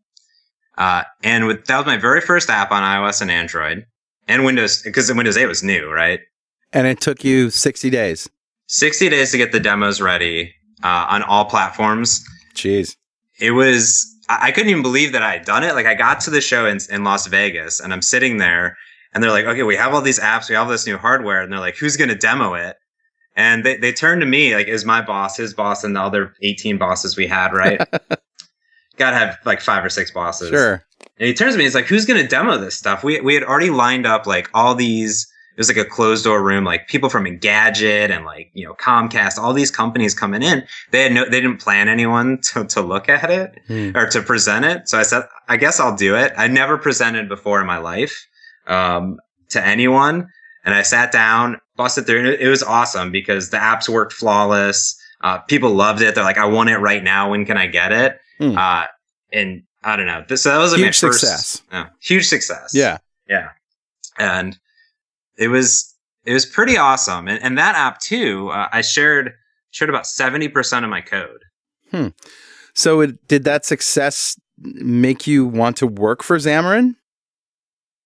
Uh, 0.76 1.04
and 1.22 1.46
with, 1.46 1.66
that 1.66 1.78
was 1.78 1.86
my 1.86 1.98
very 1.98 2.20
first 2.20 2.48
app 2.48 2.70
on 2.70 2.82
iOS 2.82 3.20
and 3.20 3.30
Android 3.30 3.86
and 4.30 4.44
Windows, 4.44 4.82
because 4.82 5.12
Windows 5.12 5.36
8 5.36 5.46
was 5.46 5.62
new, 5.62 5.90
right? 5.90 6.20
And 6.72 6.86
it 6.86 7.00
took 7.00 7.24
you 7.24 7.50
60 7.50 7.90
days. 7.90 8.28
60 8.68 9.08
days 9.08 9.32
to 9.32 9.38
get 9.38 9.52
the 9.52 9.60
demos 9.60 10.00
ready 10.00 10.54
uh, 10.84 11.06
on 11.08 11.22
all 11.24 11.44
platforms. 11.44 12.24
Jeez. 12.54 12.96
It 13.40 13.50
was, 13.50 14.06
I 14.28 14.48
I 14.48 14.50
couldn't 14.52 14.70
even 14.70 14.82
believe 14.82 15.12
that 15.12 15.22
I 15.22 15.32
had 15.32 15.44
done 15.44 15.64
it. 15.64 15.74
Like 15.74 15.86
I 15.86 15.94
got 15.94 16.20
to 16.20 16.30
the 16.30 16.40
show 16.40 16.66
in, 16.66 16.78
in 16.90 17.02
Las 17.02 17.26
Vegas 17.26 17.80
and 17.80 17.92
I'm 17.92 18.02
sitting 18.02 18.36
there 18.36 18.76
and 19.12 19.22
they're 19.22 19.32
like, 19.32 19.46
okay, 19.46 19.64
we 19.64 19.76
have 19.76 19.92
all 19.92 20.02
these 20.02 20.20
apps. 20.20 20.48
We 20.48 20.54
have 20.54 20.66
all 20.66 20.70
this 20.70 20.86
new 20.86 20.96
hardware. 20.96 21.42
And 21.42 21.52
they're 21.52 21.60
like, 21.60 21.76
who's 21.76 21.96
going 21.96 22.10
to 22.10 22.14
demo 22.14 22.54
it? 22.54 22.76
And 23.36 23.64
they, 23.64 23.76
they 23.76 23.92
turned 23.92 24.20
to 24.20 24.26
me 24.26 24.54
like, 24.54 24.68
is 24.68 24.84
my 24.84 25.00
boss, 25.02 25.36
his 25.36 25.54
boss, 25.54 25.82
and 25.82 25.96
the 25.96 26.00
other 26.00 26.34
18 26.42 26.78
bosses 26.78 27.16
we 27.16 27.26
had, 27.26 27.52
right? 27.52 27.80
Gotta 28.96 29.16
have 29.16 29.38
like 29.44 29.60
five 29.60 29.84
or 29.84 29.88
six 29.88 30.10
bosses. 30.10 30.50
Sure. 30.50 30.84
And 31.20 31.28
he 31.28 31.34
turns 31.34 31.52
to 31.54 31.58
me, 31.58 31.64
he's 31.64 31.74
like, 31.74 31.86
who's 31.86 32.06
going 32.06 32.20
to 32.20 32.26
demo 32.26 32.56
this 32.58 32.74
stuff? 32.74 33.04
We, 33.04 33.20
we 33.20 33.34
had 33.34 33.44
already 33.44 33.70
lined 33.70 34.06
up 34.06 34.26
like 34.26 34.48
all 34.54 34.74
these, 34.74 35.30
it 35.54 35.60
was 35.60 35.68
like 35.68 35.76
a 35.76 35.84
closed 35.84 36.24
door 36.24 36.42
room, 36.42 36.64
like 36.64 36.88
people 36.88 37.10
from 37.10 37.24
Engadget 37.26 38.10
and 38.10 38.24
like, 38.24 38.50
you 38.54 38.64
know, 38.66 38.72
Comcast, 38.74 39.36
all 39.38 39.52
these 39.52 39.70
companies 39.70 40.14
coming 40.14 40.42
in. 40.42 40.64
They 40.92 41.02
had 41.02 41.12
no, 41.12 41.24
they 41.26 41.42
didn't 41.42 41.58
plan 41.60 41.88
anyone 41.88 42.40
to, 42.54 42.64
to 42.64 42.80
look 42.80 43.08
at 43.10 43.30
it 43.30 43.60
Hmm. 43.68 43.94
or 43.94 44.08
to 44.08 44.22
present 44.22 44.64
it. 44.64 44.88
So 44.88 44.98
I 44.98 45.02
said, 45.02 45.24
I 45.46 45.58
guess 45.58 45.78
I'll 45.78 45.94
do 45.94 46.16
it. 46.16 46.32
I 46.38 46.48
never 46.48 46.78
presented 46.78 47.28
before 47.28 47.60
in 47.60 47.66
my 47.66 47.78
life, 47.78 48.26
um, 48.66 49.18
to 49.50 49.64
anyone. 49.64 50.26
And 50.64 50.74
I 50.74 50.80
sat 50.82 51.12
down, 51.12 51.58
busted 51.76 52.06
through 52.06 52.20
and 52.20 52.28
it, 52.28 52.40
it 52.40 52.48
was 52.48 52.62
awesome 52.62 53.12
because 53.12 53.50
the 53.50 53.58
apps 53.58 53.88
worked 53.90 54.14
flawless. 54.14 54.98
Uh, 55.22 55.36
people 55.38 55.74
loved 55.74 56.00
it. 56.00 56.14
They're 56.14 56.24
like, 56.24 56.38
I 56.38 56.46
want 56.46 56.70
it 56.70 56.78
right 56.78 57.04
now. 57.04 57.30
When 57.30 57.44
can 57.44 57.58
I 57.58 57.66
get 57.66 57.92
it? 57.92 58.18
Hmm. 58.38 58.56
Uh, 58.56 58.84
and 59.34 59.62
I 59.82 59.96
don't 59.96 60.06
know. 60.06 60.24
This, 60.28 60.42
so 60.42 60.50
that 60.50 60.58
was 60.58 60.72
like 60.72 60.80
my 60.80 60.86
Huge 60.88 61.00
first- 61.00 61.20
success. 61.20 61.62
yeah, 61.72 61.88
huge 62.00 62.26
success. 62.26 62.72
Yeah. 62.74 62.98
Yeah. 63.28 63.48
And 64.18 64.58
it 65.38 65.48
was, 65.48 65.94
it 66.26 66.32
was 66.34 66.44
pretty 66.44 66.76
awesome. 66.76 67.28
And, 67.28 67.42
and 67.42 67.56
that 67.58 67.74
app 67.76 68.00
too, 68.00 68.50
uh, 68.50 68.68
I 68.72 68.82
shared, 68.82 69.32
shared 69.70 69.88
about 69.88 70.04
70% 70.04 70.84
of 70.84 70.90
my 70.90 71.00
code. 71.00 71.44
Hmm. 71.90 72.08
So 72.74 73.00
it, 73.00 73.26
did 73.28 73.44
that 73.44 73.64
success 73.64 74.38
make 74.58 75.26
you 75.26 75.46
want 75.46 75.76
to 75.78 75.86
work 75.86 76.22
for 76.22 76.36
Xamarin? 76.36 76.94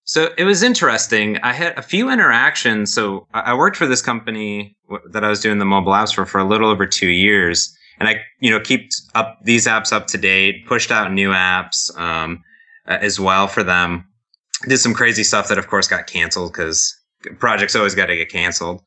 So 0.04 0.28
it 0.36 0.44
was 0.44 0.62
interesting. 0.62 1.38
I 1.38 1.52
had 1.54 1.76
a 1.78 1.82
few 1.82 2.10
interactions. 2.10 2.92
So 2.92 3.26
I 3.32 3.40
I 3.40 3.54
worked 3.54 3.76
for 3.76 3.86
this 3.86 4.02
company 4.02 4.76
that 5.10 5.24
I 5.24 5.28
was 5.28 5.40
doing 5.40 5.58
the 5.58 5.64
mobile 5.64 5.92
apps 5.92 6.14
for 6.14 6.26
for 6.26 6.38
a 6.38 6.44
little 6.44 6.68
over 6.68 6.86
two 6.86 7.08
years, 7.08 7.74
and 7.98 8.08
I, 8.08 8.22
you 8.40 8.50
know, 8.50 8.60
keep 8.60 8.90
up 9.14 9.38
these 9.42 9.66
apps 9.66 9.92
up 9.92 10.06
to 10.08 10.18
date, 10.18 10.66
pushed 10.66 10.90
out 10.90 11.12
new 11.12 11.30
apps 11.30 11.96
um, 11.98 12.42
as 12.86 13.20
well 13.20 13.46
for 13.48 13.62
them. 13.62 14.06
Did 14.68 14.78
some 14.78 14.94
crazy 14.94 15.24
stuff 15.24 15.48
that, 15.48 15.58
of 15.58 15.68
course, 15.68 15.88
got 15.88 16.06
canceled 16.06 16.52
because 16.52 16.96
projects 17.38 17.74
always 17.76 17.94
got 17.94 18.06
to 18.06 18.16
get 18.16 18.30
canceled. 18.30 18.82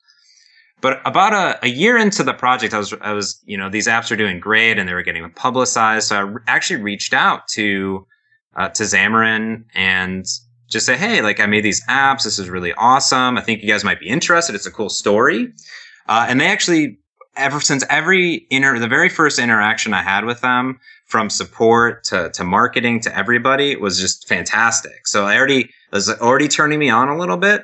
But 0.79 1.01
about 1.05 1.33
a, 1.33 1.65
a 1.65 1.69
year 1.69 1.97
into 1.97 2.23
the 2.23 2.33
project, 2.33 2.73
I 2.73 2.77
was, 2.77 2.93
I 3.01 3.13
was, 3.13 3.41
you 3.45 3.57
know, 3.57 3.69
these 3.69 3.87
apps 3.87 4.11
were 4.11 4.15
doing 4.15 4.39
great 4.39 4.77
and 4.77 4.87
they 4.87 4.93
were 4.93 5.01
getting 5.01 5.29
publicized. 5.31 6.09
So 6.09 6.15
I 6.15 6.19
re- 6.19 6.41
actually 6.47 6.81
reached 6.81 7.13
out 7.13 7.47
to, 7.53 8.05
uh, 8.55 8.69
to 8.69 8.83
Xamarin 8.83 9.63
and 9.73 10.25
just 10.69 10.85
say, 10.85 10.95
Hey, 10.95 11.21
like 11.21 11.39
I 11.39 11.47
made 11.47 11.63
these 11.63 11.83
apps. 11.87 12.23
This 12.23 12.37
is 12.37 12.49
really 12.49 12.73
awesome. 12.73 13.37
I 13.37 13.41
think 13.41 13.63
you 13.63 13.67
guys 13.67 13.83
might 13.83 13.99
be 13.99 14.07
interested. 14.07 14.53
It's 14.53 14.67
a 14.67 14.71
cool 14.71 14.89
story. 14.89 15.51
Uh, 16.07 16.27
and 16.29 16.39
they 16.39 16.47
actually, 16.47 16.99
ever 17.37 17.61
since 17.61 17.83
every 17.89 18.47
inter, 18.49 18.79
the 18.79 18.87
very 18.87 19.09
first 19.09 19.39
interaction 19.39 19.93
I 19.93 20.01
had 20.01 20.25
with 20.25 20.41
them 20.41 20.79
from 21.05 21.29
support 21.29 22.03
to, 22.05 22.29
to 22.31 22.43
marketing 22.43 22.99
to 23.01 23.17
everybody 23.17 23.75
was 23.75 23.99
just 23.99 24.27
fantastic. 24.27 25.07
So 25.07 25.25
I 25.25 25.37
already 25.37 25.69
was 25.91 26.09
already 26.09 26.47
turning 26.47 26.79
me 26.79 26.89
on 26.89 27.09
a 27.09 27.17
little 27.17 27.37
bit. 27.37 27.63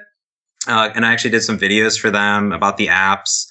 Uh, 0.65 0.89
and 0.95 1.05
I 1.05 1.11
actually 1.11 1.31
did 1.31 1.43
some 1.43 1.59
videos 1.59 1.99
for 1.99 2.09
them 2.09 2.53
about 2.53 2.77
the 2.77 2.87
apps. 2.87 3.47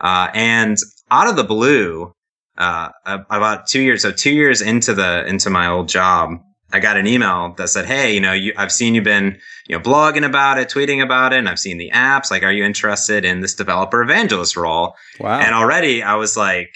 Uh, 0.00 0.28
and 0.32 0.76
out 1.10 1.28
of 1.28 1.36
the 1.36 1.44
blue, 1.44 2.12
uh, 2.56 2.90
about 3.04 3.66
two 3.66 3.80
years, 3.80 4.02
so 4.02 4.12
two 4.12 4.32
years 4.32 4.62
into 4.62 4.94
the, 4.94 5.26
into 5.26 5.50
my 5.50 5.66
old 5.66 5.88
job, 5.88 6.38
I 6.72 6.80
got 6.80 6.96
an 6.96 7.06
email 7.06 7.54
that 7.58 7.68
said, 7.68 7.86
Hey, 7.86 8.14
you 8.14 8.20
know, 8.20 8.32
you, 8.32 8.52
I've 8.56 8.72
seen 8.72 8.94
you've 8.94 9.04
been, 9.04 9.38
you 9.68 9.76
know, 9.76 9.82
blogging 9.82 10.24
about 10.24 10.58
it, 10.58 10.68
tweeting 10.68 11.02
about 11.02 11.32
it, 11.32 11.36
and 11.38 11.48
I've 11.48 11.58
seen 11.58 11.78
the 11.78 11.90
apps. 11.92 12.30
Like, 12.30 12.42
are 12.42 12.52
you 12.52 12.64
interested 12.64 13.24
in 13.24 13.40
this 13.40 13.54
developer 13.54 14.02
evangelist 14.02 14.56
role? 14.56 14.94
Wow. 15.20 15.38
And 15.40 15.54
already 15.54 16.02
I 16.02 16.14
was 16.14 16.36
like, 16.36 16.70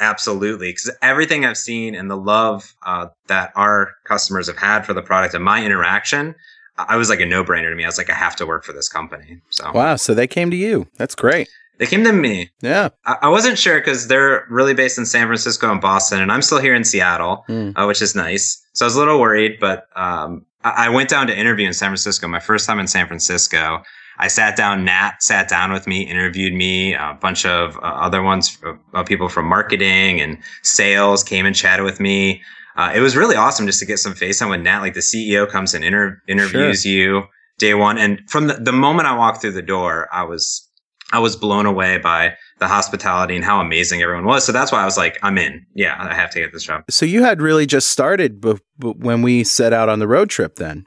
absolutely. 0.00 0.70
Because 0.70 0.90
everything 1.02 1.44
I've 1.44 1.56
seen 1.56 1.94
and 1.94 2.10
the 2.10 2.16
love 2.16 2.74
uh, 2.84 3.06
that 3.28 3.52
our 3.56 3.92
customers 4.06 4.46
have 4.48 4.58
had 4.58 4.84
for 4.86 4.94
the 4.94 5.02
product 5.02 5.34
and 5.34 5.44
my 5.44 5.64
interaction, 5.64 6.34
I 6.76 6.96
was 6.96 7.08
like 7.08 7.20
a 7.20 7.26
no 7.26 7.44
brainer 7.44 7.70
to 7.70 7.74
me. 7.76 7.84
I 7.84 7.88
was 7.88 7.98
like, 7.98 8.10
I 8.10 8.14
have 8.14 8.36
to 8.36 8.46
work 8.46 8.64
for 8.64 8.72
this 8.72 8.88
company. 8.88 9.40
So 9.50 9.70
wow. 9.72 9.96
So 9.96 10.14
they 10.14 10.26
came 10.26 10.50
to 10.50 10.56
you. 10.56 10.88
That's 10.96 11.14
great. 11.14 11.48
they 11.78 11.86
came 11.86 12.04
to 12.04 12.12
me. 12.12 12.50
Yeah. 12.60 12.90
I, 13.04 13.16
I 13.22 13.28
wasn't 13.28 13.58
sure 13.58 13.78
because 13.78 14.08
they're 14.08 14.46
really 14.50 14.74
based 14.74 14.98
in 14.98 15.06
San 15.06 15.26
Francisco 15.26 15.70
and 15.70 15.80
Boston, 15.80 16.20
and 16.20 16.30
I'm 16.32 16.42
still 16.42 16.60
here 16.60 16.74
in 16.74 16.84
Seattle, 16.84 17.44
Hmm. 17.46 17.70
uh, 17.76 17.86
which 17.86 18.02
is 18.02 18.14
nice. 18.14 18.61
So 18.72 18.84
I 18.84 18.88
was 18.88 18.96
a 18.96 18.98
little 18.98 19.20
worried, 19.20 19.58
but 19.60 19.86
um, 19.96 20.46
I, 20.64 20.86
I 20.86 20.88
went 20.88 21.08
down 21.08 21.26
to 21.26 21.36
interview 21.36 21.66
in 21.66 21.72
San 21.72 21.88
Francisco. 21.88 22.28
My 22.28 22.40
first 22.40 22.66
time 22.66 22.78
in 22.78 22.86
San 22.86 23.06
Francisco. 23.06 23.82
I 24.18 24.28
sat 24.28 24.56
down. 24.56 24.84
Nat 24.84 25.22
sat 25.22 25.48
down 25.48 25.72
with 25.72 25.86
me, 25.86 26.02
interviewed 26.02 26.52
me. 26.52 26.94
A 26.94 27.16
bunch 27.20 27.46
of 27.46 27.76
uh, 27.78 27.80
other 27.80 28.22
ones, 28.22 28.58
uh, 28.64 28.74
uh, 28.94 29.02
people 29.02 29.28
from 29.28 29.46
marketing 29.46 30.20
and 30.20 30.38
sales 30.62 31.24
came 31.24 31.46
and 31.46 31.56
chatted 31.56 31.84
with 31.84 31.98
me. 31.98 32.42
Uh, 32.76 32.92
it 32.94 33.00
was 33.00 33.16
really 33.16 33.36
awesome 33.36 33.66
just 33.66 33.80
to 33.80 33.86
get 33.86 33.98
some 33.98 34.14
face 34.14 34.38
time 34.38 34.48
with 34.50 34.60
Nat. 34.60 34.80
Like 34.80 34.94
the 34.94 35.00
CEO 35.00 35.48
comes 35.48 35.74
and 35.74 35.84
inter- 35.84 36.22
interviews 36.28 36.84
you 36.86 37.24
day 37.58 37.74
one, 37.74 37.98
and 37.98 38.20
from 38.28 38.46
the, 38.46 38.54
the 38.54 38.72
moment 38.72 39.08
I 39.08 39.16
walked 39.16 39.40
through 39.40 39.52
the 39.52 39.62
door, 39.62 40.08
I 40.12 40.24
was 40.24 40.68
I 41.12 41.18
was 41.18 41.36
blown 41.36 41.66
away 41.66 41.98
by 41.98 42.34
the 42.62 42.68
hospitality 42.68 43.36
and 43.36 43.44
how 43.44 43.60
amazing 43.60 44.00
everyone 44.02 44.24
was. 44.24 44.44
So 44.44 44.52
that's 44.52 44.72
why 44.72 44.80
I 44.80 44.84
was 44.84 44.96
like, 44.96 45.18
I'm 45.22 45.36
in. 45.38 45.66
Yeah, 45.74 45.96
I 45.98 46.14
have 46.14 46.30
to 46.30 46.40
get 46.40 46.52
this 46.52 46.64
job. 46.64 46.84
So 46.88 47.04
you 47.04 47.22
had 47.22 47.42
really 47.42 47.66
just 47.66 47.90
started 47.90 48.40
b- 48.40 48.58
b- 48.78 48.94
when 48.96 49.22
we 49.22 49.44
set 49.44 49.72
out 49.72 49.88
on 49.88 49.98
the 49.98 50.08
road 50.08 50.30
trip 50.30 50.56
then. 50.56 50.86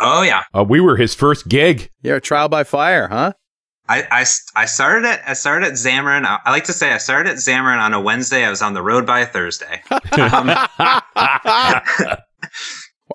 Oh 0.00 0.22
yeah. 0.22 0.44
Uh, 0.56 0.64
we 0.64 0.80
were 0.80 0.96
his 0.96 1.14
first 1.14 1.48
gig. 1.48 1.90
Yeah, 2.02 2.18
trial 2.18 2.48
by 2.48 2.64
fire, 2.64 3.08
huh? 3.08 3.32
I, 3.88 4.02
I, 4.10 4.24
I 4.56 4.64
started 4.64 5.06
at 5.06 5.22
I 5.28 5.34
started 5.34 5.66
at 5.66 5.72
Xamarin. 5.74 6.24
I, 6.24 6.38
I 6.44 6.50
like 6.50 6.64
to 6.64 6.72
say 6.72 6.92
I 6.92 6.98
started 6.98 7.30
at 7.30 7.36
Xamarin 7.36 7.78
on 7.78 7.92
a 7.92 8.00
Wednesday. 8.00 8.44
I 8.44 8.50
was 8.50 8.62
on 8.62 8.72
the 8.74 8.82
road 8.82 9.06
by 9.06 9.20
a 9.20 9.26
Thursday. 9.26 9.82
Um, 10.12 10.50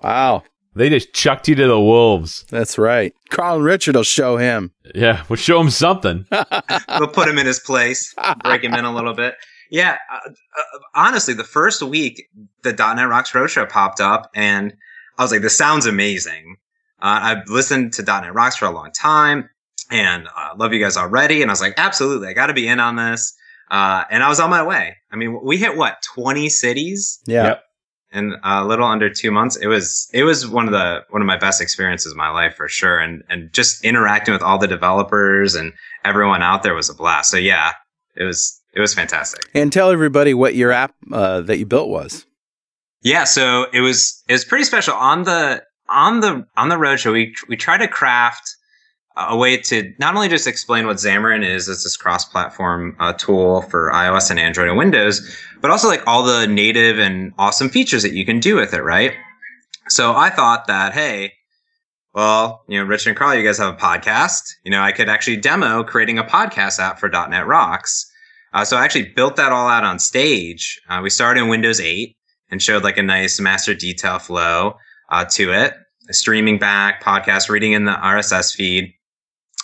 Wow. 0.02 0.44
They 0.80 0.88
just 0.88 1.12
chucked 1.12 1.46
you 1.46 1.54
to 1.56 1.66
the 1.66 1.78
wolves. 1.78 2.46
That's 2.48 2.78
right. 2.78 3.14
Carl 3.28 3.56
and 3.56 3.64
Richard 3.64 3.96
will 3.96 4.02
show 4.02 4.38
him. 4.38 4.72
Yeah, 4.94 5.24
we'll 5.28 5.36
show 5.36 5.60
him 5.60 5.68
something. 5.68 6.26
we'll 6.98 7.08
put 7.08 7.28
him 7.28 7.36
in 7.36 7.46
his 7.46 7.60
place, 7.60 8.14
break 8.42 8.64
him 8.64 8.72
in 8.72 8.86
a 8.86 8.94
little 8.94 9.12
bit. 9.12 9.34
Yeah, 9.70 9.98
uh, 10.10 10.30
uh, 10.30 10.78
honestly, 10.94 11.34
the 11.34 11.44
first 11.44 11.82
week 11.82 12.30
the 12.62 12.72
.NET 12.72 13.08
Rocks 13.08 13.30
Roadshow 13.32 13.68
popped 13.68 14.00
up, 14.00 14.30
and 14.34 14.72
I 15.18 15.22
was 15.22 15.30
like, 15.30 15.42
"This 15.42 15.56
sounds 15.56 15.84
amazing." 15.84 16.56
Uh, 17.02 17.20
I've 17.22 17.48
listened 17.48 17.92
to 17.94 18.02
.NET 18.02 18.32
Rocks 18.32 18.56
for 18.56 18.64
a 18.64 18.70
long 18.70 18.90
time, 18.90 19.50
and 19.90 20.28
uh, 20.28 20.54
love 20.56 20.72
you 20.72 20.80
guys 20.80 20.96
already. 20.96 21.42
And 21.42 21.50
I 21.50 21.52
was 21.52 21.60
like, 21.60 21.74
"Absolutely, 21.76 22.28
I 22.28 22.32
got 22.32 22.46
to 22.46 22.54
be 22.54 22.66
in 22.66 22.80
on 22.80 22.96
this." 22.96 23.36
Uh, 23.70 24.04
and 24.10 24.22
I 24.22 24.28
was 24.30 24.40
on 24.40 24.48
my 24.48 24.62
way. 24.62 24.96
I 25.12 25.16
mean, 25.16 25.38
we 25.44 25.58
hit 25.58 25.76
what 25.76 26.02
twenty 26.14 26.48
cities 26.48 27.20
Yeah. 27.26 27.44
Yep. 27.44 27.64
In 28.12 28.34
a 28.42 28.64
little 28.64 28.86
under 28.86 29.08
two 29.10 29.30
months. 29.30 29.56
It 29.56 29.66
was 29.66 30.08
it 30.12 30.24
was 30.24 30.46
one 30.46 30.66
of 30.66 30.72
the 30.72 31.04
one 31.10 31.22
of 31.22 31.26
my 31.26 31.36
best 31.36 31.60
experiences 31.60 32.12
of 32.12 32.18
my 32.18 32.30
life 32.30 32.54
for 32.54 32.68
sure. 32.68 32.98
And 32.98 33.22
and 33.28 33.52
just 33.52 33.84
interacting 33.84 34.32
with 34.32 34.42
all 34.42 34.58
the 34.58 34.66
developers 34.66 35.54
and 35.54 35.72
everyone 36.04 36.42
out 36.42 36.62
there 36.62 36.74
was 36.74 36.90
a 36.90 36.94
blast. 36.94 37.30
So 37.30 37.36
yeah, 37.36 37.72
it 38.16 38.24
was 38.24 38.60
it 38.74 38.80
was 38.80 38.94
fantastic. 38.94 39.42
And 39.54 39.72
tell 39.72 39.90
everybody 39.90 40.34
what 40.34 40.54
your 40.54 40.72
app 40.72 40.94
uh, 41.12 41.40
that 41.42 41.58
you 41.58 41.66
built 41.66 41.88
was. 41.88 42.26
Yeah, 43.02 43.24
so 43.24 43.66
it 43.72 43.80
was 43.80 44.22
it 44.28 44.32
was 44.32 44.44
pretty 44.44 44.64
special 44.64 44.94
on 44.94 45.24
the 45.24 45.62
on 45.88 46.20
the 46.20 46.46
on 46.56 46.68
the 46.68 46.76
roadshow. 46.76 47.12
We 47.12 47.34
we 47.48 47.56
tried 47.56 47.78
to 47.78 47.88
craft 47.88 48.56
a 49.28 49.36
way 49.36 49.56
to 49.56 49.92
not 49.98 50.14
only 50.14 50.28
just 50.28 50.46
explain 50.46 50.86
what 50.86 50.96
Xamarin 50.96 51.44
is 51.44 51.68
as 51.68 51.84
this 51.84 51.96
cross-platform 51.96 52.96
uh, 52.98 53.12
tool 53.12 53.62
for 53.62 53.90
iOS 53.92 54.30
and 54.30 54.38
Android 54.38 54.68
and 54.68 54.78
Windows, 54.78 55.20
but 55.60 55.70
also 55.70 55.88
like 55.88 56.06
all 56.06 56.22
the 56.22 56.46
native 56.46 56.98
and 56.98 57.32
awesome 57.38 57.68
features 57.68 58.02
that 58.02 58.12
you 58.12 58.24
can 58.24 58.40
do 58.40 58.56
with 58.56 58.72
it, 58.72 58.82
right? 58.82 59.12
So 59.88 60.14
I 60.14 60.30
thought 60.30 60.66
that 60.66 60.92
hey, 60.92 61.32
well, 62.14 62.64
you 62.68 62.78
know, 62.78 62.84
Rich 62.84 63.06
and 63.06 63.16
Carl, 63.16 63.36
you 63.36 63.44
guys 63.44 63.58
have 63.58 63.74
a 63.74 63.76
podcast. 63.76 64.42
You 64.64 64.70
know, 64.70 64.82
I 64.82 64.92
could 64.92 65.08
actually 65.08 65.36
demo 65.36 65.84
creating 65.84 66.18
a 66.18 66.24
podcast 66.24 66.80
app 66.80 66.98
for 66.98 67.08
.NET 67.08 67.46
Rocks. 67.46 68.10
Uh, 68.52 68.64
so 68.64 68.76
I 68.76 68.84
actually 68.84 69.12
built 69.14 69.36
that 69.36 69.52
all 69.52 69.68
out 69.68 69.84
on 69.84 69.98
stage. 70.00 70.80
Uh, 70.88 71.00
we 71.02 71.10
started 71.10 71.42
in 71.42 71.48
Windows 71.48 71.80
8 71.80 72.16
and 72.50 72.60
showed 72.60 72.82
like 72.82 72.96
a 72.96 73.02
nice 73.02 73.38
master 73.38 73.74
detail 73.74 74.18
flow 74.18 74.74
uh, 75.10 75.24
to 75.26 75.52
it, 75.52 75.74
streaming 76.10 76.58
back, 76.58 77.02
podcast, 77.02 77.48
reading 77.48 77.72
in 77.72 77.84
the 77.84 77.92
RSS 77.92 78.54
feed. 78.54 78.92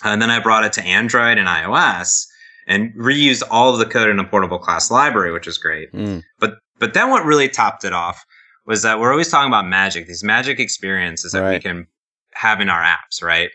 And 0.05 0.21
then 0.21 0.31
I 0.31 0.41
brought 0.41 0.65
it 0.65 0.73
to 0.75 0.85
Android 0.85 1.39
and 1.39 1.49
iOS 1.49 2.27
and 2.67 2.93
reused 2.95 3.43
all 3.51 3.73
of 3.73 3.79
the 3.79 3.87
code 3.87 4.11
in 4.11 4.19
a 4.19 4.25
portable 4.25 4.59
class 4.59 4.91
library, 4.91 5.33
which 5.33 5.47
is 5.47 5.59
great. 5.59 5.93
Mm. 5.93 6.23
But 6.39 6.59
but 6.79 6.95
then 6.95 7.11
what 7.11 7.25
really 7.25 7.49
topped 7.49 7.85
it 7.85 7.93
off 7.93 8.25
was 8.67 8.83
that 8.83 8.99
we're 8.99 9.13
always 9.13 9.29
talking 9.29 9.49
about 9.49 9.67
magic, 9.67 10.07
these 10.07 10.25
magic 10.25 10.59
experiences 10.59 11.33
that 11.33 11.49
we 11.49 11.61
can 11.61 11.87
have 12.35 12.61
in 12.61 12.69
our 12.69 12.83
apps, 12.83 13.23
right? 13.23 13.51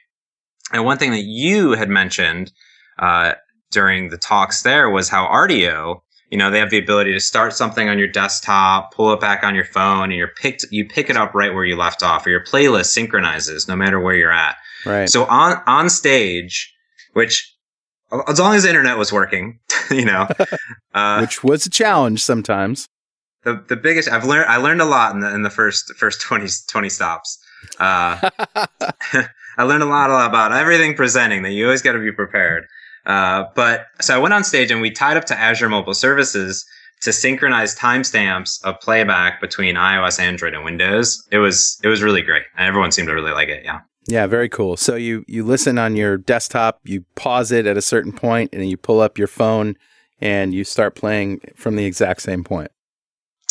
And 0.72 0.86
one 0.86 0.98
thing 0.98 1.12
that 1.12 1.24
you 1.24 1.72
had 1.74 1.90
mentioned 1.90 2.52
uh, 2.98 3.34
during 3.72 4.10
the 4.10 4.18
talks 4.18 4.64
there 4.64 4.90
was 4.90 5.10
how 5.10 5.28
Rdio, 5.28 6.02
you 6.30 6.38
know, 6.38 6.50
they 6.50 6.60
have 6.60 6.70
the 6.70 6.78
ability 6.78 7.14
to 7.14 7.20
start 7.20 7.54
something 7.54 7.90
on 7.90 8.00
your 8.00 8.08
desktop, 8.08 8.94
pull 8.94 9.12
it 9.12 9.20
back 9.20 9.44
on 9.44 9.54
your 9.54 9.66
phone, 9.66 10.06
and 10.06 10.14
you're 10.14 10.30
picked, 10.30 10.66
you 10.72 10.88
pick 10.88 11.10
it 11.10 11.18
up 11.18 11.36
right 11.36 11.54
where 11.54 11.66
you 11.66 11.76
left 11.76 12.04
off, 12.04 12.26
or 12.26 12.30
your 12.30 12.44
playlist 12.44 12.88
synchronizes 12.88 13.68
no 13.68 13.76
matter 13.76 14.00
where 14.00 14.16
you're 14.16 14.32
at. 14.32 14.56
Right. 14.86 15.10
So 15.10 15.26
on 15.26 15.62
on 15.68 15.90
stage, 15.90 16.74
which 17.14 17.54
as 18.28 18.40
long 18.40 18.56
as 18.56 18.64
the 18.64 18.70
internet 18.70 18.98
was 18.98 19.12
working, 19.12 19.60
you 19.92 20.06
know, 20.06 20.28
uh, 20.94 21.20
Which 21.20 21.44
was 21.44 21.66
a 21.66 21.70
challenge 21.70 22.24
sometimes. 22.24 22.88
the 23.44 23.64
the 23.68 23.76
biggest 23.76 24.10
I've 24.10 24.26
learned 24.26 24.50
I 24.50 24.58
learned 24.58 24.82
a 24.82 24.86
lot 24.86 25.14
in 25.14 25.22
the 25.22 25.34
in 25.34 25.44
the 25.44 25.50
first 25.50 25.94
first 25.98 26.22
20, 26.22 26.48
20 26.70 26.90
stops. 26.90 27.38
Uh, 27.80 28.30
I 29.58 29.64
learned 29.64 29.84
a 29.84 29.88
lot 29.88 30.10
about 30.28 30.52
everything 30.52 30.96
presenting 30.96 31.44
that 31.44 31.52
you 31.52 31.66
always 31.66 31.82
got 31.82 31.94
to 31.94 32.00
be 32.00 32.12
prepared. 32.12 32.66
Uh, 33.06 33.46
but 33.56 33.86
so 34.00 34.16
I 34.16 34.18
went 34.20 34.34
on 34.34 34.44
stage 34.44 34.72
and 34.72 34.82
we 34.82 34.92
tied 34.92 35.18
up 35.18 35.26
to 35.26 35.38
Azure 35.40 35.70
Mobile 35.70 35.94
Services 35.94 36.66
to 37.02 37.12
synchronize 37.12 37.76
timestamps 37.76 38.64
of 38.64 38.80
playback 38.80 39.42
between 39.42 39.76
iOS, 39.76 40.20
Android, 40.20 40.54
and 40.54 40.64
Windows. 40.64 41.22
It 41.32 41.40
was 41.40 41.80
it 41.84 41.88
was 41.88 42.02
really 42.04 42.22
great, 42.22 42.44
and 42.58 42.68
everyone 42.68 42.92
seemed 42.92 43.08
to 43.08 43.14
really 43.14 43.32
like 43.32 43.50
it. 43.50 43.64
Yeah. 43.64 43.80
Yeah, 44.08 44.28
very 44.28 44.50
cool. 44.50 44.78
So 44.78 44.96
you 44.96 45.24
you 45.28 45.44
listen 45.44 45.78
on 45.78 45.96
your 45.96 46.18
desktop, 46.18 46.80
you 46.84 47.06
pause 47.16 47.52
it 47.52 47.66
at 47.66 47.78
a 47.78 47.82
certain 47.82 48.12
point, 48.12 48.50
and 48.52 48.62
then 48.62 48.70
you 48.70 48.78
pull 48.78 49.00
up 49.00 49.18
your 49.18 49.28
phone 49.28 49.76
and 50.20 50.54
you 50.54 50.64
start 50.64 50.96
playing 50.96 51.42
from 51.56 51.76
the 51.76 51.86
exact 51.86 52.22
same 52.22 52.44
point. 52.44 52.72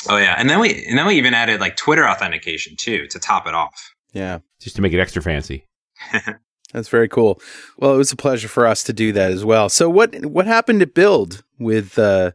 Oh 0.08 0.16
yeah, 0.16 0.34
and 0.38 0.48
then 0.48 0.60
we 0.60 0.84
and 0.86 0.98
then 0.98 1.06
we 1.06 1.16
even 1.16 1.34
added 1.34 1.60
like 1.60 1.76
Twitter 1.76 2.08
authentication 2.08 2.74
too 2.76 3.06
to 3.08 3.18
top 3.18 3.46
it 3.46 3.54
off. 3.54 3.94
Yeah, 4.12 4.38
just 4.60 4.76
to 4.76 4.82
make 4.82 4.92
it 4.92 5.00
extra 5.00 5.22
fancy. 5.22 5.66
that's 6.72 6.88
very 6.88 7.08
cool. 7.08 7.40
Well, 7.76 7.94
it 7.94 7.98
was 7.98 8.10
a 8.10 8.16
pleasure 8.16 8.48
for 8.48 8.66
us 8.66 8.82
to 8.84 8.92
do 8.92 9.12
that 9.12 9.30
as 9.30 9.44
well. 9.44 9.68
So 9.68 9.90
what 9.90 10.24
what 10.24 10.46
happened 10.46 10.80
to 10.80 10.86
build 10.86 11.44
with 11.58 11.98
uh, 11.98 12.32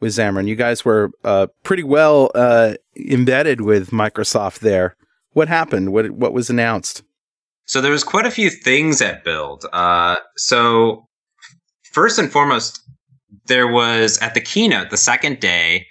with 0.00 0.12
Xamarin? 0.12 0.48
You 0.48 0.56
guys 0.56 0.84
were 0.84 1.10
uh, 1.24 1.48
pretty 1.64 1.82
well 1.82 2.30
uh, 2.34 2.74
embedded 2.96 3.62
with 3.62 3.90
Microsoft 3.90 4.60
there. 4.60 4.96
What 5.32 5.48
happened? 5.48 5.92
What 5.92 6.12
what 6.12 6.32
was 6.32 6.48
announced? 6.50 7.02
So 7.66 7.80
there 7.80 7.92
was 7.92 8.04
quite 8.04 8.26
a 8.26 8.30
few 8.30 8.50
things 8.50 9.00
at 9.00 9.24
Build. 9.24 9.64
Uh, 9.72 10.16
so 10.36 11.06
first 11.92 12.18
and 12.18 12.30
foremost, 12.30 12.80
there 13.46 13.68
was 13.68 14.18
at 14.18 14.34
the 14.34 14.40
keynote 14.40 14.90
the 14.90 14.96
second 14.96 15.40
day. 15.40 15.86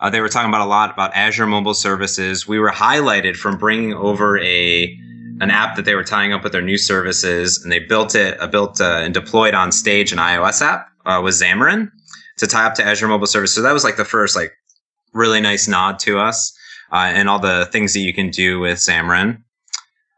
Uh, 0.00 0.10
they 0.10 0.20
were 0.20 0.28
talking 0.28 0.48
about 0.48 0.60
a 0.60 0.68
lot 0.68 0.90
about 0.90 1.14
Azure 1.14 1.46
Mobile 1.46 1.74
Services. 1.74 2.46
We 2.46 2.58
were 2.58 2.70
highlighted 2.70 3.36
from 3.36 3.58
bringing 3.58 3.94
over 3.94 4.38
a 4.38 4.94
an 5.40 5.50
app 5.50 5.76
that 5.76 5.84
they 5.84 5.94
were 5.94 6.04
tying 6.04 6.32
up 6.32 6.42
with 6.42 6.52
their 6.52 6.62
new 6.62 6.78
services, 6.78 7.62
and 7.62 7.70
they 7.70 7.78
built 7.78 8.14
it, 8.14 8.40
uh, 8.40 8.46
built 8.46 8.80
uh, 8.80 9.00
and 9.02 9.12
deployed 9.12 9.52
on 9.52 9.70
stage 9.70 10.10
an 10.12 10.18
iOS 10.18 10.62
app 10.62 10.88
uh, 11.04 11.20
with 11.22 11.34
Xamarin 11.34 11.90
to 12.38 12.46
tie 12.46 12.64
up 12.64 12.74
to 12.74 12.84
Azure 12.84 13.08
Mobile 13.08 13.26
Services. 13.26 13.54
So 13.54 13.62
that 13.62 13.72
was 13.72 13.84
like 13.84 13.96
the 13.96 14.04
first 14.04 14.34
like 14.34 14.52
really 15.12 15.40
nice 15.40 15.68
nod 15.68 15.98
to 16.00 16.18
us 16.18 16.56
uh, 16.92 17.10
and 17.12 17.28
all 17.28 17.38
the 17.38 17.68
things 17.72 17.92
that 17.94 18.00
you 18.00 18.14
can 18.14 18.30
do 18.30 18.60
with 18.60 18.78
Xamarin. 18.78 19.42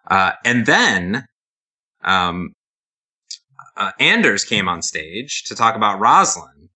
Uh, 0.09 0.33
and 0.45 0.67
then 0.67 1.27
um, 2.03 2.53
uh, 3.77 3.93
Anders 4.01 4.45
came 4.45 4.69
on 4.69 4.83
stage 4.83 5.45
to 5.45 5.55
talk 5.55 5.77
about 5.77 6.01
Roslyn, 6.01 6.69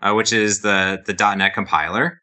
uh, 0.00 0.12
which 0.14 0.32
is 0.32 0.60
the 0.60 1.02
the 1.06 1.14
.NET 1.36 1.54
compiler, 1.54 2.20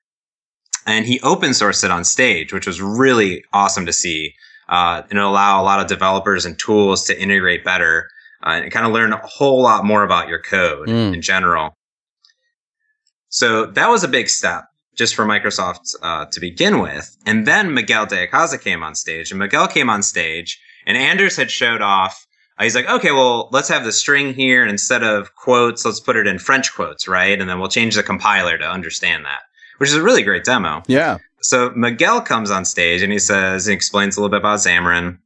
and 0.85 1.05
he 1.05 1.19
open 1.21 1.51
sourced 1.51 1.83
it 1.83 1.91
on 1.91 2.03
stage, 2.03 2.53
which 2.53 2.67
was 2.67 2.81
really 2.81 3.43
awesome 3.53 3.85
to 3.85 3.93
see. 3.93 4.33
Uh, 4.67 5.01
and 5.09 5.17
it'll 5.17 5.31
allow 5.31 5.59
a 5.59 5.65
lot 5.65 5.79
of 5.79 5.87
developers 5.87 6.45
and 6.45 6.59
tools 6.59 7.03
to 7.05 7.19
integrate 7.19 7.63
better 7.65 8.07
uh, 8.45 8.51
and 8.61 8.71
kind 8.71 8.85
of 8.85 8.91
learn 8.91 9.11
a 9.11 9.17
whole 9.25 9.63
lot 9.63 9.83
more 9.83 10.03
about 10.03 10.27
your 10.27 10.39
code 10.39 10.87
Mm. 10.87 11.15
in 11.15 11.21
general. 11.23 11.73
So 13.29 13.65
that 13.65 13.89
was 13.89 14.03
a 14.03 14.07
big 14.07 14.29
step 14.29 14.65
just 14.99 15.15
for 15.15 15.25
Microsoft 15.25 15.95
uh, 16.03 16.25
to 16.25 16.39
begin 16.39 16.79
with. 16.79 17.17
And 17.25 17.47
then 17.47 17.73
Miguel 17.73 18.05
de 18.05 18.27
Icaza 18.27 18.61
came 18.61 18.83
on 18.83 18.93
stage, 18.93 19.31
and 19.31 19.39
Miguel 19.39 19.67
came 19.67 19.89
on 19.89 20.03
stage, 20.03 20.61
and 20.85 20.97
Anders 20.97 21.37
had 21.37 21.49
showed 21.49 21.81
off. 21.81 22.27
Uh, 22.57 22.63
he's 22.65 22.75
like, 22.75 22.89
okay, 22.89 23.11
well, 23.11 23.47
let's 23.53 23.69
have 23.69 23.85
the 23.85 23.93
string 23.93 24.33
here, 24.33 24.61
and 24.61 24.69
instead 24.69 25.01
of 25.01 25.33
quotes, 25.35 25.85
let's 25.85 26.01
put 26.01 26.17
it 26.17 26.27
in 26.27 26.37
French 26.37 26.75
quotes, 26.75 27.07
right? 27.07 27.39
And 27.39 27.49
then 27.49 27.59
we'll 27.59 27.69
change 27.69 27.95
the 27.95 28.03
compiler 28.03 28.57
to 28.57 28.65
understand 28.65 29.23
that, 29.23 29.39
which 29.77 29.89
is 29.89 29.95
a 29.95 30.03
really 30.03 30.21
great 30.21 30.43
demo. 30.43 30.83
Yeah, 30.87 31.19
So 31.41 31.71
Miguel 31.75 32.21
comes 32.21 32.51
on 32.51 32.65
stage 32.65 33.01
and 33.01 33.11
he 33.11 33.19
says, 33.19 33.65
he 33.65 33.73
explains 33.73 34.17
a 34.17 34.19
little 34.19 34.29
bit 34.29 34.41
about 34.41 34.59
Xamarin. 34.59 35.17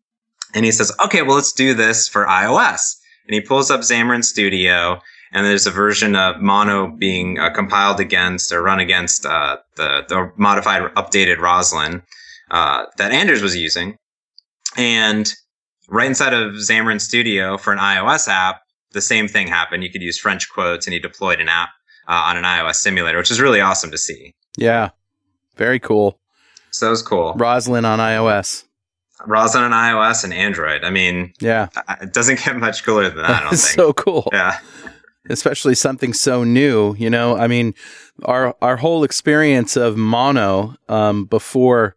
And 0.54 0.66
he 0.66 0.72
says, 0.72 0.92
okay, 1.04 1.24
well, 1.24 1.36
let's 1.36 1.52
do 1.54 1.74
this 1.74 2.08
for 2.08 2.26
iOS. 2.26 2.96
And 3.28 3.34
he 3.34 3.42
pulls 3.42 3.72
up 3.72 3.82
Xamarin 3.82 4.24
Studio 4.24 5.02
and 5.34 5.46
there's 5.46 5.68
a 5.68 5.72
version 5.72 6.16
of 6.16 6.40
Mono 6.42 6.88
being 6.88 7.40
uh, 7.40 7.50
compiled 7.52 8.00
against 8.00 8.52
or 8.52 8.62
run 8.64 8.80
against 8.80 9.26
uh, 9.26 9.58
the, 9.76 10.06
the 10.08 10.32
modified, 10.38 10.84
updated 10.96 11.40
Roslyn 11.40 12.02
uh, 12.52 12.86
that 12.98 13.12
Anders 13.12 13.42
was 13.42 13.56
using. 13.56 13.98
And 14.78 15.34
right 15.90 16.08
inside 16.08 16.34
of 16.34 16.54
Xamarin 16.54 17.02
Studio 17.02 17.58
for 17.58 17.74
an 17.74 17.80
iOS 17.80 18.28
app, 18.28 18.62
the 18.92 19.02
same 19.02 19.28
thing 19.28 19.48
happened. 19.48 19.84
You 19.84 19.92
could 19.92 20.02
use 20.02 20.18
French 20.20 20.50
quotes 20.50 20.86
and 20.88 20.94
he 20.94 21.00
deployed 21.00 21.42
an 21.42 21.50
app 21.50 21.70
uh, 22.08 22.12
on 22.14 22.38
an 22.38 22.44
iOS 22.44 22.76
simulator, 22.76 23.18
which 23.18 23.32
is 23.32 23.42
really 23.42 23.60
awesome 23.62 23.92
to 23.92 23.98
see. 23.98 24.34
yeah, 24.58 24.90
very 25.56 25.80
cool. 25.80 26.20
So 26.72 26.86
that 26.88 26.90
was 26.92 27.02
cool. 27.04 27.34
Roslyn 27.36 27.86
on 27.86 28.00
iOS. 28.00 28.64
Roslyn 29.26 29.64
on 29.64 29.72
iOS 29.72 30.24
and 30.24 30.34
Android. 30.34 30.84
I 30.84 30.90
mean, 30.90 31.34
Yeah, 31.40 31.70
it 32.02 32.12
doesn't 32.14 32.40
get 32.46 32.58
much 32.58 32.84
cooler 32.84 33.10
than 33.10 33.18
that. 33.18 33.30
I 33.30 33.40
don't 33.42 33.50
think. 33.50 33.60
so 33.60 33.94
cool. 33.94 34.28
yeah, 34.34 34.60
especially 35.30 35.76
something 35.76 36.14
so 36.14 36.44
new. 36.44 36.96
You 36.96 37.10
know, 37.10 37.38
I 37.38 37.48
mean, 37.48 37.74
our 38.24 38.56
our 38.62 38.78
whole 38.78 39.04
experience 39.04 39.76
of 39.76 39.98
mono 39.98 40.76
um, 40.90 41.26
before 41.26 41.96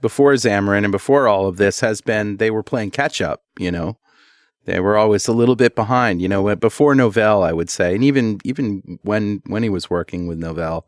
before 0.00 0.32
Xamarin 0.34 0.84
and 0.84 0.92
before 0.92 1.26
all 1.26 1.46
of 1.46 1.56
this 1.56 1.80
has 1.80 2.00
been 2.00 2.36
they 2.36 2.50
were 2.50 2.62
playing 2.62 2.90
catch 2.90 3.20
up. 3.20 3.42
You 3.58 3.70
know, 3.70 3.98
they 4.64 4.80
were 4.80 4.96
always 4.96 5.26
a 5.28 5.32
little 5.32 5.56
bit 5.56 5.74
behind. 5.74 6.20
You 6.20 6.28
know, 6.28 6.54
before 6.56 6.94
Novell, 6.94 7.46
I 7.46 7.52
would 7.52 7.70
say, 7.70 7.94
and 7.94 8.04
even 8.04 8.40
even 8.44 8.98
when 9.02 9.42
when 9.46 9.62
he 9.62 9.68
was 9.68 9.90
working 9.90 10.26
with 10.26 10.40
Novell, 10.40 10.84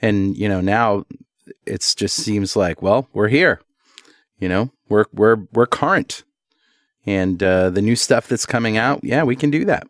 and 0.00 0.36
you 0.36 0.48
know 0.48 0.60
now 0.60 1.04
it's 1.66 1.94
just 1.94 2.16
seems 2.16 2.56
like 2.56 2.82
well 2.82 3.08
we're 3.12 3.28
here. 3.28 3.60
You 4.38 4.48
know, 4.48 4.70
we're 4.88 5.06
we're 5.12 5.46
we're 5.52 5.66
current. 5.66 6.24
And 7.04 7.42
uh, 7.42 7.70
the 7.70 7.82
new 7.82 7.96
stuff 7.96 8.28
that's 8.28 8.46
coming 8.46 8.76
out, 8.76 9.00
yeah, 9.02 9.24
we 9.24 9.34
can 9.34 9.50
do 9.50 9.64
that. 9.64 9.88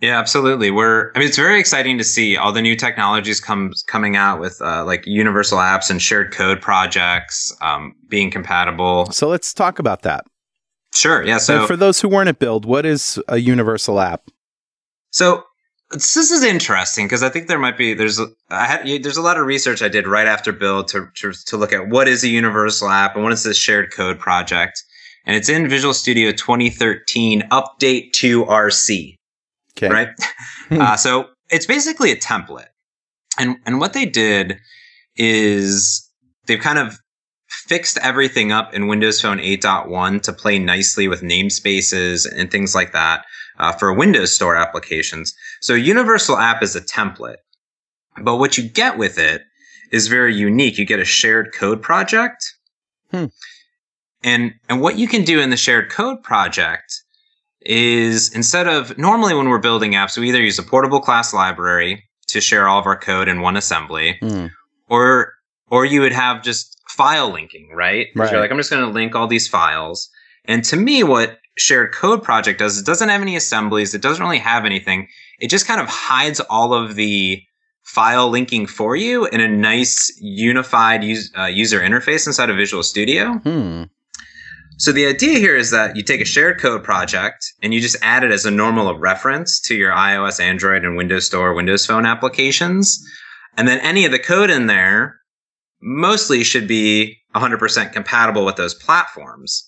Yeah, 0.00 0.18
absolutely. 0.18 0.70
We're. 0.70 1.10
I 1.14 1.18
mean, 1.18 1.28
it's 1.28 1.36
very 1.36 1.58
exciting 1.58 1.98
to 1.98 2.04
see 2.04 2.36
all 2.36 2.52
the 2.52 2.62
new 2.62 2.76
technologies 2.76 3.40
comes 3.40 3.82
coming 3.82 4.16
out 4.16 4.40
with 4.40 4.60
uh, 4.60 4.84
like 4.84 5.04
universal 5.06 5.58
apps 5.58 5.90
and 5.90 6.00
shared 6.00 6.32
code 6.32 6.60
projects 6.60 7.54
um, 7.62 7.94
being 8.08 8.30
compatible. 8.30 9.06
So 9.12 9.28
let's 9.28 9.54
talk 9.54 9.78
about 9.78 10.02
that. 10.02 10.24
Sure. 10.94 11.22
Yeah. 11.22 11.38
So, 11.38 11.60
So 11.60 11.66
for 11.66 11.76
those 11.76 12.00
who 12.00 12.08
weren't 12.08 12.28
at 12.28 12.38
Build, 12.38 12.64
what 12.64 12.86
is 12.86 13.20
a 13.28 13.38
universal 13.38 14.00
app? 14.00 14.30
So 15.10 15.44
this 15.90 16.16
is 16.16 16.42
interesting 16.42 17.06
because 17.06 17.22
I 17.22 17.28
think 17.28 17.48
there 17.48 17.58
might 17.58 17.78
be 17.78 17.94
there's 17.94 18.18
a- 18.18 18.28
I 18.50 18.66
had 18.66 18.86
there's 19.02 19.16
a 19.16 19.22
lot 19.22 19.38
of 19.38 19.46
research 19.46 19.82
I 19.82 19.88
did 19.88 20.06
right 20.06 20.26
after 20.26 20.52
build 20.52 20.88
to, 20.88 21.08
to 21.16 21.32
to 21.32 21.56
look 21.56 21.72
at 21.72 21.88
what 21.88 22.08
is 22.08 22.24
a 22.24 22.28
universal 22.28 22.88
app 22.88 23.14
and 23.14 23.22
what 23.24 23.32
is 23.32 23.44
this 23.44 23.56
shared 23.56 23.92
code 23.92 24.18
project, 24.18 24.82
and 25.24 25.36
it's 25.36 25.48
in 25.48 25.68
Visual 25.68 25.94
Studio 25.94 26.32
2013 26.32 27.42
Update 27.50 28.12
to 28.14 28.44
RC, 28.46 29.15
Okay. 29.76 29.88
right? 29.92 30.08
Hmm. 30.68 30.80
uh, 30.80 30.96
so 30.96 31.28
it's 31.48 31.64
basically 31.66 32.10
a 32.10 32.16
template, 32.16 32.66
and 33.38 33.56
and 33.66 33.78
what 33.78 33.92
they 33.92 34.04
did 34.04 34.58
is 35.14 36.10
they've 36.46 36.58
kind 36.60 36.78
of 36.78 36.98
fixed 37.48 37.98
everything 38.02 38.50
up 38.50 38.74
in 38.74 38.88
Windows 38.88 39.20
Phone 39.20 39.38
8.1 39.38 40.22
to 40.22 40.32
play 40.32 40.58
nicely 40.58 41.06
with 41.06 41.22
namespaces 41.22 42.26
and 42.36 42.50
things 42.50 42.74
like 42.74 42.92
that 42.92 43.24
uh, 43.58 43.70
for 43.72 43.92
Windows 43.92 44.34
Store 44.34 44.56
applications. 44.56 45.32
So 45.60 45.74
Universal 45.74 46.36
App 46.38 46.62
is 46.64 46.74
a 46.74 46.80
template, 46.80 47.36
but 48.22 48.36
what 48.38 48.58
you 48.58 48.68
get 48.68 48.98
with 48.98 49.18
it 49.18 49.42
is 49.92 50.08
very 50.08 50.34
unique. 50.34 50.78
You 50.78 50.84
get 50.84 50.98
a 50.98 51.04
shared 51.04 51.54
code 51.54 51.80
project, 51.80 52.44
Hmm. 53.12 53.26
and 54.24 54.52
and 54.68 54.80
what 54.80 54.98
you 54.98 55.06
can 55.06 55.22
do 55.24 55.38
in 55.40 55.50
the 55.50 55.56
shared 55.56 55.90
code 55.90 56.24
project 56.24 57.02
is 57.68 58.32
instead 58.34 58.66
of 58.66 58.96
normally 58.98 59.34
when 59.34 59.48
we're 59.48 59.58
building 59.58 59.92
apps, 59.92 60.16
we 60.16 60.28
either 60.28 60.42
use 60.42 60.58
a 60.58 60.62
portable 60.62 61.00
class 61.00 61.34
library 61.34 62.02
to 62.28 62.40
share 62.40 62.66
all 62.68 62.78
of 62.78 62.86
our 62.86 62.96
code 62.98 63.28
in 63.28 63.40
one 63.40 63.56
assembly, 63.56 64.16
Hmm. 64.20 64.46
or 64.88 65.32
or 65.68 65.84
you 65.84 66.00
would 66.00 66.12
have 66.12 66.42
just 66.42 66.76
file 66.90 67.30
linking, 67.30 67.68
right? 67.74 68.06
Right. 68.14 68.30
You're 68.30 68.40
like, 68.40 68.50
I'm 68.52 68.56
just 68.56 68.70
going 68.70 68.84
to 68.84 68.90
link 68.92 69.14
all 69.16 69.26
these 69.26 69.48
files. 69.48 70.08
And 70.44 70.62
to 70.64 70.76
me, 70.76 71.02
what 71.02 71.38
Shared 71.58 71.92
Code 71.92 72.22
Project 72.22 72.60
does, 72.60 72.78
it 72.78 72.86
doesn't 72.86 73.08
have 73.08 73.20
any 73.20 73.34
assemblies. 73.34 73.92
It 73.94 74.00
doesn't 74.00 74.22
really 74.22 74.38
have 74.38 74.64
anything. 74.64 75.08
It 75.40 75.50
just 75.50 75.66
kind 75.66 75.80
of 75.80 75.88
hides 75.88 76.38
all 76.48 76.72
of 76.72 76.94
the 76.94 77.42
file 77.82 78.28
linking 78.28 78.66
for 78.68 78.94
you 78.94 79.26
in 79.26 79.40
a 79.40 79.48
nice 79.48 80.16
unified 80.20 81.02
use, 81.02 81.32
uh, 81.36 81.46
user 81.46 81.80
interface 81.80 82.26
inside 82.28 82.48
of 82.50 82.56
Visual 82.56 82.82
Studio. 82.84 83.32
Hmm. 83.38 83.82
So 84.78 84.92
the 84.92 85.06
idea 85.06 85.38
here 85.38 85.56
is 85.56 85.70
that 85.70 85.96
you 85.96 86.02
take 86.02 86.20
a 86.20 86.26
shared 86.26 86.60
code 86.60 86.84
project 86.84 87.52
and 87.62 87.72
you 87.72 87.80
just 87.80 87.96
add 88.02 88.24
it 88.24 88.30
as 88.30 88.44
a 88.44 88.50
normal 88.50 88.94
reference 88.98 89.58
to 89.62 89.74
your 89.74 89.92
iOS, 89.92 90.38
Android, 90.38 90.84
and 90.84 90.96
Windows 90.96 91.26
Store, 91.26 91.54
Windows 91.54 91.86
Phone 91.86 92.04
applications. 92.04 93.02
And 93.56 93.66
then 93.66 93.78
any 93.80 94.04
of 94.04 94.12
the 94.12 94.18
code 94.18 94.50
in 94.50 94.66
there 94.66 95.16
mostly 95.80 96.44
should 96.44 96.68
be 96.68 97.16
100% 97.34 97.92
compatible 97.92 98.44
with 98.44 98.56
those 98.56 98.74
platforms. 98.74 99.66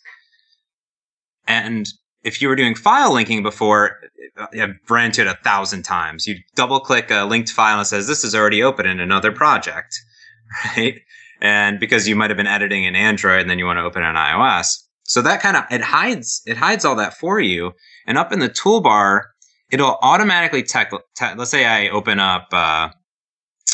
And 1.46 1.88
if 2.22 2.42
you 2.42 2.48
were 2.48 2.56
doing 2.56 2.74
file 2.74 3.14
linking 3.14 3.42
before, 3.42 3.96
I've 4.36 4.76
ran 4.90 5.10
it 5.10 5.18
a 5.20 5.38
thousand 5.42 5.84
times. 5.84 6.26
You 6.26 6.36
double 6.54 6.80
click 6.80 7.10
a 7.10 7.24
linked 7.24 7.50
file 7.50 7.78
and 7.78 7.86
says 7.86 8.06
this 8.06 8.24
is 8.24 8.34
already 8.34 8.62
open 8.62 8.84
in 8.84 9.00
another 9.00 9.32
project, 9.32 9.98
right? 10.76 11.00
And 11.40 11.80
because 11.80 12.06
you 12.06 12.14
might 12.14 12.28
have 12.28 12.36
been 12.36 12.46
editing 12.46 12.84
in 12.84 12.94
Android 12.94 13.40
and 13.40 13.48
then 13.48 13.58
you 13.58 13.64
want 13.64 13.78
to 13.78 13.84
open 13.84 14.02
on 14.02 14.14
iOS. 14.14 14.84
So 15.08 15.22
that 15.22 15.40
kind 15.40 15.56
of 15.56 15.64
it 15.70 15.80
hides 15.80 16.42
it 16.46 16.56
hides 16.58 16.84
all 16.84 16.94
that 16.96 17.14
for 17.14 17.40
you. 17.40 17.72
And 18.06 18.16
up 18.18 18.32
in 18.32 18.38
the 18.38 18.48
toolbar, 18.48 19.22
it'll 19.70 19.98
automatically 20.02 20.62
tech. 20.62 20.90
te- 21.16 21.34
let's 21.36 21.50
say 21.50 21.64
I 21.64 21.88
open 21.88 22.20
up 22.20 22.46
uh, 22.52 22.90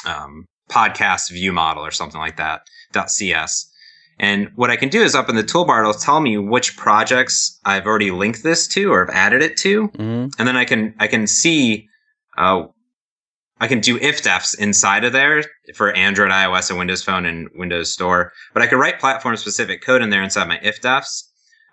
um, 0.07 0.47
podcast 0.71 1.31
view 1.31 1.53
model 1.53 1.85
or 1.85 1.91
something 1.91 2.21
like 2.21 2.37
that 2.37 2.63
Dot 2.93 3.11
.cs, 3.11 3.69
and 4.19 4.51
what 4.55 4.71
I 4.71 4.77
can 4.77 4.89
do 4.89 5.03
is 5.03 5.15
up 5.17 5.29
in 5.29 5.35
the 5.35 5.43
toolbar, 5.43 5.81
it'll 5.81 5.93
tell 5.95 6.21
me 6.21 6.39
which 6.39 6.77
projects 6.77 7.59
I've 7.65 7.87
already 7.87 8.13
linked 8.13 8.43
this 8.45 8.69
to 8.69 8.93
or 8.93 9.05
have 9.05 9.15
added 9.15 9.43
it 9.43 9.57
to, 9.59 9.89
Mhm. 9.89 10.33
and 10.39 10.49
then 10.49 10.57
I 10.57 10.65
can 10.65 10.95
I 11.01 11.09
can 11.09 11.27
see. 11.27 11.89
Uh, 12.39 12.65
I 13.65 13.67
can 13.67 13.81
do 13.81 13.97
if 13.97 14.23
defs 14.23 14.55
inside 14.59 15.05
of 15.05 15.13
there 15.15 15.43
for 15.75 15.91
Android, 15.93 16.31
iOS, 16.31 16.69
and 16.69 16.79
Windows 16.79 17.03
Phone 17.03 17.25
and 17.25 17.49
Windows 17.55 17.91
Store. 17.93 18.31
But 18.53 18.63
I 18.63 18.67
could 18.67 18.79
write 18.79 19.01
platform 19.01 19.37
specific 19.37 19.83
code 19.83 20.03
in 20.03 20.11
there 20.11 20.23
inside 20.23 20.49
my 20.49 20.59
if 20.63 20.83
defs. 20.83 21.23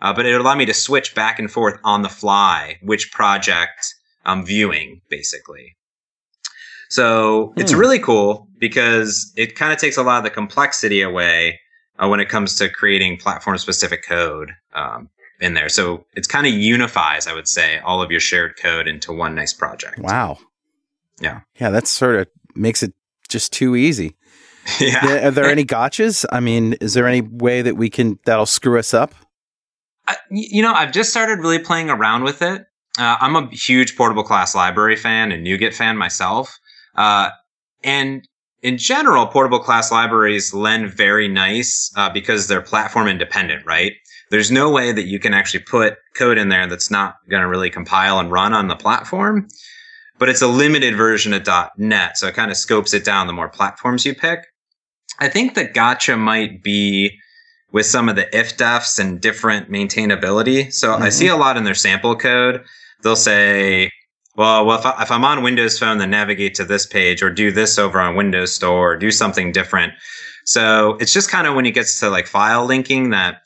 Uh, 0.02 0.14
but 0.14 0.26
it 0.26 0.32
would 0.32 0.40
allow 0.42 0.56
me 0.56 0.66
to 0.66 0.74
switch 0.74 1.14
back 1.14 1.38
and 1.38 1.52
forth 1.52 1.78
on 1.84 2.02
the 2.02 2.10
fly 2.10 2.78
which 2.82 3.12
project 3.12 3.94
I'm 4.26 4.46
viewing, 4.46 5.02
basically. 5.10 5.76
So 6.90 7.54
it's 7.58 7.74
Hmm. 7.74 7.80
really 7.80 8.00
cool 8.00 8.48
because 8.58 9.32
it 9.36 9.56
kind 9.56 9.74
of 9.74 9.80
takes 9.80 9.98
a 9.98 10.04
lot 10.04 10.20
of 10.20 10.24
the 10.24 10.30
complexity 10.30 11.02
away 11.02 11.60
uh, 12.00 12.08
when 12.08 12.20
it 12.22 12.30
comes 12.30 12.56
to 12.60 12.70
creating 12.70 13.18
platform 13.18 13.58
specific 13.58 14.04
code 14.08 14.52
um, 14.74 15.10
in 15.42 15.54
there. 15.56 15.70
So 15.70 16.06
it's 16.16 16.28
kind 16.28 16.48
of 16.48 16.54
unifies, 16.54 17.28
I 17.28 17.34
would 17.34 17.48
say, 17.48 17.80
all 17.80 18.02
of 18.02 18.12
your 18.12 18.20
shared 18.22 18.58
code 18.58 18.88
into 18.88 19.12
one 19.12 19.36
nice 19.36 19.54
project. 19.54 20.00
Wow. 20.00 20.38
Yeah. 21.22 21.42
Yeah, 21.60 21.70
that 21.70 21.88
sort 21.88 22.16
of 22.16 22.28
makes 22.56 22.84
it 22.84 22.94
just 23.30 23.54
too 23.54 23.76
easy. 23.76 24.16
yeah. 24.80 25.28
Are 25.28 25.32
there 25.32 25.46
any 25.46 25.66
gotchas? 25.66 26.26
I 26.32 26.40
mean, 26.40 26.74
is 26.74 26.94
there 26.94 27.08
any 27.08 27.22
way 27.22 27.62
that 27.62 27.78
we 27.78 27.90
can 27.90 28.20
that'll 28.26 28.46
screw 28.46 28.78
us 28.78 28.94
up? 28.94 29.14
I, 30.08 30.18
you 30.30 30.62
know, 30.62 30.74
I've 30.74 30.92
just 30.92 31.10
started 31.10 31.40
really 31.40 31.60
playing 31.60 31.90
around 31.90 32.24
with 32.24 32.42
it. 32.42 32.66
Uh, 33.00 33.18
I'm 33.20 33.36
a 33.36 33.48
huge 33.52 33.96
portable 33.96 34.24
class 34.24 34.54
library 34.54 34.96
fan 34.96 35.32
and 35.32 35.46
NuGet 35.46 35.74
fan 35.74 35.98
myself. 35.98 36.58
Uh, 36.96 37.30
and 37.84 38.28
in 38.62 38.78
general, 38.78 39.26
portable 39.28 39.60
class 39.60 39.92
libraries 39.92 40.54
lend 40.54 40.94
very 40.94 41.28
nice 41.28 41.92
uh, 41.96 42.10
because 42.10 42.48
they're 42.48 42.62
platform 42.62 43.08
independent, 43.08 43.66
right? 43.66 43.94
There's 44.30 44.52
no 44.52 44.70
way 44.70 44.92
that 44.92 45.08
you 45.08 45.20
can 45.20 45.34
actually 45.34 45.64
put 45.64 45.98
code 46.16 46.38
in 46.38 46.50
there 46.50 46.68
that's 46.68 46.92
not 46.92 47.16
going 47.30 47.42
to 47.42 47.48
really 47.48 47.70
compile 47.70 48.20
and 48.20 48.32
run 48.32 48.54
on 48.54 48.68
the 48.68 48.76
platform. 48.76 49.48
But 50.22 50.30
it's 50.30 50.44
a 50.44 50.48
limited 50.48 50.96
version 50.96 51.34
of 51.34 51.50
.NET, 51.80 52.16
so 52.16 52.28
it 52.28 52.36
kind 52.36 52.52
of 52.52 52.58
scopes 52.58 52.94
it 52.94 53.04
down 53.04 53.26
the 53.26 53.34
more 53.34 53.50
platforms 53.50 54.06
you 54.06 54.14
pick. 54.14 54.46
I 55.20 55.28
think 55.28 55.56
the 55.56 55.64
gotcha 55.64 56.16
might 56.16 56.62
be 56.62 57.18
with 57.72 57.88
some 57.88 58.08
of 58.08 58.16
the 58.16 58.38
if 58.38 58.56
defs 58.56 59.00
and 59.00 59.20
different 59.20 59.72
maintainability. 59.72 60.72
So 60.72 60.94
I 60.94 61.08
Mhm. 61.08 61.12
see 61.12 61.28
a 61.28 61.36
lot 61.36 61.58
in 61.58 61.64
their 61.64 61.74
sample 61.74 62.16
code. 62.16 62.64
They'll 63.02 63.16
say, 63.16 63.90
well, 64.36 64.64
well 64.64 64.78
if, 64.78 64.86
I, 64.86 65.02
if 65.02 65.10
I'm 65.10 65.26
on 65.26 65.42
Windows 65.42 65.80
Phone, 65.80 65.98
then 65.98 66.12
navigate 66.12 66.54
to 66.54 66.66
this 66.66 66.86
page 66.86 67.24
or 67.24 67.32
do 67.32 67.52
this 67.52 67.80
over 67.80 68.00
on 68.00 68.16
Windows 68.16 68.54
Store 68.54 68.92
or 68.94 68.98
do 68.98 69.10
something 69.10 69.52
different. 69.52 69.92
So 70.46 70.98
it's 71.00 71.14
just 71.14 71.32
kind 71.32 71.48
of 71.48 71.56
when 71.56 71.66
it 71.66 71.72
gets 71.72 72.00
to 72.02 72.12
like 72.12 72.28
file 72.28 72.68
linking 72.68 73.10
that 73.10 73.42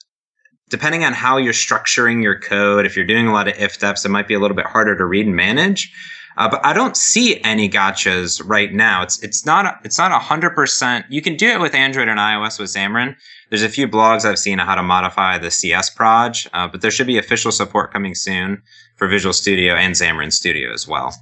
depending 0.67 1.05
on 1.05 1.13
how 1.13 1.37
you're 1.37 1.53
structuring 1.53 2.21
your 2.21 2.37
code, 2.37 2.85
if 2.85 2.97
you're 2.97 3.05
doing 3.05 3.27
a 3.27 3.31
lot 3.31 3.47
of 3.47 3.57
if 3.57 3.79
defs, 3.79 4.03
it 4.03 4.09
might 4.09 4.27
be 4.27 4.33
a 4.33 4.39
little 4.39 4.57
bit 4.57 4.65
harder 4.65 4.97
to 4.97 5.05
read 5.05 5.25
and 5.25 5.37
manage. 5.37 5.89
Uh, 6.37 6.49
but 6.49 6.65
I 6.65 6.73
don't 6.73 6.97
see 6.97 7.41
any 7.43 7.69
gotchas 7.69 8.41
right 8.45 8.73
now. 8.73 9.01
It's 9.03 9.21
it's 9.23 9.45
not 9.45 9.65
a, 9.65 9.79
it's 9.83 9.97
not 9.97 10.11
a 10.11 10.19
hundred 10.19 10.51
percent. 10.51 11.05
You 11.09 11.21
can 11.21 11.35
do 11.35 11.47
it 11.47 11.59
with 11.59 11.73
Android 11.73 12.07
and 12.07 12.19
iOS 12.19 12.59
with 12.59 12.69
Xamarin. 12.69 13.15
There's 13.49 13.63
a 13.63 13.69
few 13.69 13.87
blogs 13.87 14.25
I've 14.25 14.39
seen 14.39 14.59
on 14.59 14.65
how 14.65 14.75
to 14.75 14.83
modify 14.83 15.37
the 15.37 15.51
CS 15.51 15.89
proj, 15.91 16.47
uh, 16.53 16.67
but 16.67 16.81
there 16.81 16.91
should 16.91 17.07
be 17.07 17.17
official 17.17 17.51
support 17.51 17.93
coming 17.93 18.15
soon 18.15 18.61
for 18.95 19.07
Visual 19.07 19.33
Studio 19.33 19.75
and 19.75 19.93
Xamarin 19.93 20.33
Studio 20.33 20.73
as 20.73 20.87
well. 20.87 21.15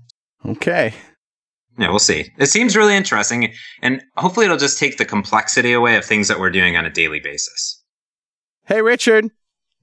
Okay. 0.46 0.94
Yeah, 1.78 1.90
we'll 1.90 2.00
see. 2.00 2.32
It 2.38 2.48
seems 2.48 2.76
really 2.78 2.96
interesting, 2.96 3.52
and 3.82 4.04
hopefully 4.18 4.46
it'll 4.46 4.58
just 4.58 4.80
take 4.80 4.98
the 4.98 5.06
complexity 5.06 5.74
away 5.74 5.96
of 5.96 6.06
things 6.06 6.28
that 6.28 6.40
we're 6.40 6.52
doing 6.52 6.78
on 6.78 6.86
a 6.86 6.90
daily 6.92 7.20
basis. 7.20 7.82
Hey, 8.66 8.82
Richard. 8.82 9.32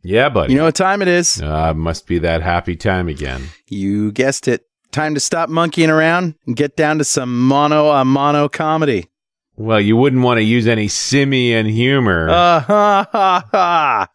Yeah, 0.02 0.28
buddy. 0.28 0.52
You 0.52 0.58
know 0.58 0.64
what 0.66 0.76
time 0.76 1.02
it 1.02 1.08
is? 1.08 1.42
uh, 1.42 1.74
must 1.74 2.06
be 2.06 2.18
that 2.20 2.42
happy 2.42 2.76
time 2.76 3.08
again. 3.08 3.48
You 3.66 4.12
guessed 4.12 4.48
it. 4.48 4.64
Time 4.92 5.14
to 5.14 5.20
stop 5.20 5.48
monkeying 5.48 5.90
around 5.90 6.34
and 6.46 6.56
get 6.56 6.76
down 6.76 6.98
to 6.98 7.04
some 7.04 7.46
mono 7.46 7.90
a 7.90 8.04
mono 8.04 8.48
comedy. 8.48 9.08
Well, 9.56 9.80
you 9.80 9.96
wouldn't 9.96 10.22
want 10.22 10.38
to 10.38 10.42
use 10.42 10.66
any 10.66 10.88
simian 10.88 11.66
humor. 11.66 12.28
Uh, 12.28 12.60
ha, 12.60 13.08
ha, 13.12 13.44
ha. 13.52 14.08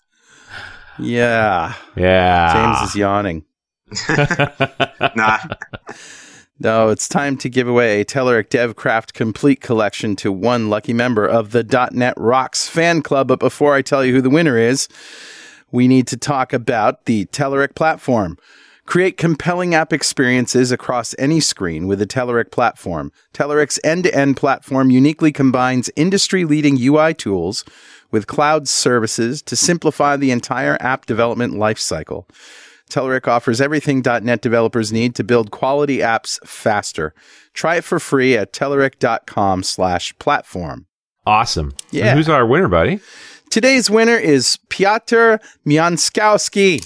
Yeah. 1.00 1.76
yeah. 1.96 2.54
James 2.54 2.90
is 2.90 2.96
yawning. 2.96 3.46
nah, 5.16 5.40
No, 6.60 6.90
it's 6.90 7.10
time 7.10 7.36
to 7.38 7.50
give 7.50 7.68
away 7.68 8.00
a 8.00 8.06
Telerik 8.06 8.48
DevCraft 8.48 9.14
Complete 9.14 9.60
Collection 9.60 10.16
to 10.18 10.32
one 10.32 10.70
lucky 10.70 10.94
member 10.94 11.26
of 11.26 11.52
the 11.52 11.90
.NET 11.92 12.14
Rocks 12.18 12.68
fan 12.68 13.02
club. 13.02 13.28
But 13.28 13.40
before 13.40 13.76
I 13.76 13.82
tell 13.82 14.06
you 14.06 14.14
who 14.14 14.22
the 14.22 14.30
winner 14.30 14.58
is, 14.58 14.88
we 15.72 15.88
need 15.88 16.08
to 16.08 16.18
talk 16.18 16.54
about 16.54 17.06
the 17.06 17.26
Telerik 17.28 17.76
platform. 17.76 18.38
Create 18.86 19.18
compelling 19.18 19.74
app 19.74 19.92
experiences 19.92 20.72
across 20.72 21.16
any 21.18 21.40
screen 21.40 21.88
with 21.88 21.98
the 21.98 22.06
Telerik 22.06 22.52
platform. 22.52 23.12
Telerik's 23.34 23.80
end-to-end 23.84 24.38
platform 24.38 24.92
uniquely 24.92 25.32
combines 25.32 25.90
industry-leading 25.96 26.78
UI 26.80 27.14
tools 27.14 27.66
with 28.12 28.28
cloud 28.28 28.68
services 28.68 29.42
to 29.42 29.56
simplify 29.56 30.16
the 30.16 30.30
entire 30.30 30.78
app 30.80 31.08
development 31.08 31.56
lifecycle. 31.56 32.30
Telerik 32.90 33.28
offers 33.28 33.60
everything 33.60 34.04
.NET 34.06 34.42
developers 34.42 34.94
need 34.94 35.16
to 35.16 35.24
build 35.24 35.50
quality 35.50 35.98
apps 35.98 36.40
faster. 36.46 37.16
Try 37.54 37.78
it 37.78 37.84
for 37.84 38.00
free 38.00 38.38
at 38.38 38.54
telerik.com 38.54 39.64
slash 39.64 40.16
platform. 40.20 40.86
awesome. 41.26 41.74
Yeah. 41.90 42.10
And 42.10 42.18
who's 42.18 42.30
our 42.30 42.46
winner, 42.46 42.68
buddy? 42.68 43.00
Today's 43.50 43.90
winner 43.90 44.18
is 44.18 44.60
Piotr 44.70 45.38
Mianskowski. 45.66 46.86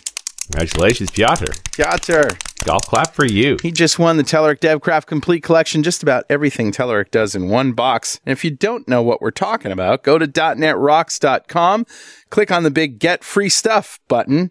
Congratulations, 0.52 1.12
Piotr. 1.12 1.52
Piotr, 1.74 2.36
Golf 2.66 2.88
clap 2.88 3.14
for 3.14 3.26
you. 3.26 3.58
he 3.62 3.72
just 3.72 4.00
won 4.00 4.18
the 4.18 4.24
Telerik 4.24 4.60
DevCraft 4.60 5.06
Complete 5.06 5.44
Collection, 5.44 5.84
just 5.84 6.02
about 6.02 6.26
everything 6.28 6.72
Telerik 6.72 7.12
does 7.12 7.36
in 7.36 7.50
one 7.50 7.74
box. 7.74 8.20
And 8.26 8.34
if 8.34 8.44
you 8.44 8.50
don't 8.50 8.88
know 8.88 9.04
what 9.04 9.22
we're 9.22 9.30
talking 9.30 9.72
about, 9.72 10.02
go 10.02 10.18
to 10.18 10.28
.NETRocks.com, 10.28 11.86
click 12.32 12.52
on 12.52 12.64
the 12.64 12.72
big 12.72 12.98
Get 12.98 13.24
Free 13.24 13.50
Stuff 13.50 14.00
button, 14.08 14.50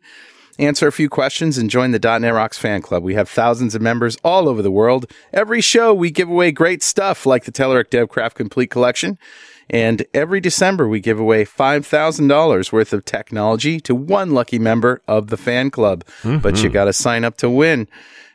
answer 0.58 0.86
a 0.86 0.92
few 0.92 1.08
questions, 1.08 1.58
and 1.58 1.70
join 1.70 1.92
the 1.92 1.98
.NET 1.98 2.34
Rocks 2.34 2.58
fan 2.58 2.82
club. 2.82 3.02
We 3.02 3.14
have 3.14 3.28
thousands 3.28 3.74
of 3.74 3.82
members 3.82 4.16
all 4.24 4.48
over 4.48 4.62
the 4.62 4.70
world. 4.70 5.10
Every 5.32 5.60
show, 5.60 5.94
we 5.94 6.10
give 6.10 6.28
away 6.28 6.52
great 6.52 6.82
stuff 6.82 7.26
like 7.26 7.44
the 7.44 7.52
Telerik 7.52 7.90
DevCraft 7.90 8.34
Complete 8.34 8.70
Collection. 8.70 9.18
And 9.70 10.06
every 10.14 10.40
December, 10.40 10.88
we 10.88 11.00
give 11.00 11.20
away 11.20 11.44
$5,000 11.44 12.72
worth 12.72 12.92
of 12.92 13.04
technology 13.04 13.80
to 13.80 13.94
one 13.94 14.32
lucky 14.32 14.58
member 14.58 15.02
of 15.06 15.28
the 15.28 15.36
fan 15.36 15.70
club. 15.70 16.04
Mm-hmm. 16.22 16.38
But 16.38 16.62
you 16.62 16.70
got 16.70 16.86
to 16.86 16.92
sign 16.92 17.24
up 17.24 17.36
to 17.38 17.50
win. 17.50 17.86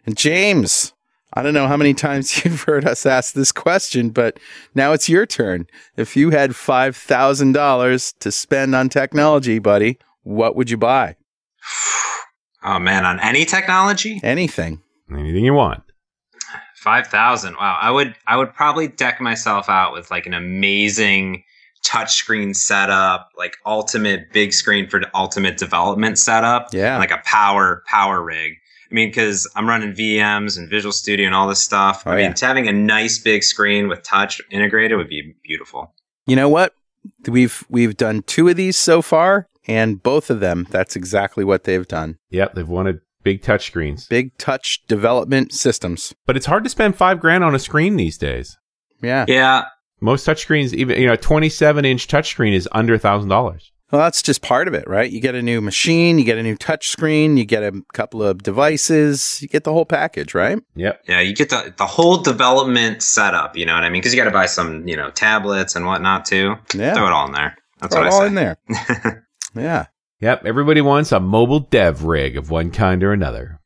And 0.06 0.16
James, 0.16 0.94
I 1.34 1.42
don't 1.42 1.56
know 1.56 1.68
how 1.68 1.78
many 1.78 1.94
times 1.94 2.46
you've 2.46 2.62
heard 2.62 2.86
us 2.86 3.06
ask 3.06 3.34
this 3.34 3.52
question, 3.52 4.10
but 4.10 4.40
now 4.76 4.94
it's 4.94 5.10
your 5.10 5.26
turn. 5.26 5.68
If 5.98 6.16
you 6.16 6.30
had 6.30 6.52
$5,000 6.52 8.14
to 8.20 8.32
spend 8.32 8.76
on 8.76 8.90
technology, 8.90 9.60
buddy, 9.60 9.98
what 10.22 10.56
would 10.56 10.70
you 10.70 10.78
buy? 10.78 11.16
oh 12.64 12.80
man, 12.80 13.06
on 13.06 13.20
any 13.20 13.46
technology, 13.46 14.20
Anything. 14.24 14.82
Anything 15.12 15.46
you 15.46 15.54
want. 15.54 15.84
five 16.78 17.08
thousand. 17.08 17.56
Wow, 17.56 17.78
I 17.82 17.92
would 17.92 18.16
I 18.28 18.38
would 18.38 18.54
probably 18.54 18.88
deck 18.88 19.22
myself 19.22 19.70
out 19.70 19.94
with 19.94 20.10
like 20.12 20.26
an 20.26 20.34
amazing 20.34 21.44
touchscreen 21.86 22.56
setup, 22.56 23.30
like 23.38 23.58
ultimate 23.66 24.32
big 24.32 24.54
screen 24.54 24.88
for 24.90 25.00
the 25.00 25.10
ultimate 25.14 25.58
development 25.58 26.18
setup. 26.18 26.74
Yeah. 26.74 26.98
Like 26.98 27.12
a 27.12 27.22
power 27.26 27.84
power 27.88 28.24
rig. 28.24 28.54
I 28.90 28.94
mean, 28.94 29.10
because 29.10 29.50
I'm 29.56 29.68
running 29.68 29.92
VMs 29.94 30.58
and 30.58 30.70
Visual 30.70 30.92
Studio 30.92 31.26
and 31.26 31.34
all 31.34 31.48
this 31.48 31.64
stuff. 31.64 32.04
Oh, 32.06 32.12
I 32.12 32.16
mean, 32.16 32.26
yeah. 32.26 32.48
having 32.48 32.68
a 32.68 32.72
nice 32.74 33.18
big 33.18 33.44
screen 33.44 33.88
with 33.88 34.04
touch 34.04 34.40
integrated 34.52 34.98
would 34.98 35.10
be 35.10 35.34
beautiful. 35.44 35.94
You 36.28 36.36
know 36.36 36.48
what? 36.48 36.74
We've 37.28 37.64
we've 37.70 37.98
done 37.98 38.22
two 38.24 38.48
of 38.48 38.56
these 38.56 38.78
so 38.78 39.02
far, 39.02 39.48
and 39.68 40.02
both 40.02 40.30
of 40.30 40.40
them, 40.40 40.68
that's 40.70 40.96
exactly 40.96 41.44
what 41.44 41.64
they've 41.64 41.88
done. 41.88 42.18
Yep, 42.30 42.56
they've 42.56 42.68
wanted 42.68 43.00
big 43.24 43.42
touchscreens. 43.42 44.08
Big 44.10 44.38
touch 44.38 44.82
development 44.88 45.54
systems. 45.54 46.14
But 46.26 46.36
it's 46.38 46.46
hard 46.46 46.64
to 46.66 46.70
spend 46.70 46.96
five 46.96 47.20
grand 47.20 47.44
on 47.44 47.56
a 47.56 47.60
screen 47.60 47.96
these 47.96 48.18
days. 48.18 48.58
Yeah. 49.02 49.26
Yeah. 49.28 49.66
Most 50.02 50.28
touchscreens, 50.28 50.74
even 50.74 51.00
you 51.00 51.08
know, 51.08 51.14
a 51.14 51.18
27 51.18 51.86
inch 51.86 52.08
touchscreen 52.08 52.54
is 52.54 52.68
under 52.74 52.94
a 52.94 53.00
thousand 53.00 53.30
dollars. 53.30 53.72
Well, 53.92 54.02
that's 54.02 54.24
just 54.24 54.42
part 54.42 54.68
of 54.68 54.74
it, 54.74 54.88
right? 54.88 55.10
You 55.10 55.22
get 55.22 55.36
a 55.36 55.42
new 55.42 55.62
machine, 55.62 56.18
you 56.18 56.26
get 56.26 56.40
a 56.40 56.44
new 56.44 56.56
touch 56.56 56.88
screen, 56.90 57.38
you 57.38 57.46
get 57.46 57.62
a 57.62 57.80
couple 57.94 58.24
of 58.24 58.42
devices, 58.42 59.40
you 59.40 59.48
get 59.48 59.66
the 59.66 59.72
whole 59.72 59.86
package, 59.86 60.34
right? 60.34 60.58
Yep. 60.76 61.04
Yeah, 61.08 61.20
you 61.20 61.36
get 61.36 61.50
the 61.52 61.74
the 61.78 61.86
whole 61.86 62.18
development 62.18 63.04
setup. 63.04 63.56
You 63.56 63.68
know 63.68 63.76
what 63.76 63.84
I 63.84 63.90
mean? 63.90 64.02
Because 64.02 64.14
you 64.14 64.20
got 64.20 64.26
to 64.26 64.32
buy 64.32 64.48
some, 64.48 64.88
you 64.88 64.98
know, 64.98 65.12
tablets 65.12 65.76
and 65.76 65.86
whatnot 65.86 66.26
too. 66.26 66.56
Yeah. 66.74 66.96
Throw 66.96 67.06
it 67.06 67.12
all 67.12 67.28
in 67.28 67.34
there. 67.34 67.56
That's 67.82 67.94
Throw 67.94 68.04
what 68.04 68.08
it 68.08 68.12
I 68.12 68.16
all 68.16 68.22
say. 68.22 68.28
in 68.28 68.36
there. 68.36 68.58
Yeah. 69.56 69.88
Yep. 70.20 70.46
Everybody 70.46 70.82
wants 70.82 71.12
a 71.12 71.20
mobile 71.20 71.60
dev 71.60 72.04
rig 72.04 72.38
of 72.38 72.50
one 72.50 72.72
kind 72.72 73.04
or 73.04 73.12
another. 73.12 73.60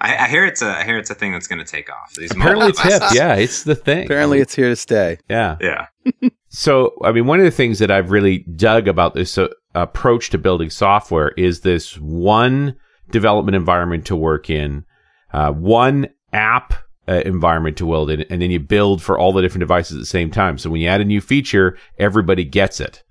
I, 0.00 0.24
I 0.24 0.28
hear 0.28 0.44
it's 0.44 0.62
a 0.62 0.66
I 0.66 0.84
hear 0.84 0.98
it's 0.98 1.10
a 1.10 1.14
thing 1.14 1.32
that's 1.32 1.46
going 1.46 1.60
to 1.60 1.64
take 1.64 1.90
off. 1.90 2.12
These 2.14 2.32
Apparently, 2.32 2.66
mobile 2.66 2.80
it's 2.80 2.82
hip. 2.82 3.02
Yeah, 3.12 3.34
it's 3.36 3.62
the 3.62 3.74
thing. 3.76 4.04
Apparently, 4.04 4.40
it's 4.40 4.54
here 4.54 4.68
to 4.68 4.76
stay. 4.76 5.18
yeah. 5.28 5.56
Yeah. 5.60 5.86
So, 6.54 6.92
I 7.02 7.12
mean, 7.12 7.24
one 7.26 7.38
of 7.38 7.46
the 7.46 7.50
things 7.50 7.78
that 7.78 7.90
I've 7.90 8.10
really 8.10 8.40
dug 8.40 8.86
about 8.86 9.14
this 9.14 9.38
uh, 9.38 9.48
approach 9.74 10.28
to 10.30 10.38
building 10.38 10.68
software 10.68 11.30
is 11.30 11.60
this 11.60 11.98
one 11.98 12.76
development 13.10 13.56
environment 13.56 14.04
to 14.06 14.16
work 14.16 14.50
in, 14.50 14.84
uh, 15.32 15.50
one 15.50 16.10
app 16.34 16.74
uh, 17.08 17.22
environment 17.24 17.78
to 17.78 17.86
build 17.86 18.10
in, 18.10 18.20
and 18.28 18.42
then 18.42 18.50
you 18.50 18.60
build 18.60 19.02
for 19.02 19.18
all 19.18 19.32
the 19.32 19.40
different 19.40 19.62
devices 19.62 19.96
at 19.96 20.00
the 20.00 20.04
same 20.04 20.30
time. 20.30 20.58
So 20.58 20.68
when 20.68 20.82
you 20.82 20.88
add 20.88 21.00
a 21.00 21.06
new 21.06 21.22
feature, 21.22 21.78
everybody 21.98 22.44
gets 22.44 22.80
it. 22.80 23.02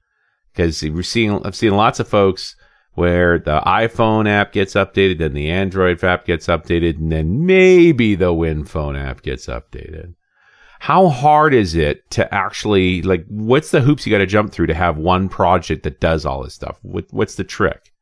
Because 0.53 0.81
we're 0.83 1.03
seeing, 1.03 1.45
I've 1.45 1.55
seen 1.55 1.75
lots 1.75 1.99
of 1.99 2.07
folks 2.07 2.55
where 2.93 3.39
the 3.39 3.61
iPhone 3.61 4.27
app 4.27 4.51
gets 4.51 4.73
updated, 4.73 5.19
then 5.19 5.33
the 5.33 5.49
Android 5.49 6.03
app 6.03 6.25
gets 6.25 6.47
updated, 6.47 6.97
and 6.97 7.11
then 7.11 7.45
maybe 7.45 8.15
the 8.15 8.33
WinPhone 8.33 8.99
app 8.99 9.21
gets 9.21 9.47
updated 9.47 10.15
how 10.81 11.09
hard 11.09 11.53
is 11.53 11.75
it 11.75 12.09
to 12.09 12.33
actually 12.33 13.03
like 13.03 13.23
what's 13.27 13.69
the 13.69 13.81
hoops 13.81 14.03
you 14.03 14.11
got 14.11 14.17
to 14.17 14.25
jump 14.25 14.51
through 14.51 14.65
to 14.65 14.73
have 14.73 14.97
one 14.97 15.29
project 15.29 15.83
that 15.83 15.99
does 15.99 16.25
all 16.25 16.41
this 16.43 16.55
stuff 16.55 16.79
what, 16.81 17.05
what's 17.11 17.35
the 17.35 17.43
trick 17.43 17.93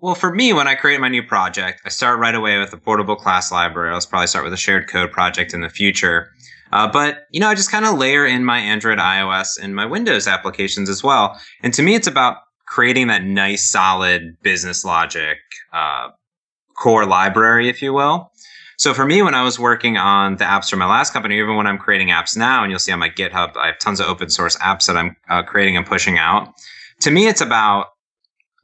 Well, 0.00 0.14
for 0.14 0.32
me, 0.32 0.52
when 0.52 0.68
I 0.68 0.76
create 0.76 1.00
my 1.00 1.08
new 1.08 1.24
project, 1.24 1.80
I 1.84 1.88
start 1.88 2.20
right 2.20 2.36
away 2.36 2.56
with 2.60 2.72
a 2.72 2.76
portable 2.76 3.16
class 3.16 3.50
library. 3.50 3.92
I'll 3.92 4.00
probably 4.08 4.28
start 4.28 4.44
with 4.44 4.52
a 4.52 4.56
shared 4.56 4.86
code 4.88 5.10
project 5.10 5.52
in 5.52 5.60
the 5.60 5.68
future. 5.68 6.30
Uh, 6.72 6.86
but, 6.86 7.26
you 7.30 7.40
know, 7.40 7.48
I 7.48 7.54
just 7.54 7.70
kind 7.70 7.84
of 7.84 7.98
layer 7.98 8.26
in 8.26 8.44
my 8.44 8.58
Android, 8.58 8.98
iOS, 8.98 9.58
and 9.60 9.74
my 9.74 9.86
Windows 9.86 10.26
applications 10.26 10.88
as 10.88 11.02
well. 11.02 11.40
And 11.62 11.72
to 11.74 11.82
me, 11.82 11.94
it's 11.94 12.06
about 12.06 12.38
creating 12.66 13.06
that 13.06 13.24
nice, 13.24 13.68
solid 13.68 14.36
business 14.42 14.84
logic 14.84 15.38
uh, 15.72 16.08
core 16.76 17.06
library, 17.06 17.68
if 17.68 17.80
you 17.82 17.92
will. 17.92 18.30
So 18.76 18.94
for 18.94 19.04
me, 19.04 19.22
when 19.22 19.34
I 19.34 19.42
was 19.42 19.58
working 19.58 19.96
on 19.96 20.36
the 20.36 20.44
apps 20.44 20.70
for 20.70 20.76
my 20.76 20.86
last 20.86 21.12
company, 21.12 21.38
even 21.38 21.56
when 21.56 21.66
I'm 21.66 21.78
creating 21.78 22.08
apps 22.08 22.36
now, 22.36 22.62
and 22.62 22.70
you'll 22.70 22.78
see 22.78 22.92
on 22.92 23.00
my 23.00 23.10
GitHub, 23.10 23.56
I 23.56 23.66
have 23.66 23.78
tons 23.78 23.98
of 23.98 24.06
open 24.06 24.30
source 24.30 24.56
apps 24.58 24.86
that 24.86 24.96
I'm 24.96 25.16
uh, 25.28 25.42
creating 25.42 25.76
and 25.76 25.84
pushing 25.84 26.16
out. 26.16 26.52
To 27.00 27.10
me, 27.10 27.26
it's 27.26 27.40
about 27.40 27.86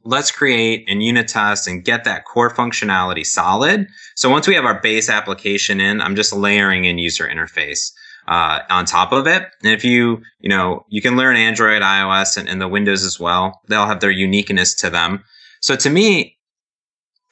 let's 0.05 0.31
create 0.31 0.85
and 0.87 1.03
unit 1.03 1.27
test 1.27 1.67
and 1.67 1.83
get 1.83 2.03
that 2.03 2.25
core 2.25 2.53
functionality 2.53 3.25
solid. 3.25 3.87
So 4.15 4.29
once 4.29 4.47
we 4.47 4.53
have 4.53 4.63
our 4.63 4.79
base 4.79 5.09
application 5.09 5.81
in, 5.81 5.99
I'm 5.99 6.15
just 6.15 6.31
layering 6.31 6.85
in 6.85 6.99
user 6.99 7.27
interface 7.27 7.91
uh, 8.27 8.59
on 8.69 8.85
top 8.85 9.11
of 9.11 9.27
it. 9.27 9.43
And 9.63 9.73
if 9.73 9.83
you, 9.83 10.21
you 10.39 10.49
know, 10.49 10.85
you 10.89 11.01
can 11.01 11.17
learn 11.17 11.35
Android, 11.35 11.81
iOS, 11.81 12.37
and, 12.37 12.47
and 12.47 12.61
the 12.61 12.67
Windows 12.67 13.03
as 13.03 13.19
well. 13.19 13.61
They'll 13.67 13.87
have 13.87 13.99
their 13.99 14.11
uniqueness 14.11 14.75
to 14.75 14.89
them. 14.89 15.23
So 15.61 15.75
to 15.75 15.89
me, 15.89 16.37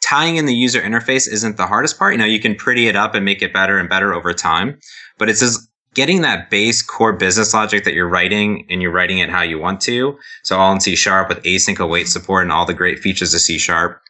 tying 0.04 0.38
in 0.38 0.46
the 0.46 0.56
user 0.56 0.82
interface 0.82 1.32
isn't 1.32 1.58
the 1.58 1.68
hardest 1.68 1.98
part. 1.98 2.14
You 2.14 2.18
know, 2.18 2.26
you 2.26 2.40
can 2.40 2.56
pretty 2.56 2.88
it 2.88 2.96
up 2.96 3.16
and 3.16 3.24
make 3.24 3.42
it 3.42 3.54
better 3.54 3.78
and 3.78 3.88
better 3.88 4.14
over 4.14 4.34
time, 4.34 4.80
but 5.18 5.30
it's 5.30 5.40
just 5.40 5.70
getting 5.93 6.21
that 6.21 6.49
base 6.49 6.82
core 6.82 7.13
business 7.13 7.53
logic 7.53 7.84
that 7.84 7.93
you're 7.93 8.08
writing 8.08 8.65
and 8.69 8.82
you're 8.82 8.91
writing 8.91 9.19
it 9.19 9.29
how 9.29 9.41
you 9.41 9.60
want 9.60 9.82
to. 9.82 10.17
So 10.43 10.58
all 10.58 10.71
in 10.71 10.79
C 10.79 10.95
sharp 10.95 11.29
with 11.29 11.41
async 11.43 11.79
await 11.79 12.08
support 12.08 12.43
and 12.43 12.51
all 12.51 12.65
the 12.65 12.73
great 12.73 12.99
features 12.99 13.34
of 13.34 13.41
C 13.41 13.58
sharp. 13.58 14.01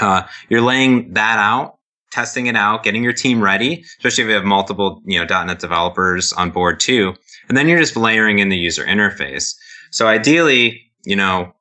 Uh, 0.00 0.22
you're 0.48 0.60
laying 0.60 1.12
that 1.14 1.38
out, 1.38 1.78
testing 2.12 2.46
it 2.46 2.56
out, 2.56 2.82
getting 2.82 3.02
your 3.02 3.12
team 3.12 3.42
ready, 3.42 3.84
especially 3.98 4.24
if 4.24 4.28
you 4.28 4.34
have 4.34 4.44
multiple, 4.44 5.02
you 5.04 5.18
know, 5.18 5.44
.NET 5.44 5.58
developers 5.58 6.32
on 6.34 6.50
board 6.50 6.80
too. 6.80 7.14
And 7.48 7.56
then 7.56 7.68
you're 7.68 7.78
just 7.78 7.96
layering 7.96 8.38
in 8.38 8.48
the 8.48 8.56
user 8.56 8.84
interface. 8.84 9.54
So 9.90 10.06
ideally, 10.06 10.82
you 11.04 11.16
know, 11.16 11.54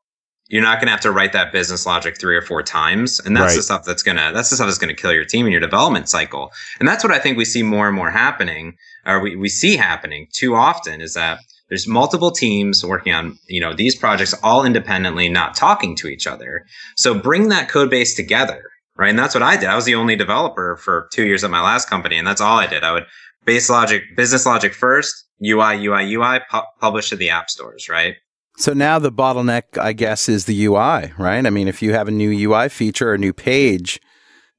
you're 0.48 0.62
not 0.62 0.76
going 0.78 0.86
to 0.88 0.92
have 0.92 1.02
to 1.02 1.12
write 1.12 1.34
that 1.34 1.52
business 1.52 1.86
logic 1.86 2.20
three 2.20 2.36
or 2.36 2.42
four 2.42 2.62
times. 2.62 3.20
And 3.20 3.36
that's 3.36 3.54
Right. 3.54 3.58
the 3.58 3.64
stuff 3.64 3.84
that's 3.86 4.04
going 4.04 4.18
to, 4.18 4.32
that's 4.34 4.50
the 4.50 4.56
stuff 4.58 4.68
that's 4.68 4.78
going 4.78 4.96
to 4.96 5.02
kill 5.02 5.12
your 5.12 5.26
team 5.26 5.46
and 5.46 5.52
your 5.52 5.60
development 5.62 6.08
cycle. 6.08 6.52
And 6.80 6.88
that's 6.88 7.04
what 7.04 7.12
I 7.14 7.18
think 7.20 7.38
we 7.38 7.46
see 7.46 7.64
more 7.64 7.88
and 7.88 7.96
more 7.96 8.12
happening, 8.12 8.76
or 9.06 9.20
we, 9.20 9.36
we 9.36 9.50
see 9.50 9.76
happening 9.76 10.28
too 10.34 10.56
often 10.56 11.02
is 11.02 11.14
that 11.16 11.40
there's 11.70 11.88
multiple 11.88 12.30
teams 12.30 12.86
working 12.86 13.12
on, 13.12 13.40
you 13.48 13.60
know, 13.60 13.74
these 13.74 13.96
projects 13.96 14.36
all 14.44 14.64
independently, 14.66 15.30
not 15.30 15.56
talking 15.56 15.96
to 15.96 16.08
each 16.08 16.28
other. 16.28 16.64
So 16.96 17.18
bring 17.18 17.50
that 17.50 17.68
code 17.70 17.90
base 17.90 18.14
together, 18.16 18.62
right? 18.96 19.10
And 19.10 19.18
that's 19.18 19.34
what 19.34 19.42
I 19.42 19.58
did. 19.58 19.70
I 19.70 19.76
was 19.76 19.86
the 19.86 19.96
only 19.96 20.16
developer 20.16 20.78
for 20.78 21.10
two 21.12 21.26
years 21.26 21.44
at 21.44 21.50
my 21.50 21.62
last 21.64 21.90
company. 21.90 22.18
And 22.20 22.28
that's 22.28 22.40
all 22.42 22.60
I 22.60 22.68
did. 22.68 22.84
I 22.84 22.92
would 22.92 23.06
base 23.46 23.68
logic, 23.68 24.04
business 24.16 24.46
logic 24.46 24.76
first, 24.76 25.26
UI, 25.44 25.84
UI, 25.88 26.14
UI, 26.14 26.40
pu- 26.52 26.62
publish 26.80 27.10
to 27.10 27.16
the 27.16 27.32
app 27.32 27.50
stores, 27.50 27.90
right? 27.90 28.14
So 28.58 28.74
now 28.74 29.00
the 29.00 29.12
bottleneck, 29.12 29.78
I 29.78 29.94
guess, 29.94 30.30
is 30.30 30.46
the 30.46 30.66
UI, 30.66 31.14
right? 31.18 31.46
I 31.46 31.50
mean, 31.50 31.68
if 31.68 31.82
you 31.82 31.94
have 31.94 32.08
a 32.08 32.12
new 32.12 32.32
UI 32.32 32.70
feature 32.70 33.10
or 33.10 33.16
a 33.16 33.18
new 33.18 33.34
page, 33.34 34.00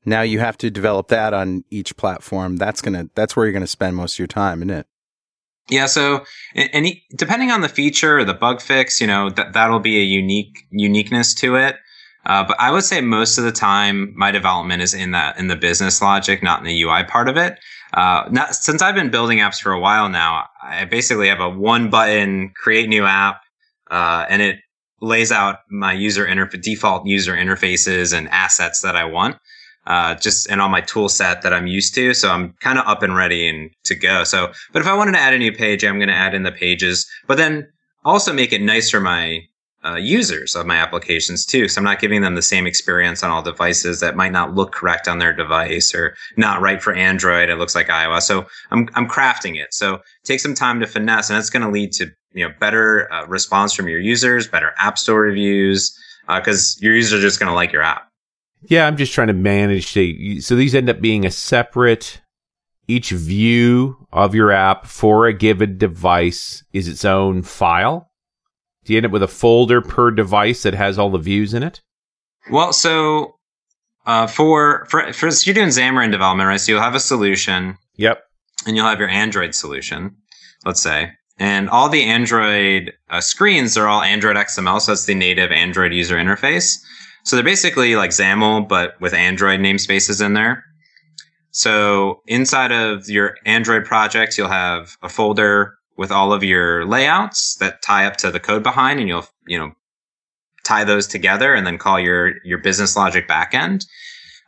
now 0.05 0.23
you 0.23 0.39
have 0.39 0.59
to 0.59 0.71
develop 0.71 1.09
that 1.09 1.33
on 1.33 1.65
each 1.71 1.97
platform. 1.97 2.57
That's 2.57 2.81
gonna 2.83 3.09
that's 3.15 3.35
where 3.35 3.47
you're 3.47 3.53
gonna 3.53 3.67
spend 3.67 3.97
most 3.97 4.15
of 4.15 4.19
your 4.19 4.29
time, 4.29 4.61
isn't 4.61 4.71
it? 4.71 4.87
Yeah. 5.69 5.87
So, 5.87 6.25
e- 6.55 7.03
depending 7.17 7.51
on 7.51 7.61
the 7.61 7.69
feature 7.69 8.19
or 8.19 8.25
the 8.25 8.35
bug 8.35 8.61
fix, 8.61 9.01
you 9.01 9.07
know, 9.07 9.31
that 9.31 9.53
that'll 9.53 9.81
be 9.81 9.99
a 9.99 10.05
unique 10.05 10.59
uniqueness 10.71 11.35
to 11.37 11.57
it. 11.57 11.77
Uh, 12.25 12.45
but 12.45 12.57
I 12.61 12.71
would 12.71 12.85
say 12.85 13.01
most 13.01 13.39
of 13.39 13.45
the 13.45 13.53
time, 13.53 14.13
my 14.17 14.31
development 14.31 14.83
is 14.83 14.95
in 14.95 15.13
that 15.13 15.39
in 15.39 15.49
the 15.49 15.57
business 15.57 16.03
logic, 16.03 16.43
not 16.43 16.61
in 16.61 16.67
the 16.67 16.83
UI 16.83 17.05
part 17.05 17.29
of 17.29 17.37
it. 17.37 17.59
Uh, 17.95 18.51
since 18.53 18.83
I've 18.83 18.95
been 18.95 19.11
building 19.11 19.39
apps 19.39 19.61
for 19.61 19.73
a 19.73 19.81
while 19.81 20.09
now, 20.09 20.45
I 20.63 20.85
basically 20.85 21.29
have 21.29 21.41
a 21.41 21.49
one 21.49 21.89
button 21.89 22.53
create 22.57 22.89
new 22.89 23.05
app, 23.05 23.41
uh, 23.91 24.27
and 24.29 24.43
it 24.43 24.59
lays 25.01 25.31
out 25.31 25.59
my 25.71 25.93
user 25.93 26.27
interface, 26.27 26.63
default 26.63 27.07
user 27.07 27.35
interfaces 27.35 28.17
and 28.17 28.29
assets 28.31 28.81
that 28.83 28.97
I 28.97 29.05
want 29.05 29.37
uh, 29.87 30.15
just 30.17 30.51
and 30.51 30.61
on 30.61 30.71
my 30.71 30.81
tool 30.81 31.09
set 31.09 31.43
that 31.43 31.53
I'm 31.53 31.67
used 31.67 31.95
to. 31.95 32.15
So 32.15 32.31
I'm 32.31 32.55
kind 32.61 32.79
of 32.79 32.87
up 32.87 33.03
and 33.03 33.15
ready 33.15 33.49
and 33.49 33.71
to 33.85 33.95
go. 33.95 34.25
So, 34.25 34.53
but 34.73 34.83
if 34.83 34.89
I 34.89 34.95
wanted 34.95 35.13
to 35.13 35.21
add 35.21 35.35
a 35.35 35.39
new 35.39 35.53
page, 35.53 35.85
I'm 35.85 35.99
going 35.99 36.09
to 36.09 36.15
add 36.15 36.35
in 36.35 36.43
the 36.43 36.53
pages, 36.53 37.09
but 37.27 37.37
then 37.37 37.69
also 38.05 38.33
make 38.33 38.53
it 38.53 38.61
nice 38.61 38.91
for 38.91 39.01
my 39.01 39.41
uh, 39.87 39.97
users 39.97 40.57
of 40.57 40.67
my 40.67 40.77
applications 40.77 41.47
too. 41.47 41.69
So 41.69 41.79
I'm 41.79 41.85
not 41.85 42.01
giving 42.01 42.23
them 42.23 42.35
the 42.35 42.43
same 42.43 42.67
experience 42.67 43.23
on 43.23 43.31
all 43.31 43.43
devices 43.43 44.01
that 44.01 44.17
might 44.17 44.33
not 44.33 44.55
look 44.55 44.73
correct 44.73 45.07
on 45.07 45.19
their 45.19 45.33
device 45.33 45.95
or 45.95 46.17
not 46.37 46.61
right 46.61 46.83
for 46.83 46.93
Android. 46.93 47.49
It 47.49 47.57
looks 47.57 47.75
like 47.75 47.89
iOS. 47.89 48.23
So 48.23 48.47
I'm, 48.71 48.89
I'm 48.95 49.09
crafting 49.09 49.57
it. 49.63 49.73
So 49.73 50.01
take 50.25 50.41
some 50.41 50.55
time 50.55 50.81
to 50.81 50.87
finesse 50.87 51.31
and 51.31 51.39
it's 51.39 51.51
going 51.51 51.63
to 51.63 51.71
lead 51.71 51.93
to, 51.93 52.11
you 52.33 52.47
know, 52.47 52.55
better 52.59 53.13
uh, 53.13 53.27
response 53.27 53.73
from 53.73 53.89
your 53.89 54.01
users, 54.01 54.49
better 54.49 54.73
app 54.79 54.99
store 54.99 55.21
reviews, 55.21 55.97
because 56.27 56.77
your 56.81 56.95
users 56.95 57.19
are 57.19 57.23
just 57.23 57.39
going 57.39 57.49
to 57.49 57.55
like 57.55 57.73
your 57.73 57.83
app. 57.83 58.09
yeah 58.63 58.87
i'm 58.87 58.97
just 58.97 59.13
trying 59.13 59.29
to 59.29 59.33
manage 59.33 59.93
to 59.93 60.41
so 60.41 60.57
these 60.57 60.75
end 60.75 60.91
up 60.91 61.01
being 61.01 61.25
a 61.25 61.31
separate 61.31 62.21
each 62.89 63.11
view 63.11 63.97
of 64.13 64.35
your 64.35 64.51
app 64.51 64.87
for 64.87 65.27
a 65.27 65.33
given 65.33 65.79
device 65.79 66.65
is 66.73 66.89
its 66.89 67.05
own 67.05 67.43
file 67.43 68.11
do 68.87 68.93
you 68.93 68.99
end 68.99 69.07
up 69.07 69.13
with 69.13 69.23
a 69.23 69.29
folder 69.29 69.83
per 69.83 70.11
device 70.11 70.63
that 70.63 70.75
has 70.75 70.99
all 70.99 71.11
the 71.11 71.19
views 71.19 71.53
in 71.53 71.63
it 71.63 71.83
Well, 72.51 72.73
so 72.73 73.35
uh, 74.07 74.27
for 74.27 74.87
for 74.87 75.13
for 75.13 75.31
so 75.31 75.49
you're 75.49 75.55
doing 75.55 75.69
Xamarin 75.69 76.13
development, 76.13 76.47
right? 76.47 76.61
So 76.61 76.73
you'll 76.73 76.81
have 76.81 76.95
a 76.95 77.01
solution, 77.01 77.77
yep 77.97 78.23
and 78.67 78.77
you'll 78.77 78.87
have 78.87 79.01
your 79.01 79.09
Android 79.09 79.55
solution, 79.55 80.17
let's 80.65 80.81
say, 80.81 81.13
and 81.39 81.69
all 81.69 81.89
the 81.89 82.05
Android 82.05 82.93
uh, 83.11 83.21
screens 83.21 83.77
are 83.77 83.89
all 83.89 84.03
Android 84.03 84.37
XML, 84.37 84.81
so 84.81 84.93
that's 84.93 85.05
the 85.05 85.15
native 85.15 85.53
Android 85.53 85.93
user 85.93 86.17
interface. 86.17 86.77
So 87.25 87.37
they're 87.37 87.45
basically 87.45 87.97
like 87.97 88.11
XAML, 88.11 88.69
but 88.69 89.01
with 89.01 89.13
Android 89.13 89.61
namespaces 89.61 90.25
in 90.25 90.35
there. 90.35 90.65
So 91.51 92.23
inside 92.27 92.71
of 92.71 93.09
your 93.09 93.37
Android 93.45 93.85
projects, 93.85 94.39
you'll 94.39 94.49
have 94.49 94.97
a 95.03 95.09
folder 95.09 95.75
with 95.97 96.11
all 96.11 96.33
of 96.33 96.43
your 96.43 96.85
layouts 96.85 97.57
that 97.57 97.83
tie 97.83 98.07
up 98.07 98.17
to 98.19 98.31
the 98.31 98.41
code 98.41 98.63
behind, 98.63 99.01
and 99.01 99.09
you'll 99.09 99.27
you 99.47 99.59
know 99.59 99.73
tie 100.65 100.85
those 100.85 101.07
together 101.07 101.55
and 101.55 101.67
then 101.67 101.79
call 101.79 101.99
your 102.01 102.35
your 102.45 102.59
business 102.59 102.97
logic 102.97 103.29
backend. 103.29 103.87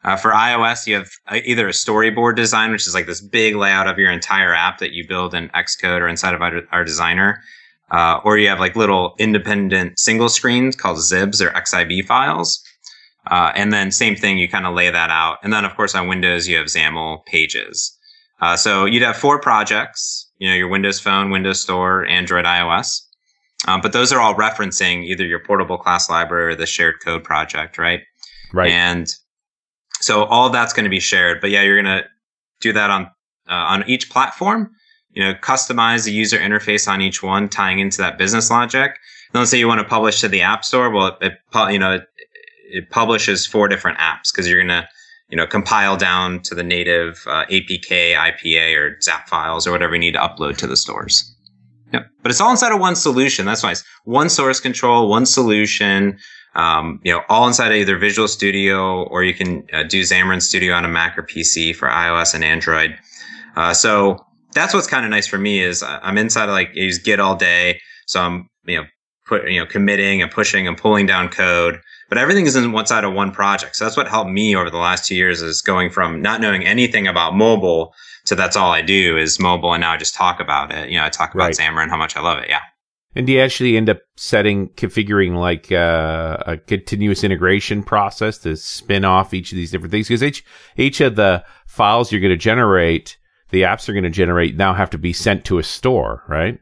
Uh, 0.04 0.16
for 0.16 0.30
iOS, 0.30 0.86
you 0.86 0.94
have 0.94 1.10
uh, 1.26 1.40
either 1.44 1.68
a 1.68 1.72
storyboard 1.72 2.36
design, 2.36 2.70
which 2.70 2.86
is 2.86 2.94
like 2.94 3.06
this 3.06 3.20
big 3.20 3.56
layout 3.56 3.88
of 3.88 3.98
your 3.98 4.10
entire 4.10 4.54
app 4.54 4.78
that 4.78 4.92
you 4.92 5.06
build 5.06 5.34
in 5.34 5.48
Xcode 5.50 6.00
or 6.00 6.08
inside 6.08 6.34
of 6.34 6.40
our, 6.40 6.62
our 6.70 6.84
designer, 6.84 7.42
uh, 7.90 8.20
or 8.24 8.38
you 8.38 8.48
have 8.48 8.60
like 8.60 8.76
little 8.76 9.14
independent 9.18 9.98
single 9.98 10.28
screens 10.28 10.76
called 10.76 10.98
XIBs 10.98 11.40
or 11.40 11.50
XIB 11.50 12.04
files. 12.06 12.62
Uh, 13.30 13.52
and 13.54 13.72
then 13.72 13.90
same 13.90 14.16
thing, 14.16 14.38
you 14.38 14.48
kind 14.48 14.66
of 14.66 14.74
lay 14.74 14.88
that 14.88 15.10
out. 15.10 15.38
And 15.42 15.52
then 15.52 15.64
of 15.64 15.74
course 15.74 15.94
on 15.94 16.08
Windows, 16.08 16.48
you 16.48 16.56
have 16.56 16.66
XAML 16.66 17.24
pages. 17.26 17.96
Uh, 18.40 18.56
so 18.56 18.84
you'd 18.84 19.02
have 19.02 19.16
four 19.16 19.40
projects, 19.40 20.27
you 20.38 20.48
know, 20.48 20.54
your 20.54 20.68
Windows 20.68 21.00
Phone, 21.00 21.30
Windows 21.30 21.60
Store, 21.60 22.06
Android, 22.06 22.44
iOS. 22.44 23.02
Um, 23.66 23.80
but 23.80 23.92
those 23.92 24.12
are 24.12 24.20
all 24.20 24.34
referencing 24.34 25.04
either 25.04 25.26
your 25.26 25.40
portable 25.40 25.78
class 25.78 26.08
library 26.08 26.52
or 26.52 26.56
the 26.56 26.66
shared 26.66 26.96
code 27.04 27.24
project, 27.24 27.76
right? 27.76 28.00
Right. 28.52 28.70
And 28.70 29.08
so 30.00 30.24
all 30.24 30.46
of 30.46 30.52
that's 30.52 30.72
going 30.72 30.84
to 30.84 30.90
be 30.90 31.00
shared. 31.00 31.40
But 31.40 31.50
yeah, 31.50 31.62
you're 31.62 31.82
going 31.82 32.02
to 32.02 32.04
do 32.60 32.72
that 32.72 32.90
on 32.90 33.04
uh, 33.48 33.54
on 33.54 33.88
each 33.88 34.10
platform. 34.10 34.70
You 35.10 35.24
know, 35.24 35.34
customize 35.34 36.04
the 36.04 36.12
user 36.12 36.38
interface 36.38 36.86
on 36.86 37.00
each 37.00 37.22
one, 37.22 37.48
tying 37.48 37.80
into 37.80 37.98
that 37.98 38.18
business 38.18 38.50
logic. 38.50 38.96
And 39.32 39.40
let's 39.40 39.50
say 39.50 39.58
you 39.58 39.66
want 39.66 39.80
to 39.80 39.86
publish 39.86 40.20
to 40.20 40.28
the 40.28 40.42
App 40.42 40.64
Store. 40.64 40.90
Well, 40.90 41.18
it, 41.20 41.32
it 41.54 41.72
you 41.72 41.78
know 41.78 41.94
it, 41.94 42.02
it 42.70 42.90
publishes 42.90 43.46
four 43.46 43.66
different 43.66 43.98
apps 43.98 44.30
because 44.32 44.48
you're 44.48 44.62
going 44.62 44.68
to 44.68 44.88
you 45.28 45.36
know 45.36 45.46
compile 45.46 45.96
down 45.96 46.40
to 46.40 46.54
the 46.54 46.62
native 46.62 47.24
uh, 47.26 47.44
APK, 47.46 48.14
IPA, 48.14 48.76
or 48.76 48.96
XAP 48.96 49.28
files 49.28 49.66
or 49.66 49.72
whatever 49.72 49.94
you 49.94 50.00
need 50.00 50.14
to 50.14 50.20
upload 50.20 50.56
to 50.58 50.66
the 50.66 50.76
stores. 50.76 51.34
Yep. 51.92 52.10
But 52.22 52.30
it's 52.30 52.40
all 52.40 52.50
inside 52.50 52.72
of 52.72 52.80
one 52.80 52.96
solution. 52.96 53.46
That's 53.46 53.62
nice. 53.62 53.82
One 54.04 54.28
source 54.28 54.60
control, 54.60 55.08
one 55.08 55.24
solution, 55.24 56.18
um, 56.54 57.00
you 57.02 57.12
know, 57.12 57.22
all 57.28 57.46
inside 57.46 57.68
of 57.68 57.76
either 57.76 57.96
Visual 57.96 58.28
Studio 58.28 59.04
or 59.04 59.24
you 59.24 59.32
can 59.32 59.66
uh, 59.72 59.84
do 59.84 60.02
Xamarin 60.02 60.42
Studio 60.42 60.74
on 60.74 60.84
a 60.84 60.88
Mac 60.88 61.16
or 61.16 61.22
PC 61.22 61.74
for 61.74 61.88
iOS 61.88 62.34
and 62.34 62.44
Android. 62.44 62.98
Uh, 63.56 63.72
so 63.72 64.24
that's 64.52 64.74
what's 64.74 64.86
kind 64.86 65.04
of 65.04 65.10
nice 65.10 65.26
for 65.26 65.38
me 65.38 65.60
is 65.60 65.82
uh, 65.82 65.98
I'm 66.02 66.18
inside 66.18 66.44
of 66.44 66.50
like 66.50 66.70
I 66.70 66.80
use 66.80 66.98
Git 66.98 67.20
all 67.20 67.36
day, 67.36 67.80
so 68.06 68.20
I'm 68.20 68.48
you 68.64 68.78
know 68.78 68.86
put 69.26 69.48
you 69.50 69.60
know 69.60 69.66
committing 69.66 70.22
and 70.22 70.30
pushing 70.30 70.66
and 70.66 70.76
pulling 70.76 71.06
down 71.06 71.28
code, 71.28 71.80
but 72.08 72.18
everything 72.18 72.46
is 72.46 72.56
in 72.56 72.72
one 72.72 72.86
side 72.86 73.04
of 73.04 73.12
one 73.12 73.32
project. 73.32 73.76
So 73.76 73.84
that's 73.84 73.96
what 73.96 74.08
helped 74.08 74.30
me 74.30 74.56
over 74.56 74.70
the 74.70 74.78
last 74.78 75.06
two 75.06 75.14
years 75.14 75.42
is 75.42 75.62
going 75.62 75.90
from 75.90 76.22
not 76.22 76.40
knowing 76.40 76.64
anything 76.64 77.06
about 77.06 77.34
mobile 77.34 77.94
to 78.26 78.34
that's 78.34 78.56
all 78.56 78.70
I 78.70 78.82
do 78.82 79.16
is 79.16 79.38
mobile, 79.38 79.72
and 79.72 79.80
now 79.80 79.92
I 79.92 79.96
just 79.96 80.14
talk 80.14 80.40
about 80.40 80.72
it. 80.72 80.90
You 80.90 80.98
know, 80.98 81.04
I 81.04 81.10
talk 81.10 81.34
about 81.34 81.44
right. 81.44 81.56
Xamarin, 81.56 81.88
how 81.88 81.96
much 81.96 82.16
I 82.16 82.20
love 82.20 82.38
it. 82.38 82.48
Yeah. 82.48 82.60
And 83.14 83.26
do 83.26 83.32
you 83.32 83.40
actually 83.40 83.76
end 83.76 83.88
up 83.88 84.00
setting, 84.16 84.68
configuring 84.70 85.36
like 85.36 85.72
uh, 85.72 86.36
a 86.46 86.56
continuous 86.58 87.24
integration 87.24 87.82
process 87.82 88.38
to 88.38 88.54
spin 88.56 89.04
off 89.04 89.32
each 89.34 89.50
of 89.50 89.56
these 89.56 89.70
different 89.70 89.90
things? 89.90 90.08
Because 90.08 90.22
each 90.22 90.44
each 90.76 91.00
of 91.00 91.16
the 91.16 91.44
files 91.66 92.12
you're 92.12 92.20
going 92.20 92.30
to 92.30 92.36
generate, 92.36 93.16
the 93.50 93.62
apps 93.62 93.88
are 93.88 93.92
going 93.92 94.04
to 94.04 94.10
generate, 94.10 94.56
now 94.56 94.74
have 94.74 94.90
to 94.90 94.98
be 94.98 95.12
sent 95.12 95.44
to 95.46 95.58
a 95.58 95.62
store, 95.62 96.22
right? 96.28 96.60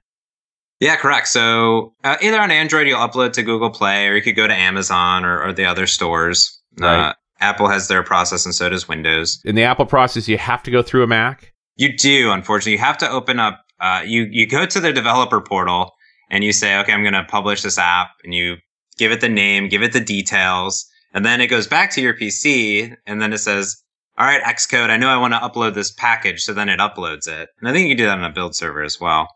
Yeah, 0.81 0.97
correct. 0.97 1.29
So 1.29 1.95
uh, 2.05 2.17
either 2.21 2.41
on 2.41 2.51
Android, 2.51 2.87
you'll 2.87 3.01
upload 3.01 3.33
to 3.35 3.43
Google 3.43 3.71
Play, 3.71 4.09
or 4.09 4.15
you 4.15 4.23
could 4.23 4.37
go 4.37 4.47
to 4.47 4.55
Amazon 4.55 5.25
or, 5.25 5.43
or 5.43 5.53
the 5.53 5.65
other 5.65 5.87
stores. 5.87 6.61
Right. 6.79 7.11
Uh, 7.11 7.15
Apple 7.41 7.69
has 7.69 7.89
their 7.89 8.03
process, 8.03 8.45
and 8.45 8.55
so 8.55 8.69
does 8.69 8.89
Windows. 8.89 9.41
In 9.45 9.55
the 9.55 9.63
Apple 9.63 9.87
process, 9.87 10.29
you 10.29 10.39
have 10.39 10.63
to 10.65 10.71
go 10.71 10.83
through 10.83 11.03
a 11.03 11.07
Mac. 11.07 11.53
You 11.77 11.97
do, 11.97 12.31
unfortunately. 12.31 12.73
You 12.73 12.79
have 12.79 12.99
to 12.99 13.11
open 13.11 13.39
up. 13.39 13.63
Uh, 13.81 14.03
you 14.05 14.27
you 14.31 14.47
go 14.47 14.65
to 14.65 14.81
the 14.81 14.93
developer 14.93 15.41
portal 15.41 15.93
and 16.31 16.43
you 16.43 16.53
say, 16.53 16.79
okay, 16.79 16.93
I'm 16.93 17.03
going 17.03 17.13
to 17.13 17.25
publish 17.25 17.63
this 17.63 17.79
app, 17.79 18.11
and 18.25 18.35
you 18.35 18.57
give 18.97 19.13
it 19.13 19.21
the 19.21 19.29
name, 19.29 19.69
give 19.69 19.83
it 19.83 19.93
the 19.93 20.01
details, 20.01 20.87
and 21.13 21.25
then 21.25 21.41
it 21.41 21.49
goes 21.49 21.67
back 21.67 21.91
to 21.93 22.01
your 22.01 22.15
PC, 22.15 22.95
and 23.07 23.21
then 23.21 23.33
it 23.33 23.39
says, 23.39 23.77
all 24.19 24.27
right, 24.27 24.43
Xcode, 24.43 24.91
I 24.91 24.97
know 24.97 25.09
I 25.09 25.19
want 25.19 25.35
to 25.35 25.41
upload 25.41 25.75
this 25.75 25.91
package, 25.91 26.43
so 26.43 26.55
then 26.55 26.69
it 26.69 26.81
uploads 26.81 27.29
it. 27.29 27.51
And 27.61 27.69
I 27.69 27.73
think 27.73 27.85
you 27.85 27.91
can 27.91 27.99
do 27.99 28.07
that 28.07 28.19
on 28.19 28.25
a 28.25 28.33
build 28.33 28.57
server 28.57 28.83
as 28.83 28.99
well. 28.99 29.29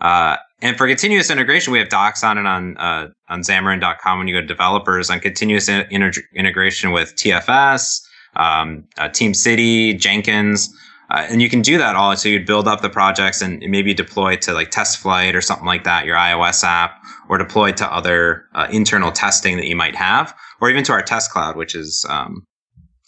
Uh, 0.00 0.36
and 0.62 0.76
for 0.76 0.86
continuous 0.86 1.30
integration, 1.30 1.72
we 1.72 1.78
have 1.78 1.88
docs 1.88 2.22
on 2.22 2.38
it 2.38 2.46
on 2.46 2.76
uh, 2.76 3.08
on 3.28 3.40
Xamarin.com 3.40 4.18
when 4.18 4.28
you 4.28 4.34
go 4.34 4.40
to 4.40 4.46
developers 4.46 5.10
on 5.10 5.20
continuous 5.20 5.68
in- 5.68 5.86
integration 6.34 6.92
with 6.92 7.14
TFS, 7.16 8.00
um, 8.36 8.84
uh, 8.98 9.08
TeamCity, 9.08 9.98
Jenkins. 9.98 10.68
Uh, 11.10 11.26
and 11.28 11.42
you 11.42 11.50
can 11.50 11.60
do 11.60 11.76
that 11.76 11.96
all. 11.96 12.14
So 12.16 12.28
you'd 12.28 12.46
build 12.46 12.68
up 12.68 12.82
the 12.82 12.90
projects 12.90 13.42
and 13.42 13.60
maybe 13.66 13.92
deploy 13.92 14.36
to 14.36 14.52
like 14.52 14.70
test 14.70 14.98
flight 14.98 15.34
or 15.34 15.40
something 15.40 15.66
like 15.66 15.82
that, 15.82 16.04
your 16.04 16.16
iOS 16.16 16.62
app, 16.62 17.02
or 17.28 17.36
deploy 17.36 17.72
to 17.72 17.92
other 17.92 18.44
uh, 18.54 18.68
internal 18.70 19.10
testing 19.10 19.56
that 19.56 19.66
you 19.66 19.74
might 19.74 19.96
have, 19.96 20.32
or 20.60 20.70
even 20.70 20.84
to 20.84 20.92
our 20.92 21.02
test 21.02 21.32
cloud, 21.32 21.56
which 21.56 21.74
is 21.74 22.06
um, 22.08 22.46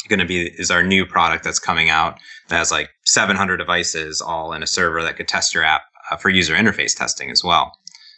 going 0.09 0.19
to 0.19 0.27
be 0.27 0.51
is 0.59 0.71
our 0.71 0.83
new 0.83 1.07
product 1.07 1.45
that's 1.45 1.61
coming 1.61 1.91
out 1.91 2.19
that 2.49 2.59
has 2.59 2.73
like 2.73 2.91
700 3.05 3.57
devices 3.57 4.21
all 4.21 4.53
in 4.53 4.65
a 4.65 4.67
server 4.67 5.03
that 5.03 5.17
could 5.17 5.29
test 5.29 5.55
your 5.55 5.63
app 5.63 5.83
uh, 6.13 6.17
for 6.17 6.29
user 6.29 6.55
interface 6.55 6.97
testing 6.97 7.31
as 7.31 7.43
well. 7.43 7.73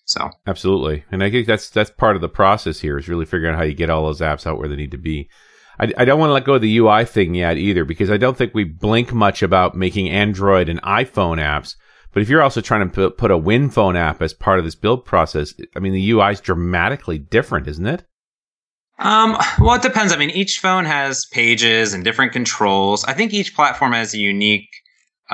So 0.06 0.30
absolutely, 0.46 1.04
and 1.10 1.22
I 1.22 1.30
think 1.30 1.46
that's 1.46 1.70
that's 1.70 1.90
part 1.90 2.16
of 2.16 2.22
the 2.22 2.28
process 2.28 2.80
here 2.80 2.98
is 2.98 3.08
really 3.08 3.24
figuring 3.24 3.54
out 3.54 3.58
how 3.58 3.64
you 3.64 3.74
get 3.74 3.90
all 3.90 4.04
those 4.04 4.20
apps 4.20 4.46
out 4.46 4.58
where 4.58 4.68
they 4.68 4.76
need 4.76 4.90
to 4.90 4.98
be. 4.98 5.28
I, 5.78 5.92
I 5.96 6.04
don't 6.04 6.20
want 6.20 6.28
to 6.28 6.34
let 6.34 6.44
go 6.44 6.54
of 6.54 6.62
the 6.62 6.76
UI 6.78 7.04
thing 7.04 7.34
yet 7.34 7.56
either 7.56 7.84
because 7.84 8.10
I 8.10 8.16
don't 8.16 8.36
think 8.36 8.54
we 8.54 8.64
blink 8.64 9.12
much 9.12 9.42
about 9.42 9.74
making 9.74 10.10
Android 10.10 10.68
and 10.68 10.80
iPhone 10.82 11.38
apps. 11.38 11.74
But 12.12 12.22
if 12.22 12.28
you're 12.28 12.42
also 12.42 12.60
trying 12.60 12.88
to 12.88 12.94
put, 12.94 13.18
put 13.18 13.32
a 13.32 13.38
WinPhone 13.38 13.96
app 13.96 14.22
as 14.22 14.32
part 14.32 14.60
of 14.60 14.64
this 14.64 14.76
build 14.76 15.04
process, 15.04 15.52
I 15.74 15.80
mean, 15.80 15.92
the 15.92 16.10
UI 16.12 16.30
is 16.30 16.40
dramatically 16.40 17.18
different, 17.18 17.66
isn't 17.66 17.86
it? 17.86 18.04
Um, 19.00 19.36
well, 19.58 19.74
it 19.74 19.82
depends. 19.82 20.12
I 20.12 20.16
mean, 20.16 20.30
each 20.30 20.60
phone 20.60 20.84
has 20.84 21.26
pages 21.26 21.92
and 21.92 22.04
different 22.04 22.32
controls. 22.32 23.04
I 23.04 23.14
think 23.14 23.34
each 23.34 23.56
platform 23.56 23.92
has 23.92 24.14
a 24.14 24.18
unique, 24.18 24.68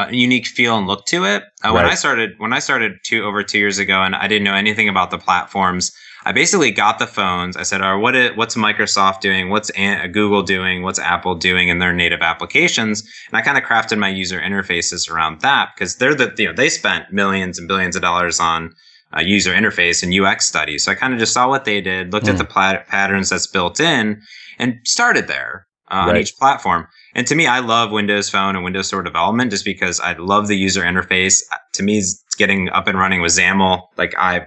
uh, 0.01 0.09
unique 0.11 0.47
feel 0.47 0.77
and 0.77 0.87
look 0.87 1.07
to 1.07 1.25
it. 1.25 1.43
Uh, 1.65 1.69
right. 1.69 1.75
When 1.75 1.85
I 1.87 1.95
started, 1.95 2.31
when 2.39 2.53
I 2.53 2.59
started 2.59 2.99
two 3.05 3.25
over 3.25 3.43
two 3.43 3.59
years 3.59 3.79
ago, 3.79 4.03
and 4.03 4.15
I 4.15 4.29
didn't 4.29 4.45
know 4.45 4.55
anything 4.55 4.89
about 4.89 5.11
the 5.11 5.19
platforms, 5.19 5.93
I 6.25 6.33
basically 6.33 6.71
got 6.71 6.99
the 6.99 7.07
phones. 7.07 7.57
I 7.57 7.63
said, 7.63 7.81
"All 7.83 7.95
right, 7.95 8.03
what 8.03 8.15
is, 8.15 8.37
what's 8.37 8.57
Microsoft 8.57 9.21
doing? 9.21 9.49
What's 9.49 9.71
Google 9.71 10.43
doing? 10.43 10.83
What's 10.83 10.99
Apple 10.99 11.35
doing 11.35 11.69
in 11.69 11.79
their 11.79 11.93
native 11.93 12.21
applications?" 12.21 13.03
And 13.29 13.37
I 13.39 13.43
kind 13.43 13.59
of 13.59 13.65
crafted 13.65 13.99
my 13.99 14.09
user 14.09 14.41
interfaces 14.41 15.11
around 15.11 15.41
that 15.41 15.71
because 15.75 15.97
they're 15.97 16.15
the 16.15 16.33
you 16.37 16.47
know 16.47 16.55
they 16.55 16.69
spent 16.69 17.13
millions 17.13 17.59
and 17.59 17.69
billions 17.69 17.97
of 17.97 18.03
dollars 18.03 18.41
on 18.41 18.75
uh, 19.17 19.21
user 19.21 19.53
interface 19.53 20.03
and 20.03 20.15
UX 20.15 20.47
studies. 20.47 20.85
So 20.85 20.93
I 20.93 20.95
kind 20.95 21.13
of 21.13 21.19
just 21.19 21.33
saw 21.33 21.49
what 21.49 21.65
they 21.65 21.81
did, 21.81 22.13
looked 22.13 22.27
mm. 22.27 22.31
at 22.31 22.39
the 22.39 22.45
plat- 22.45 22.87
patterns 22.87 23.29
that's 23.29 23.47
built 23.47 23.81
in, 23.81 24.21
and 24.59 24.79
started 24.85 25.27
there 25.27 25.67
uh, 25.91 26.05
right. 26.07 26.09
on 26.11 26.17
each 26.17 26.37
platform. 26.37 26.87
And 27.15 27.27
to 27.27 27.35
me, 27.35 27.47
I 27.47 27.59
love 27.59 27.91
Windows 27.91 28.31
Phone 28.31 28.55
and 28.55 28.65
Windows 28.65 28.89
Store 28.89 29.03
development 29.03 29.51
just 29.51 29.65
because 29.65 30.01
I 30.01 30.13
love 30.15 30.49
the 30.49 30.57
user 30.57 30.83
interface. 30.83 31.43
To 31.75 31.83
me, 31.83 32.03
getting 32.37 32.69
up 32.71 32.87
and 32.87 32.99
running 32.99 33.21
with 33.21 33.33
XAML, 33.33 33.83
like 33.97 34.15
I, 34.17 34.47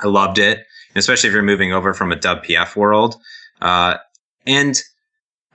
I 0.00 0.06
loved 0.06 0.38
it 0.38 0.66
especially 0.96 1.28
if 1.28 1.34
you're 1.34 1.42
moving 1.42 1.72
over 1.72 1.94
from 1.94 2.12
a 2.12 2.16
WPF 2.16 2.74
world. 2.74 3.16
Uh, 3.60 3.96
and 4.46 4.80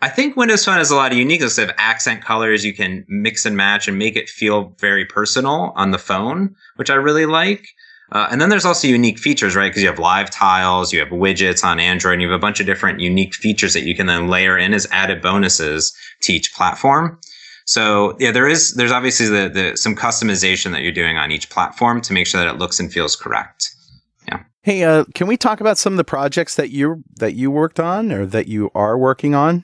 I 0.02 0.10
think 0.10 0.36
Windows 0.36 0.66
Phone 0.66 0.78
has 0.78 0.92
a 0.92 0.96
lot 0.96 1.12
of 1.12 1.18
uniqueness 1.18 1.58
of 1.58 1.72
accent 1.78 2.24
colors. 2.24 2.66
You 2.66 2.74
can 2.74 3.06
mix 3.08 3.46
and 3.46 3.58
match 3.58 3.88
and 3.88 3.98
make 3.98 4.16
it 4.16 4.30
feel 4.30 4.76
very 4.80 5.06
personal 5.06 5.74
on 5.76 5.92
the 5.92 5.98
phone, 5.98 6.56
which 6.76 6.90
I 6.90 6.96
really 6.96 7.26
like. 7.26 7.66
Uh, 8.12 8.28
and 8.30 8.42
then 8.42 8.50
there's 8.50 8.66
also 8.66 8.88
unique 8.88 9.18
features, 9.18 9.56
right? 9.56 9.70
Because 9.70 9.82
you 9.82 9.88
have 9.88 10.00
live 10.00 10.30
tiles, 10.30 10.92
you 10.92 11.00
have 11.00 11.10
widgets 11.10 11.64
on 11.64 11.80
Android, 11.80 12.14
and 12.14 12.22
you 12.22 12.30
have 12.30 12.38
a 12.38 12.42
bunch 12.42 12.60
of 12.60 12.66
different 12.66 13.00
unique 13.00 13.34
features 13.34 13.74
that 13.74 13.84
you 13.84 13.96
can 13.96 14.08
then 14.08 14.28
layer 14.28 14.58
in 14.58 14.74
as 14.74 14.86
added 14.92 15.22
bonuses 15.22 15.96
to 16.22 16.34
each 16.34 16.54
platform. 16.54 17.18
So 17.66 18.18
yeah, 18.20 18.32
there 18.32 18.48
is 18.48 18.74
there's 18.74 18.92
obviously 18.92 19.28
the, 19.28 19.50
the 19.50 19.78
some 19.78 19.96
customization 19.96 20.72
that 20.72 20.82
you're 20.82 20.92
doing 20.92 21.18
on 21.18 21.32
each 21.32 21.50
platform 21.50 22.02
to 22.02 22.14
make 22.14 22.28
sure 22.28 22.42
that 22.42 22.54
it 22.54 22.58
looks 22.58 22.80
and 22.80 22.92
feels 22.92 23.16
correct. 23.16 23.70
Yeah. 24.28 24.44
Hey, 24.64 24.84
uh, 24.84 25.06
can 25.16 25.28
we 25.28 25.38
talk 25.38 25.62
about 25.62 25.78
some 25.78 25.94
of 25.94 25.98
the 25.98 26.04
projects 26.04 26.56
that 26.56 26.72
you 26.72 27.04
that 27.18 27.34
you 27.34 27.50
worked 27.50 27.80
on 27.80 28.12
or 28.12 28.26
that 28.26 28.48
you 28.48 28.72
are 28.76 28.98
working 28.98 29.36
on? 29.36 29.64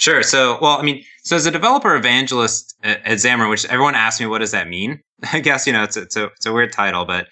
Sure. 0.00 0.22
So, 0.22 0.58
well, 0.62 0.78
I 0.78 0.82
mean, 0.82 1.04
so 1.24 1.36
as 1.36 1.44
a 1.44 1.50
developer 1.50 1.94
evangelist 1.94 2.74
at, 2.82 3.04
at 3.04 3.18
Xamarin, 3.18 3.50
which 3.50 3.66
everyone 3.66 3.94
asks 3.94 4.18
me, 4.18 4.26
what 4.26 4.38
does 4.38 4.50
that 4.52 4.66
mean? 4.66 4.98
I 5.32 5.40
guess 5.40 5.66
you 5.66 5.74
know 5.74 5.82
it's 5.82 5.96
it's 5.96 6.16
a 6.16 6.24
it's 6.24 6.46
a 6.46 6.52
weird 6.54 6.72
title, 6.72 7.04
but 7.04 7.28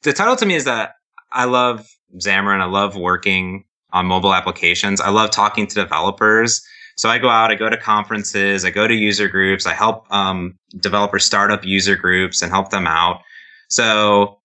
the 0.00 0.14
title 0.14 0.34
to 0.36 0.46
me 0.46 0.54
is 0.54 0.64
that 0.64 0.94
I 1.32 1.44
love 1.44 1.86
Xamarin. 2.16 2.60
I 2.60 2.64
love 2.64 2.96
working 2.96 3.64
on 3.92 4.06
mobile 4.06 4.32
applications. 4.32 5.02
I 5.02 5.10
love 5.10 5.30
talking 5.30 5.66
to 5.66 5.74
developers. 5.74 6.62
So 6.96 7.10
I 7.10 7.18
go 7.18 7.28
out, 7.28 7.50
I 7.50 7.56
go 7.56 7.68
to 7.68 7.76
conferences, 7.76 8.64
I 8.64 8.70
go 8.70 8.88
to 8.88 8.94
user 8.94 9.28
groups, 9.28 9.66
I 9.66 9.74
help 9.74 10.10
um, 10.10 10.58
developers 10.78 11.26
start 11.26 11.50
up 11.50 11.62
user 11.62 11.96
groups 11.96 12.40
and 12.40 12.50
help 12.50 12.70
them 12.70 12.86
out. 12.86 13.20
So 13.68 14.38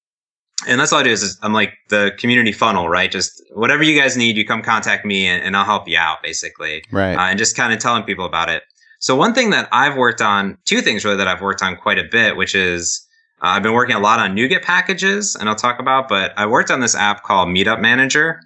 and 0.65 0.79
that's 0.79 0.91
all 0.91 0.99
I 0.99 1.03
do 1.03 1.11
is, 1.11 1.21
is, 1.21 1.37
I'm 1.43 1.53
like 1.53 1.73
the 1.89 2.13
community 2.17 2.51
funnel, 2.51 2.89
right? 2.89 3.11
Just 3.11 3.43
whatever 3.53 3.83
you 3.83 3.99
guys 3.99 4.17
need, 4.17 4.37
you 4.37 4.45
come 4.45 4.61
contact 4.63 5.05
me 5.05 5.27
and, 5.27 5.43
and 5.43 5.55
I'll 5.57 5.65
help 5.65 5.87
you 5.87 5.97
out 5.97 6.23
basically. 6.23 6.83
Right. 6.91 7.15
Uh, 7.15 7.29
and 7.29 7.37
just 7.37 7.55
kind 7.55 7.73
of 7.73 7.79
telling 7.79 8.03
people 8.03 8.25
about 8.25 8.49
it. 8.49 8.63
So 8.99 9.15
one 9.15 9.33
thing 9.33 9.51
that 9.51 9.69
I've 9.71 9.95
worked 9.97 10.21
on, 10.21 10.57
two 10.65 10.81
things 10.81 11.05
really 11.05 11.17
that 11.17 11.27
I've 11.27 11.41
worked 11.41 11.61
on 11.61 11.75
quite 11.75 11.99
a 11.99 12.05
bit, 12.09 12.37
which 12.37 12.55
is 12.55 13.03
Uh, 13.39 13.53
I've 13.53 13.61
been 13.61 13.73
working 13.73 13.95
a 13.95 13.99
lot 13.99 14.19
on 14.19 14.35
NuGet 14.35 14.63
packages, 14.63 15.35
and 15.35 15.47
I'll 15.47 15.55
talk 15.55 15.79
about. 15.79 16.09
But 16.09 16.33
I 16.37 16.47
worked 16.47 16.71
on 16.71 16.79
this 16.79 16.95
app 16.95 17.21
called 17.21 17.49
Meetup 17.49 17.79
Manager, 17.79 18.41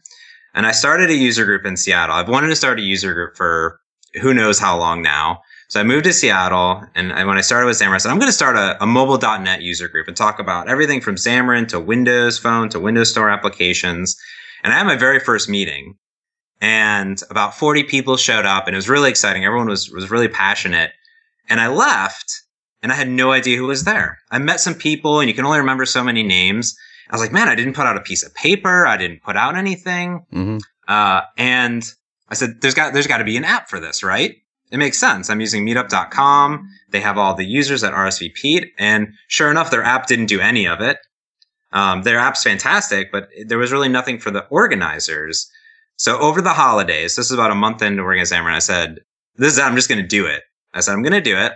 and 0.54 0.68
I 0.68 0.74
started 0.74 1.10
a 1.10 1.16
user 1.16 1.46
group 1.46 1.66
in 1.66 1.78
Seattle. 1.78 2.14
I've 2.14 2.28
wanted 2.28 2.50
to 2.50 2.58
start 2.58 2.78
a 2.78 2.82
user 2.82 3.14
group 3.14 3.38
for 3.38 3.80
who 4.22 4.34
knows 4.34 4.60
how 4.60 4.78
long 4.78 5.02
now. 5.02 5.40
So 5.72 5.80
I 5.80 5.84
moved 5.84 6.04
to 6.04 6.12
Seattle, 6.12 6.84
and 6.96 7.14
I, 7.14 7.24
when 7.24 7.38
I 7.38 7.42
started 7.42 7.66
with 7.66 7.80
Xamarin, 7.80 7.94
I 7.94 7.98
said 8.00 8.12
I'm 8.12 8.20
going 8.20 8.28
to 8.28 8.34
start 8.34 8.58
a, 8.58 8.76
a 8.84 8.86
mobile.NET 8.86 9.62
user 9.62 9.88
group 9.88 10.06
and 10.10 10.18
talk 10.18 10.38
about 10.38 10.68
everything 10.68 11.00
from 11.00 11.16
Xamarin 11.16 11.66
to 11.70 11.80
Windows 11.80 12.38
Phone 12.38 12.68
to 12.72 12.80
Windows 12.82 13.10
Store 13.10 13.30
applications. 13.30 14.20
And 14.66 14.74
I 14.74 14.78
had 14.78 14.86
my 14.86 14.98
very 14.98 15.18
first 15.18 15.48
meeting, 15.48 15.96
and 16.60 17.24
about 17.30 17.58
40 17.58 17.84
people 17.84 18.18
showed 18.18 18.46
up, 18.46 18.68
and 18.68 18.76
it 18.76 18.78
was 18.78 18.90
really 18.90 19.10
exciting. 19.10 19.46
Everyone 19.46 19.70
was 19.70 19.90
was 19.90 20.12
really 20.12 20.28
passionate, 20.28 20.92
and 21.48 21.62
I 21.62 21.70
left, 21.70 22.42
and 22.84 22.92
I 22.92 22.96
had 22.96 23.08
no 23.08 23.32
idea 23.32 23.56
who 23.56 23.68
was 23.68 23.86
there. 23.86 24.20
I 24.30 24.40
met 24.40 24.60
some 24.60 24.76
people, 24.76 25.22
and 25.22 25.30
you 25.30 25.34
can 25.34 25.46
only 25.46 25.60
remember 25.60 25.86
so 25.86 26.04
many 26.04 26.22
names. 26.22 26.76
I 27.10 27.16
was 27.16 27.22
like, 27.22 27.32
man, 27.32 27.48
I 27.48 27.56
didn't 27.56 27.76
put 27.76 27.88
out 27.88 27.96
a 27.96 28.02
piece 28.02 28.24
of 28.24 28.36
paper. 28.36 28.86
I 28.86 28.98
didn't 28.98 29.24
put 29.24 29.38
out 29.38 29.56
anything. 29.56 30.26
hmm 30.32 30.58
Uh, 30.90 31.22
and 31.38 31.90
I 32.28 32.34
said, 32.34 32.60
there's 32.60 32.74
got, 32.74 32.92
there's 32.92 33.08
got 33.08 33.20
to 33.20 33.24
be 33.24 33.38
an 33.38 33.46
app 33.46 33.70
for 33.70 33.80
this, 33.80 34.04
right? 34.04 34.36
It 34.72 34.78
makes 34.78 34.98
sense. 34.98 35.30
I'm 35.30 35.42
using 35.42 35.66
meetup.com. 35.66 36.70
They 36.90 37.02
have 37.02 37.18
all 37.18 37.36
the 37.36 37.46
users 37.46 37.82
that 37.82 37.94
RSVP'd. 37.94 38.68
And 38.78 39.14
sure 39.28 39.52
enough, 39.52 39.70
their 39.70 39.84
app 39.84 40.08
didn't 40.08 40.28
do 40.28 40.40
any 40.40 40.68
of 40.68 40.80
it. 40.82 40.98
Um, 41.74 42.04
their 42.04 42.20
app's 42.20 42.44
fantastic, 42.44 43.12
but 43.12 43.30
there 43.46 43.58
was 43.58 43.72
really 43.72 43.90
nothing 43.90 44.18
for 44.20 44.32
the 44.32 44.46
organizers. 44.48 45.50
So 45.98 46.18
over 46.20 46.42
the 46.42 46.54
holidays, 46.54 47.16
this 47.16 47.28
is 47.28 47.32
about 47.32 47.52
a 47.52 47.56
month 47.56 47.82
into 47.82 48.04
working 48.04 48.22
at 48.22 48.28
Xamarin, 48.28 48.56
I 48.56 48.60
said, 48.60 49.00
this 49.36 49.54
is, 49.54 49.60
I'm 49.60 49.76
just 49.76 49.88
going 49.88 50.02
to 50.02 50.08
do 50.08 50.26
it. 50.26 50.44
I 50.74 50.80
said, 50.82 50.94
I'm 50.94 51.02
going 51.04 51.14
to 51.14 51.22
do 51.22 51.38
it. 51.38 51.54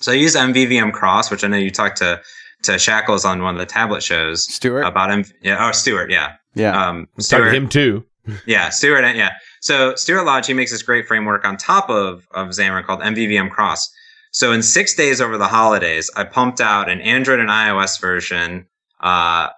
So 0.00 0.12
I 0.12 0.14
used 0.14 0.36
MVVM 0.36 0.92
Cross, 0.92 1.30
which 1.30 1.44
I 1.44 1.48
know 1.48 1.56
you 1.58 1.70
talked 1.70 1.98
to, 1.98 2.20
to 2.62 2.78
Shackles 2.78 3.24
on 3.24 3.42
one 3.42 3.54
of 3.54 3.58
the 3.58 3.66
tablet 3.66 4.02
shows 4.02 4.44
Stuart. 4.52 4.82
about 4.82 5.10
him. 5.10 5.24
Yeah. 5.42 5.66
Oh, 5.66 5.72
Stuart. 5.72 6.10
Yeah. 6.10 6.34
yeah. 6.54 6.88
Um, 6.88 7.06
Talk 7.06 7.16
to 7.16 7.22
Stuart, 7.22 7.54
him 7.54 7.68
too. 7.68 8.04
yeah, 8.46 8.70
Stuart. 8.70 9.04
Yeah. 9.16 9.32
So 9.60 9.94
Stuart 9.94 10.24
Lodge, 10.24 10.46
he 10.46 10.54
makes 10.54 10.70
this 10.72 10.82
great 10.82 11.06
framework 11.06 11.44
on 11.44 11.56
top 11.56 11.88
of, 11.90 12.26
of 12.32 12.48
Xamarin 12.48 12.84
called 12.84 13.00
MVVM 13.00 13.50
Cross. 13.50 13.90
So 14.32 14.52
in 14.52 14.62
six 14.62 14.94
days 14.94 15.20
over 15.20 15.36
the 15.38 15.48
holidays, 15.48 16.10
I 16.16 16.24
pumped 16.24 16.60
out 16.60 16.88
an 16.88 17.00
Android 17.00 17.40
and 17.40 17.48
iOS 17.50 18.00
version, 18.00 18.66
uh, 19.00 19.48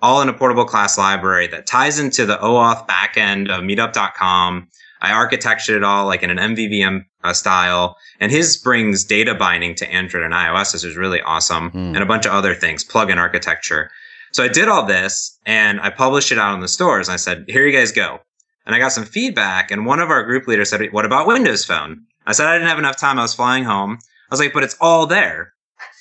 all 0.00 0.20
in 0.22 0.28
a 0.28 0.32
portable 0.34 0.64
class 0.64 0.96
library 0.98 1.46
that 1.48 1.66
ties 1.66 1.98
into 1.98 2.26
the 2.26 2.36
OAuth 2.36 2.86
backend 2.88 3.48
of 3.50 3.62
meetup.com. 3.64 4.68
I 5.00 5.12
architectured 5.12 5.76
it 5.76 5.84
all 5.84 6.06
like 6.06 6.22
in 6.22 6.30
an 6.30 6.38
MVVM 6.54 7.04
uh, 7.24 7.32
style. 7.32 7.96
And 8.20 8.30
his 8.30 8.56
brings 8.56 9.04
data 9.04 9.34
binding 9.34 9.74
to 9.76 9.90
Android 9.90 10.22
and 10.24 10.32
iOS, 10.32 10.72
This 10.72 10.84
is 10.84 10.96
really 10.96 11.20
awesome, 11.22 11.70
Hmm. 11.70 11.94
and 11.94 11.98
a 11.98 12.06
bunch 12.06 12.26
of 12.26 12.32
other 12.32 12.54
things, 12.54 12.84
plugin 12.84 13.16
architecture. 13.18 13.90
So 14.32 14.42
I 14.44 14.48
did 14.48 14.68
all 14.68 14.84
this 14.86 15.38
and 15.46 15.80
I 15.80 15.90
published 15.90 16.32
it 16.32 16.38
out 16.38 16.54
on 16.54 16.60
the 16.60 16.68
stores. 16.68 17.08
I 17.08 17.16
said, 17.16 17.44
here 17.48 17.66
you 17.66 17.76
guys 17.76 17.92
go. 17.92 18.20
And 18.66 18.74
I 18.74 18.78
got 18.78 18.92
some 18.92 19.04
feedback. 19.04 19.70
And 19.70 19.84
one 19.86 20.00
of 20.00 20.10
our 20.10 20.22
group 20.24 20.46
leaders 20.46 20.70
said, 20.70 20.80
what 20.92 21.04
about 21.04 21.26
Windows 21.26 21.64
Phone? 21.64 22.04
I 22.26 22.32
said, 22.32 22.46
I 22.46 22.54
didn't 22.54 22.68
have 22.68 22.78
enough 22.78 22.96
time. 22.96 23.18
I 23.18 23.22
was 23.22 23.34
flying 23.34 23.64
home. 23.64 23.98
I 24.30 24.32
was 24.32 24.40
like, 24.40 24.52
but 24.54 24.62
it's 24.64 24.76
all 24.80 25.06
there. 25.06 25.52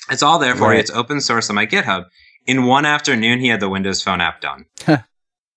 It's 0.10 0.24
all 0.24 0.40
there 0.40 0.56
for 0.56 0.68
Right. 0.70 0.76
you. 0.76 0.80
It's 0.80 0.92
open 0.92 1.20
source 1.22 1.50
on 1.50 1.56
my 1.56 1.66
GitHub. 1.66 2.06
In 2.48 2.66
one 2.66 2.86
afternoon, 2.86 3.40
he 3.40 3.48
had 3.50 3.60
the 3.60 3.70
Windows 3.70 4.02
Phone 4.02 4.22
app 4.22 4.40
done. 4.42 4.66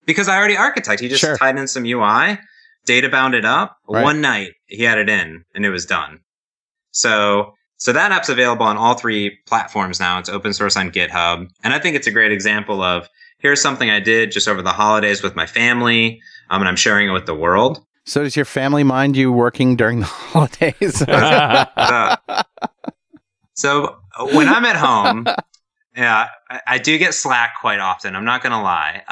because 0.05 0.29
I 0.29 0.37
already 0.37 0.57
architect. 0.57 1.01
He 1.01 1.09
just 1.09 1.21
Sure. 1.21 1.37
tied 1.37 1.57
in 1.59 1.67
some 1.69 1.85
UI, 1.85 2.39
data 2.87 3.09
bound 3.09 3.35
it 3.35 3.45
up. 3.45 3.77
Right. 3.89 4.03
One 4.05 4.21
night 4.21 4.53
he 4.67 4.83
had 4.85 4.99
it 4.99 5.09
in 5.09 5.45
and 5.55 5.65
it 5.65 5.71
was 5.71 5.85
done. 5.87 6.21
So, 6.93 7.55
so 7.77 7.93
that 7.93 8.13
app's 8.13 8.29
available 8.29 8.65
on 8.67 8.77
all 8.77 8.95
three 8.95 9.39
platforms 9.47 10.01
now. 10.01 10.19
It's 10.19 10.29
open 10.29 10.53
source 10.53 10.77
on 10.77 10.91
GitHub. 10.91 11.49
And 11.63 11.75
I 11.75 11.79
think 11.79 11.97
it's 11.97 12.07
a 12.07 12.11
great 12.13 12.33
example 12.33 12.83
of 12.83 13.09
here's 13.39 13.61
something 13.61 13.91
I 13.91 14.01
did 14.01 14.31
just 14.33 14.49
over 14.49 14.63
the 14.63 14.73
holidays 14.73 15.23
with 15.23 15.37
my 15.37 15.47
family. 15.47 16.21
Um, 16.51 16.63
and 16.63 16.69
I'm 16.69 16.77
sharing 16.77 17.09
it 17.09 17.13
with 17.13 17.27
the 17.27 17.35
world. 17.35 17.85
so 18.05 18.23
does 18.23 18.37
your 18.37 18.45
family 18.45 18.85
mind 18.85 19.17
you 19.17 19.33
working 19.33 19.77
during 19.77 20.01
the 20.01 20.07
holidays? 20.31 21.03
Uh, 21.03 22.17
so 23.55 23.97
when 24.33 24.49
I'm 24.49 24.65
at 24.65 24.77
home, 24.77 25.27
yeah, 25.97 26.29
I, 26.51 26.61
I 26.67 26.79
do 26.79 26.99
get 26.99 27.15
Slack 27.15 27.55
quite 27.61 27.81
often. 27.81 28.15
I'm 28.15 28.25
not 28.25 28.43
gonna 28.43 28.63
lie, 28.63 29.03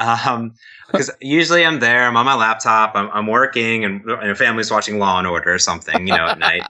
because 0.87 1.11
usually 1.21 1.65
I'm 1.65 1.79
there. 1.79 2.07
I'm 2.07 2.15
on 2.17 2.25
my 2.25 2.35
laptop. 2.35 2.91
I'm, 2.95 3.09
I'm 3.11 3.27
working, 3.27 3.83
and, 3.85 4.01
and 4.05 4.37
family's 4.37 4.71
watching 4.71 4.99
Law 4.99 5.17
and 5.17 5.27
Order 5.27 5.53
or 5.53 5.59
something, 5.59 6.07
you 6.07 6.15
know, 6.15 6.27
at 6.27 6.39
night. 6.39 6.63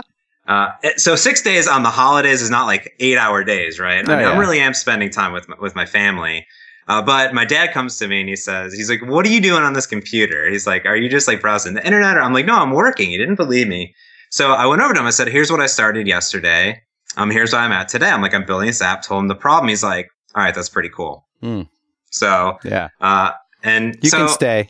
Uh, 0.47 0.70
so 0.97 1.16
six 1.16 1.41
days 1.41 1.68
on 1.68 1.82
the 1.84 1.89
holidays 1.89 2.41
is 2.41 2.49
not 2.51 2.66
like 2.66 2.93
eight 2.99 3.18
hour 3.18 3.43
days, 3.43 3.80
right? 3.80 4.07
I 4.07 4.13
Oh, 4.13 4.18
mean, 4.18 4.26
I 4.26 4.34
yeah. 4.34 4.38
really 4.39 4.59
am 4.59 4.74
spending 4.76 5.09
time 5.09 5.34
with 5.34 5.49
my, 5.49 5.55
with 5.59 5.76
my 5.76 5.86
family. 5.88 6.45
Uh, 6.88 7.01
but 7.01 7.33
my 7.33 7.45
dad 7.45 7.71
comes 7.73 7.97
to 7.97 8.07
me 8.07 8.19
and 8.19 8.29
he 8.29 8.36
says, 8.36 8.73
he's 8.73 8.89
like, 8.89 9.01
what 9.05 9.25
are 9.25 9.29
you 9.29 9.41
doing 9.41 9.63
on 9.63 9.73
this 9.73 9.88
computer? 9.88 10.49
He's 10.49 10.67
like, 10.67 10.86
are 10.86 10.95
you 10.95 11.09
just 11.09 11.27
like 11.27 11.41
browsing 11.41 11.73
the 11.73 11.86
internet? 11.86 12.15
Or 12.17 12.21
I'm 12.21 12.33
like, 12.33 12.45
no, 12.45 12.55
I'm 12.55 12.71
working. 12.71 13.09
He 13.09 13.17
didn't 13.17 13.36
believe 13.36 13.67
me. 13.67 13.95
So 14.29 14.51
I 14.51 14.65
went 14.67 14.81
over 14.81 14.93
to 14.93 14.99
him. 14.99 15.05
I 15.07 15.11
said, 15.11 15.27
here's 15.27 15.49
what 15.51 15.61
I 15.61 15.65
started 15.65 16.07
yesterday. 16.07 16.81
Um, 17.17 17.31
here's 17.31 17.53
where 17.53 17.61
I'm 17.61 17.71
at 17.71 17.88
today. 17.88 18.09
I'm 18.09 18.21
like, 18.21 18.33
I'm 18.33 18.45
building 18.45 18.67
this 18.67 18.81
app. 18.81 19.01
Told 19.01 19.21
him 19.23 19.27
the 19.29 19.36
problem. 19.36 19.69
He's 19.69 19.83
like, 19.83 20.09
all 20.36 20.43
right, 20.43 20.53
that's 20.53 20.69
pretty 20.69 20.89
cool. 20.89 21.25
Hmm. 21.41 21.63
So, 22.11 22.57
yeah. 22.63 22.89
uh, 23.01 23.31
and 23.63 23.97
You 24.01 24.09
so 24.09 24.17
can 24.17 24.29
stay. 24.29 24.69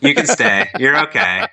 you 0.00 0.14
can 0.14 0.26
stay. 0.26 0.68
You're 0.78 0.98
okay. 1.04 1.46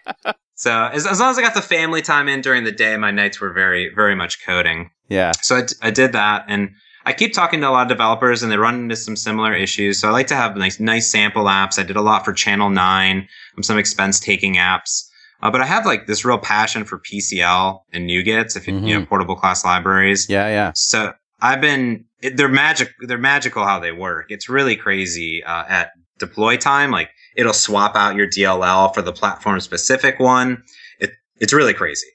So 0.56 0.72
as, 0.92 1.06
as 1.08 1.20
long 1.20 1.32
as 1.32 1.38
I 1.38 1.42
got 1.42 1.54
the 1.54 1.62
family 1.62 2.02
time 2.02 2.28
in 2.28 2.42
during 2.42 2.64
the 2.64 2.72
day, 2.72 2.98
my 2.98 3.12
nights 3.12 3.40
were 3.40 3.54
very, 3.54 3.90
very 3.94 4.16
much 4.16 4.46
coding. 4.46 4.92
Yeah. 5.08 5.32
So 5.42 5.58
I, 5.58 5.64
I 5.88 5.92
did 5.92 6.12
that, 6.14 6.46
and 6.48 6.72
I 7.06 7.14
keep 7.14 7.34
talking 7.34 7.62
to 7.62 7.70
a 7.70 7.72
lot 7.72 7.84
of 7.84 7.90
developers, 7.90 8.44
and 8.44 8.52
they 8.52 8.58
run 8.58 8.76
into 8.76 8.96
some 8.96 9.16
similar 9.16 9.54
issues. 9.54 10.00
So 10.00 10.08
I 10.08 10.12
like 10.12 10.28
to 10.28 10.36
have 10.36 10.56
nice, 10.56 10.80
nice 10.80 11.10
sample 11.10 11.46
apps. 11.46 11.78
I 11.78 11.84
did 11.84 11.96
a 11.96 12.02
lot 12.02 12.24
for 12.24 12.34
Channel 12.34 12.70
Nine, 12.70 13.28
um, 13.58 13.64
some 13.64 13.78
expense 13.78 14.20
taking 14.20 14.56
apps. 14.56 15.10
Uh, 15.42 15.52
but 15.52 15.60
I 15.60 15.66
have 15.66 15.86
like 15.86 16.08
this 16.08 16.24
real 16.24 16.38
passion 16.38 16.86
for 16.86 17.00
PCL 17.00 17.82
and 17.92 18.10
NuGets, 18.10 18.56
if 18.56 18.66
you, 18.66 18.80
you 18.80 18.98
know, 18.98 19.06
portable 19.06 19.36
class 19.36 19.66
libraries. 19.66 20.28
Yeah. 20.30 20.48
Yeah. 20.48 20.72
So 20.74 21.12
I've 21.42 21.60
been, 21.60 22.06
it, 22.22 22.38
they're 22.38 22.48
magic, 22.48 22.94
they're 23.02 23.18
magical 23.18 23.66
how 23.66 23.78
they 23.78 23.92
work. 23.92 24.28
It's 24.30 24.48
really 24.48 24.78
crazy 24.78 25.44
uh, 25.44 25.66
at 25.68 25.92
deploy 26.18 26.56
time. 26.56 26.92
Like 26.92 27.10
it'll 27.36 27.52
swap 27.52 27.98
out 27.98 28.16
your 28.16 28.28
DLL 28.28 28.94
for 28.94 29.02
the 29.02 29.12
platform 29.12 29.60
specific 29.60 30.18
one. 30.18 30.64
It, 31.02 31.12
it's 31.42 31.52
really 31.52 31.74
crazy. 31.74 32.08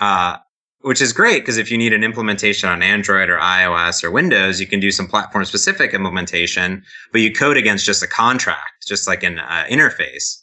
Uh, 0.00 0.38
which 0.82 1.00
is 1.00 1.12
great 1.12 1.42
because 1.42 1.58
if 1.58 1.70
you 1.70 1.76
need 1.78 1.92
an 1.92 2.02
implementation 2.04 2.68
on 2.68 2.82
Android 2.82 3.28
or 3.28 3.38
iOS 3.38 4.02
or 4.02 4.10
Windows, 4.10 4.60
you 4.60 4.66
can 4.66 4.80
do 4.80 4.90
some 4.90 5.06
platform 5.06 5.44
specific 5.44 5.92
implementation, 5.94 6.82
but 7.12 7.20
you 7.20 7.32
code 7.32 7.56
against 7.56 7.84
just 7.84 8.02
a 8.02 8.06
contract, 8.06 8.86
just 8.86 9.06
like 9.06 9.22
an 9.22 9.38
uh, 9.38 9.64
interface. 9.70 10.40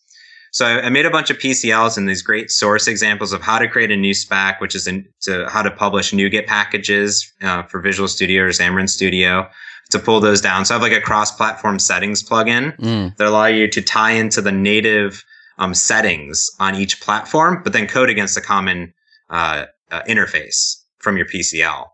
So 0.51 0.65
I 0.65 0.85
I 0.85 0.89
made 0.89 1.05
a 1.05 1.11
bunch 1.11 1.29
of 1.29 1.38
PCLs 1.38 1.97
and 1.97 2.07
these 2.07 2.21
great 2.21 2.49
source 2.51 2.88
examples 2.88 3.33
of 3.33 3.41
how 3.41 3.59
to 3.59 3.67
create 3.67 3.91
a 3.91 3.95
nuspec, 3.95 4.59
which 4.61 4.75
is 4.75 4.88
in, 4.88 5.05
to 5.21 5.47
how 5.49 5.61
to 5.61 5.71
publish 5.71 6.11
NuGet 6.11 6.45
packages 6.47 7.31
uh, 7.41 7.63
for 7.63 7.81
Visual 7.81 8.07
Studio 8.07 8.43
or 8.43 8.49
Xamarin 8.49 8.89
Studio 8.89 9.47
to 9.89 9.99
pull 9.99 10.19
those 10.19 10.41
down. 10.41 10.65
So 10.65 10.73
I 10.73 10.75
have 10.75 10.81
like 10.81 10.91
a 10.91 11.01
cross-platform 11.01 11.79
settings 11.79 12.21
plugin 12.21 12.75
Mm. 12.77 13.15
that 13.17 13.27
allow 13.27 13.45
you 13.45 13.67
to 13.69 13.81
tie 13.81 14.11
into 14.11 14.41
the 14.41 14.51
native 14.51 15.23
um, 15.59 15.73
settings 15.73 16.49
on 16.59 16.75
each 16.75 16.99
platform, 17.01 17.61
but 17.63 17.71
then 17.73 17.88
code 17.88 18.09
against 18.09 18.38
a 18.38 18.41
common 18.41 18.93
uh, 19.29 19.65
uh, 19.91 20.01
interface 20.03 20.83
from 20.99 21.17
your 21.17 21.25
PCL. 21.25 21.88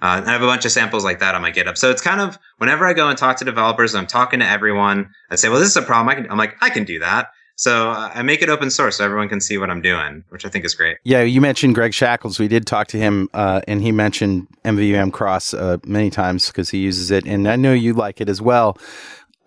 Uh, 0.00 0.22
I 0.24 0.30
have 0.30 0.42
a 0.42 0.46
bunch 0.46 0.64
of 0.64 0.70
samples 0.70 1.02
like 1.04 1.18
that 1.20 1.34
on 1.34 1.42
my 1.42 1.50
GitHub. 1.50 1.76
So 1.76 1.90
it's 1.90 2.02
kind 2.02 2.20
of 2.20 2.38
whenever 2.58 2.86
I 2.86 2.92
go 2.92 3.08
and 3.08 3.18
talk 3.18 3.36
to 3.38 3.44
developers, 3.44 3.94
I'm 3.94 4.06
talking 4.06 4.38
to 4.40 4.46
everyone. 4.46 5.10
I 5.30 5.34
say, 5.34 5.48
"Well, 5.48 5.58
this 5.58 5.70
is 5.70 5.76
a 5.76 5.82
problem." 5.82 6.08
I 6.08 6.14
can, 6.14 6.30
I'm 6.30 6.38
like, 6.38 6.56
"I 6.60 6.70
can 6.70 6.84
do 6.84 7.00
that." 7.00 7.28
So 7.58 7.90
uh, 7.90 8.12
I 8.14 8.22
make 8.22 8.40
it 8.40 8.48
open 8.48 8.70
source 8.70 8.98
so 8.98 9.04
everyone 9.04 9.28
can 9.28 9.40
see 9.40 9.58
what 9.58 9.68
I'm 9.68 9.82
doing, 9.82 10.22
which 10.28 10.46
I 10.46 10.48
think 10.48 10.64
is 10.64 10.76
great. 10.76 10.98
Yeah, 11.02 11.22
you 11.22 11.40
mentioned 11.40 11.74
Greg 11.74 11.92
Shackles. 11.92 12.38
We 12.38 12.46
did 12.46 12.68
talk 12.68 12.86
to 12.88 12.96
him, 12.96 13.28
uh, 13.34 13.62
and 13.66 13.82
he 13.82 13.90
mentioned 13.90 14.46
MVVM 14.64 15.12
Cross 15.12 15.54
uh, 15.54 15.78
many 15.84 16.08
times 16.08 16.46
because 16.46 16.70
he 16.70 16.78
uses 16.78 17.10
it, 17.10 17.26
and 17.26 17.48
I 17.48 17.56
know 17.56 17.72
you 17.72 17.94
like 17.94 18.20
it 18.20 18.28
as 18.28 18.40
well. 18.40 18.78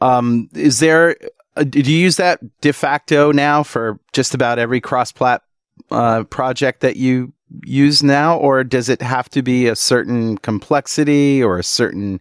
Um, 0.01 0.49
is 0.53 0.79
there? 0.79 1.15
Uh, 1.55 1.63
do 1.63 1.79
you 1.79 1.99
use 1.99 2.17
that 2.17 2.41
de 2.59 2.73
facto 2.73 3.31
now 3.31 3.63
for 3.63 3.97
just 4.11 4.33
about 4.33 4.59
every 4.59 4.81
cross-plat 4.81 5.43
uh, 5.89 6.23
project 6.25 6.81
that 6.81 6.97
you 6.97 7.31
use 7.63 8.01
now, 8.03 8.37
or 8.37 8.63
does 8.63 8.89
it 8.89 9.01
have 9.01 9.29
to 9.29 9.41
be 9.41 9.67
a 9.67 9.75
certain 9.75 10.37
complexity 10.37 11.43
or 11.43 11.59
a 11.59 11.63
certain 11.63 12.19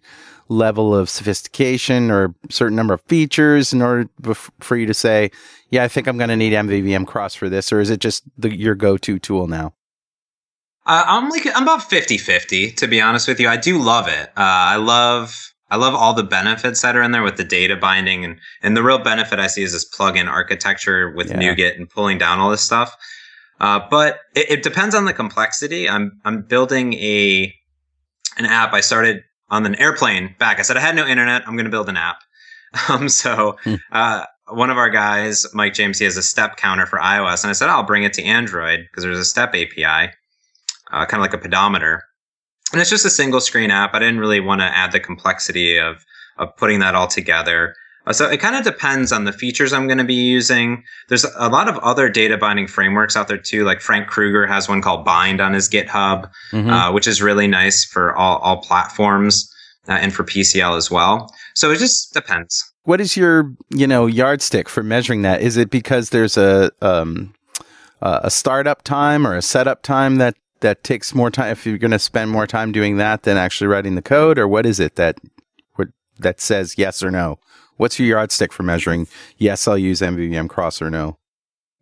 level 0.49 0.95
of 0.95 1.09
sophistication 1.09 2.11
or 2.11 2.25
a 2.25 2.53
certain 2.53 2.77
number 2.77 2.93
of 2.95 3.01
features 3.03 3.73
in 3.73 3.81
order 3.81 4.09
bef- 4.21 4.51
for 4.61 4.77
you 4.77 4.87
to 4.87 4.95
say, 4.95 5.31
yeah, 5.71 5.85
I 5.85 5.89
think 5.89 6.09
I'm 6.09 6.19
going 6.19 6.31
to 6.31 6.37
need 6.37 6.53
MVVM 6.53 7.07
Cross 7.07 7.37
for 7.37 7.49
this, 7.49 7.73
or 7.73 7.81
is 7.81 7.91
it 7.91 8.01
just 8.01 8.25
the, 8.37 8.55
your 8.55 8.75
go-to 8.75 9.19
tool 9.21 9.47
now? 9.47 9.73
Uh, 10.87 11.05
I'm 11.07 11.29
like 11.29 11.47
I'm 11.55 11.63
about 11.63 11.81
50-50 11.81 12.75
to 12.77 12.89
be 12.89 13.01
honest 13.01 13.29
with 13.29 13.39
you. 13.39 13.49
I 13.49 13.57
do 13.57 13.79
love 13.79 14.09
it. 14.09 14.31
Uh, 14.31 14.75
I 14.75 14.77
love 14.77 15.53
I 15.71 15.77
love 15.77 15.95
all 15.95 16.15
the 16.15 16.25
benefits 16.25 16.83
that 16.83 16.97
are 16.97 17.03
in 17.03 17.13
there 17.13 17.23
with 17.23 17.37
the 17.37 17.45
data 17.45 17.77
binding 17.77 18.25
and 18.25 18.39
and 18.63 18.77
the 18.77 18.83
real 18.83 18.99
benefit 18.99 19.39
I 19.39 19.47
see 19.47 19.63
is 19.63 19.73
this 19.73 19.89
plugin 19.89 20.27
architecture 20.27 21.11
with 21.11 21.29
Yeah. 21.29 21.37
NuGet 21.37 21.77
and 21.77 21.89
pulling 21.89 22.19
down 22.19 22.41
all 22.41 22.51
this 22.51 22.63
stuff. 22.63 22.97
Uh, 23.61 23.81
but 23.91 24.21
it, 24.35 24.51
it 24.51 24.63
depends 24.63 24.95
on 24.95 25.05
the 25.05 25.13
complexity. 25.13 25.89
I'm 25.89 26.21
I'm 26.25 26.43
building 26.43 26.95
a 26.95 27.55
an 28.39 28.47
app. 28.47 28.73
I 28.73 28.81
started 28.81 29.23
on 29.51 29.67
an 29.67 29.75
airplane 29.77 30.35
back. 30.39 30.59
I 30.59 30.63
said 30.63 30.77
I 30.77 30.81
had 30.81 30.97
no 30.97 31.07
internet. 31.07 31.43
I'm 31.47 31.55
going 31.57 31.65
to 31.67 31.71
build 31.71 31.89
an 31.89 31.97
app. 31.97 32.17
Um, 32.89 33.09
so 33.09 33.57
Hmm. 33.65 33.75
uh, 33.91 34.25
one 34.47 34.71
of 34.71 34.79
our 34.79 34.91
guys, 34.91 35.45
Mike 35.53 35.75
James, 35.75 35.99
he 35.99 36.05
has 36.05 36.17
a 36.17 36.23
step 36.23 36.57
counter 36.57 36.87
for 36.87 37.01
iOS, 37.01 37.43
and 37.43 37.51
I 37.51 37.53
said 37.53 37.69
I'll 37.69 37.83
bring 37.83 38.05
it 38.05 38.13
to 38.13 38.23
Android 38.23 38.81
because 38.89 39.03
there's 39.03 39.19
a 39.19 39.25
step 39.25 39.51
API, 39.57 40.13
uh, 40.93 41.05
kind 41.07 41.15
of 41.15 41.21
like 41.21 41.35
a 41.35 41.39
pedometer, 41.39 42.05
and 42.73 42.81
it's 42.81 42.89
just 42.91 43.05
a 43.05 43.11
single 43.11 43.41
screen 43.41 43.73
app. 43.73 43.93
I 43.95 43.99
didn't 43.99 44.21
really 44.21 44.39
want 44.39 44.61
to 44.61 44.67
add 44.67 44.93
the 44.93 45.01
complexity 45.01 45.79
of 45.79 46.05
of 46.39 46.57
putting 46.57 46.79
that 46.79 46.95
all 46.95 47.09
together. 47.09 47.75
Uh, 48.07 48.13
so 48.13 48.29
it 48.29 48.39
kind 48.41 48.57
of 48.57 48.65
depends 48.65 49.13
on 49.13 49.25
the 49.25 49.33
features 49.33 49.73
I'm 49.73 49.87
going 49.87 49.99
to 49.99 50.05
be 50.05 50.15
using. 50.15 50.83
There's 51.09 51.25
a 51.37 51.49
lot 51.49 51.69
of 51.69 51.77
other 51.79 52.09
data 52.09 52.39
binding 52.39 52.67
frameworks 52.67 53.17
out 53.17 53.29
there 53.29 53.37
too. 53.39 53.65
Like 53.65 53.81
Frank 53.81 54.09
Krueger 54.09 54.47
has 54.47 54.69
one 54.69 54.81
called 54.81 55.05
Bind 55.05 55.41
on 55.41 55.53
his 55.53 55.69
GitHub, 55.69 56.31
Mhm. 56.53 56.71
uh, 56.71 56.93
which 56.93 57.07
is 57.07 57.21
really 57.21 57.47
nice 57.47 57.85
for 57.85 58.15
all, 58.17 58.39
all 58.39 58.57
platforms 58.63 59.53
uh, 59.89 59.93
and 59.93 60.15
for 60.15 60.25
PCL 60.25 60.77
as 60.77 60.91
well. 60.91 61.33
So 61.55 61.71
it 61.71 61.79
just 61.79 62.13
depends. 62.15 62.65
what 62.85 63.01
is 63.01 63.17
your 63.17 63.53
you 63.69 63.87
know 63.87 64.07
yardstick 64.07 64.69
for 64.69 64.83
measuring 64.83 65.21
that? 65.23 65.43
Is 65.43 65.57
it 65.59 65.69
because 65.71 66.09
there's 66.11 66.37
a 66.39 66.71
um, 66.81 67.35
a 68.01 68.31
startup 68.31 68.83
time 68.83 69.27
or 69.27 69.37
a 69.37 69.43
setup 69.43 69.83
time 69.83 70.17
that 70.17 70.35
that 70.61 70.83
takes 70.83 71.15
more 71.15 71.31
time? 71.31 71.53
If 71.53 71.67
you're 71.67 71.77
going 71.79 71.91
to 71.91 71.99
spend 71.99 72.31
more 72.31 72.47
time 72.47 72.73
doing 72.73 72.97
that 72.97 73.25
than 73.25 73.37
actually 73.37 73.67
writing 73.69 73.95
the 73.95 74.03
code, 74.03 74.39
or 74.39 74.49
what 74.49 74.65
is 74.65 74.81
it 74.81 74.97
that 74.97 75.19
what 75.75 75.89
that 76.19 76.41
says 76.41 76.77
yes 76.79 77.03
or 77.03 77.11
no? 77.11 77.39
What's 77.81 77.99
your 77.99 78.09
yardstick 78.09 78.53
for 78.53 78.63
measuring? 78.63 79.09
Yes, 79.39 79.67
I'll 79.67 79.79
use 79.79 80.03
MVVM 80.03 80.51
cross 80.51 80.83
or 80.83 80.91
no. 80.91 81.17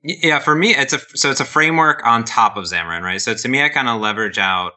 Yeah, 0.04 0.38
for 0.38 0.54
me, 0.54 0.72
it's 0.72 0.92
a 0.92 1.00
so 1.16 1.28
it's 1.28 1.40
a 1.40 1.44
framework 1.44 2.06
on 2.06 2.22
top 2.22 2.56
of 2.56 2.66
Xamarin, 2.66 3.02
right? 3.02 3.20
So 3.20 3.34
to 3.34 3.48
me, 3.48 3.64
I 3.64 3.68
kind 3.68 3.88
of 3.88 4.00
leverage 4.00 4.38
out 4.38 4.74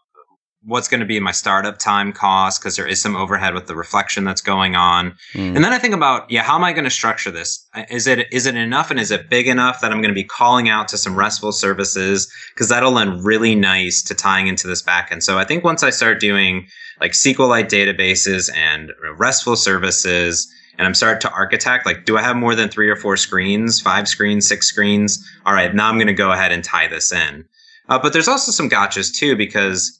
what's 0.63 0.87
going 0.87 0.99
to 0.99 1.05
be 1.05 1.19
my 1.19 1.31
startup 1.31 1.77
time 1.77 2.11
cost 2.11 2.59
because 2.59 2.75
there 2.75 2.87
is 2.87 2.99
some 2.99 3.15
overhead 3.15 3.53
with 3.53 3.67
the 3.67 3.75
reflection 3.75 4.23
that's 4.23 4.41
going 4.41 4.75
on, 4.75 5.11
Mm. 5.35 5.55
and 5.55 5.57
then 5.57 5.73
I 5.73 5.77
think 5.77 5.93
about 5.93 6.29
yeah, 6.31 6.41
how 6.41 6.55
am 6.55 6.63
I 6.63 6.73
going 6.73 6.85
to 6.85 6.89
structure 6.89 7.29
this? 7.29 7.67
Is 7.91 8.07
it 8.07 8.25
is 8.33 8.47
it 8.47 8.55
enough 8.55 8.89
and 8.89 8.99
is 8.99 9.11
it 9.11 9.29
big 9.29 9.47
enough 9.47 9.79
that 9.81 9.91
I'm 9.91 10.01
going 10.01 10.09
to 10.09 10.15
be 10.15 10.23
calling 10.23 10.69
out 10.69 10.87
to 10.87 10.97
some 10.97 11.15
RESTful 11.15 11.51
services 11.51 12.27
because 12.55 12.69
that'll 12.69 12.93
lend 12.93 13.23
really 13.23 13.53
nice 13.53 14.01
to 14.03 14.15
tying 14.15 14.47
into 14.47 14.65
this 14.65 14.81
backend. 14.81 15.21
So 15.21 15.37
I 15.37 15.45
think 15.45 15.63
once 15.63 15.83
I 15.83 15.91
start 15.91 16.19
doing 16.19 16.65
like 16.99 17.11
SQLite 17.11 17.69
databases 17.69 18.49
and 18.55 18.91
RESTful 19.19 19.55
services 19.55 20.51
and 20.77 20.87
I'm 20.87 20.93
starting 20.93 21.21
to 21.21 21.31
architect, 21.31 21.85
like, 21.85 22.05
do 22.05 22.17
I 22.17 22.21
have 22.21 22.35
more 22.35 22.55
than 22.55 22.69
three 22.69 22.89
or 22.89 22.95
four 22.95 23.17
screens, 23.17 23.79
five 23.79 24.07
screens, 24.07 24.47
six 24.47 24.67
screens? 24.67 25.23
All 25.45 25.53
right, 25.53 25.73
now 25.73 25.89
I'm 25.89 25.97
going 25.97 26.07
to 26.07 26.13
go 26.13 26.31
ahead 26.31 26.51
and 26.51 26.63
tie 26.63 26.87
this 26.87 27.11
in. 27.11 27.45
Uh, 27.89 27.99
but 27.99 28.13
there's 28.13 28.27
also 28.27 28.51
some 28.51 28.69
gotchas 28.69 29.13
too, 29.13 29.35
because 29.35 29.99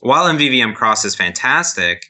while 0.00 0.32
MVVM 0.32 0.74
Cross 0.74 1.04
is 1.04 1.14
fantastic, 1.14 2.06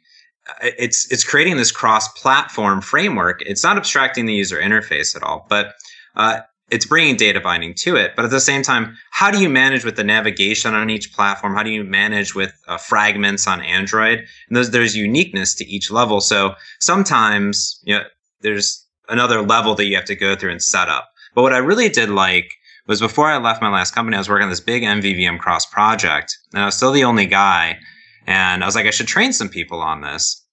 uh, 0.48 0.70
it's 0.78 1.10
it's 1.12 1.24
creating 1.24 1.56
this 1.56 1.70
cross-platform 1.70 2.80
framework. 2.80 3.42
It's 3.42 3.62
not 3.62 3.76
abstracting 3.76 4.26
the 4.26 4.34
user 4.34 4.58
interface 4.58 5.14
at 5.14 5.22
all, 5.22 5.46
but 5.48 5.74
uh, 6.16 6.40
it's 6.70 6.86
bringing 6.86 7.16
data 7.16 7.40
binding 7.40 7.74
to 7.74 7.96
it. 7.96 8.12
But 8.14 8.24
at 8.24 8.30
the 8.30 8.40
same 8.40 8.62
time, 8.62 8.96
how 9.10 9.30
do 9.30 9.40
you 9.40 9.48
manage 9.48 9.84
with 9.84 9.96
the 9.96 10.04
navigation 10.04 10.74
on 10.74 10.90
each 10.90 11.12
platform? 11.12 11.54
How 11.54 11.62
do 11.62 11.70
you 11.70 11.84
manage 11.84 12.34
with 12.34 12.52
uh, 12.68 12.76
fragments 12.76 13.46
on 13.46 13.62
Android? 13.62 14.18
And 14.48 14.56
there's, 14.56 14.70
there's 14.70 14.96
uniqueness 14.96 15.54
to 15.56 15.66
each 15.66 15.90
level. 15.90 16.20
So 16.20 16.54
sometimes, 16.80 17.80
you 17.84 17.94
know, 17.94 18.04
there's 18.40 18.86
another 19.08 19.42
level 19.42 19.74
that 19.76 19.86
you 19.86 19.96
have 19.96 20.04
to 20.06 20.14
go 20.14 20.36
through 20.36 20.52
and 20.52 20.62
set 20.62 20.88
up. 20.88 21.08
But 21.34 21.42
what 21.42 21.54
I 21.54 21.58
really 21.58 21.88
did 21.88 22.10
like 22.10 22.50
was 22.86 23.00
before 23.00 23.26
I 23.26 23.38
left 23.38 23.62
my 23.62 23.70
last 23.70 23.94
company, 23.94 24.16
I 24.16 24.20
was 24.20 24.28
working 24.28 24.44
on 24.44 24.50
this 24.50 24.60
big 24.60 24.82
MVVM 24.82 25.38
cross 25.38 25.66
project, 25.66 26.36
and 26.52 26.62
I 26.62 26.66
was 26.66 26.76
still 26.76 26.92
the 26.92 27.04
only 27.04 27.26
guy. 27.26 27.78
And 28.26 28.62
I 28.62 28.66
was 28.66 28.74
like, 28.74 28.86
I 28.86 28.90
should 28.90 29.06
train 29.06 29.32
some 29.32 29.48
people 29.48 29.80
on 29.80 30.00
this. 30.00 30.44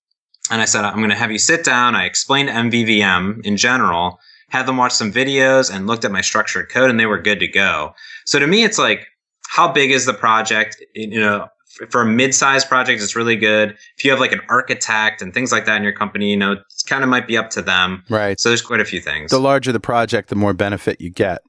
And 0.51 0.61
I 0.61 0.66
said, 0.66 0.86
I'm 0.86 0.97
going 0.97 1.09
to 1.09 1.16
have 1.16 1.32
you 1.32 1.39
sit 1.39 1.66
down. 1.66 1.95
I 1.95 2.05
explained 2.05 2.49
MVVM 2.49 3.45
in 3.45 3.57
general, 3.57 4.20
had 4.55 4.65
them 4.65 4.77
watch 4.77 4.93
some 4.93 5.11
videos, 5.11 5.73
and 5.73 5.87
looked 5.87 6.05
at 6.05 6.11
my 6.11 6.21
structured 6.21 6.69
code, 6.69 6.89
and 6.89 6.99
they 6.99 7.05
were 7.05 7.21
good 7.21 7.39
to 7.39 7.47
go. 7.47 7.93
So 8.25 8.39
to 8.39 8.47
me, 8.47 8.63
it's 8.63 8.77
like, 8.77 9.07
how 9.47 9.71
big 9.71 9.91
is 9.91 10.05
the 10.05 10.13
project? 10.13 10.81
You 10.93 11.19
know, 11.19 11.47
for 11.89 12.01
a 12.01 12.05
mid-sized 12.05 12.67
project, 12.69 13.01
it's 13.01 13.15
really 13.15 13.35
good. 13.35 13.77
If 13.97 14.05
you 14.05 14.11
have 14.11 14.19
like 14.19 14.31
an 14.31 14.41
architect 14.49 15.21
and 15.21 15.33
things 15.33 15.51
like 15.51 15.65
that 15.65 15.75
in 15.77 15.83
your 15.83 15.93
company, 15.93 16.31
you 16.31 16.37
know, 16.37 16.53
it 16.53 16.59
kind 16.87 17.03
of 17.03 17.09
might 17.09 17.27
be 17.27 17.37
up 17.37 17.49
to 17.51 17.61
them. 17.61 18.03
Right. 18.09 18.39
So 18.39 18.49
there's 18.49 18.61
quite 18.61 18.79
a 18.79 18.85
few 18.85 19.01
things. 19.01 19.31
The 19.31 19.39
larger 19.39 19.71
the 19.71 19.79
project, 19.79 20.29
the 20.29 20.35
more 20.35 20.53
benefit 20.53 21.01
you 21.01 21.09
get. 21.09 21.41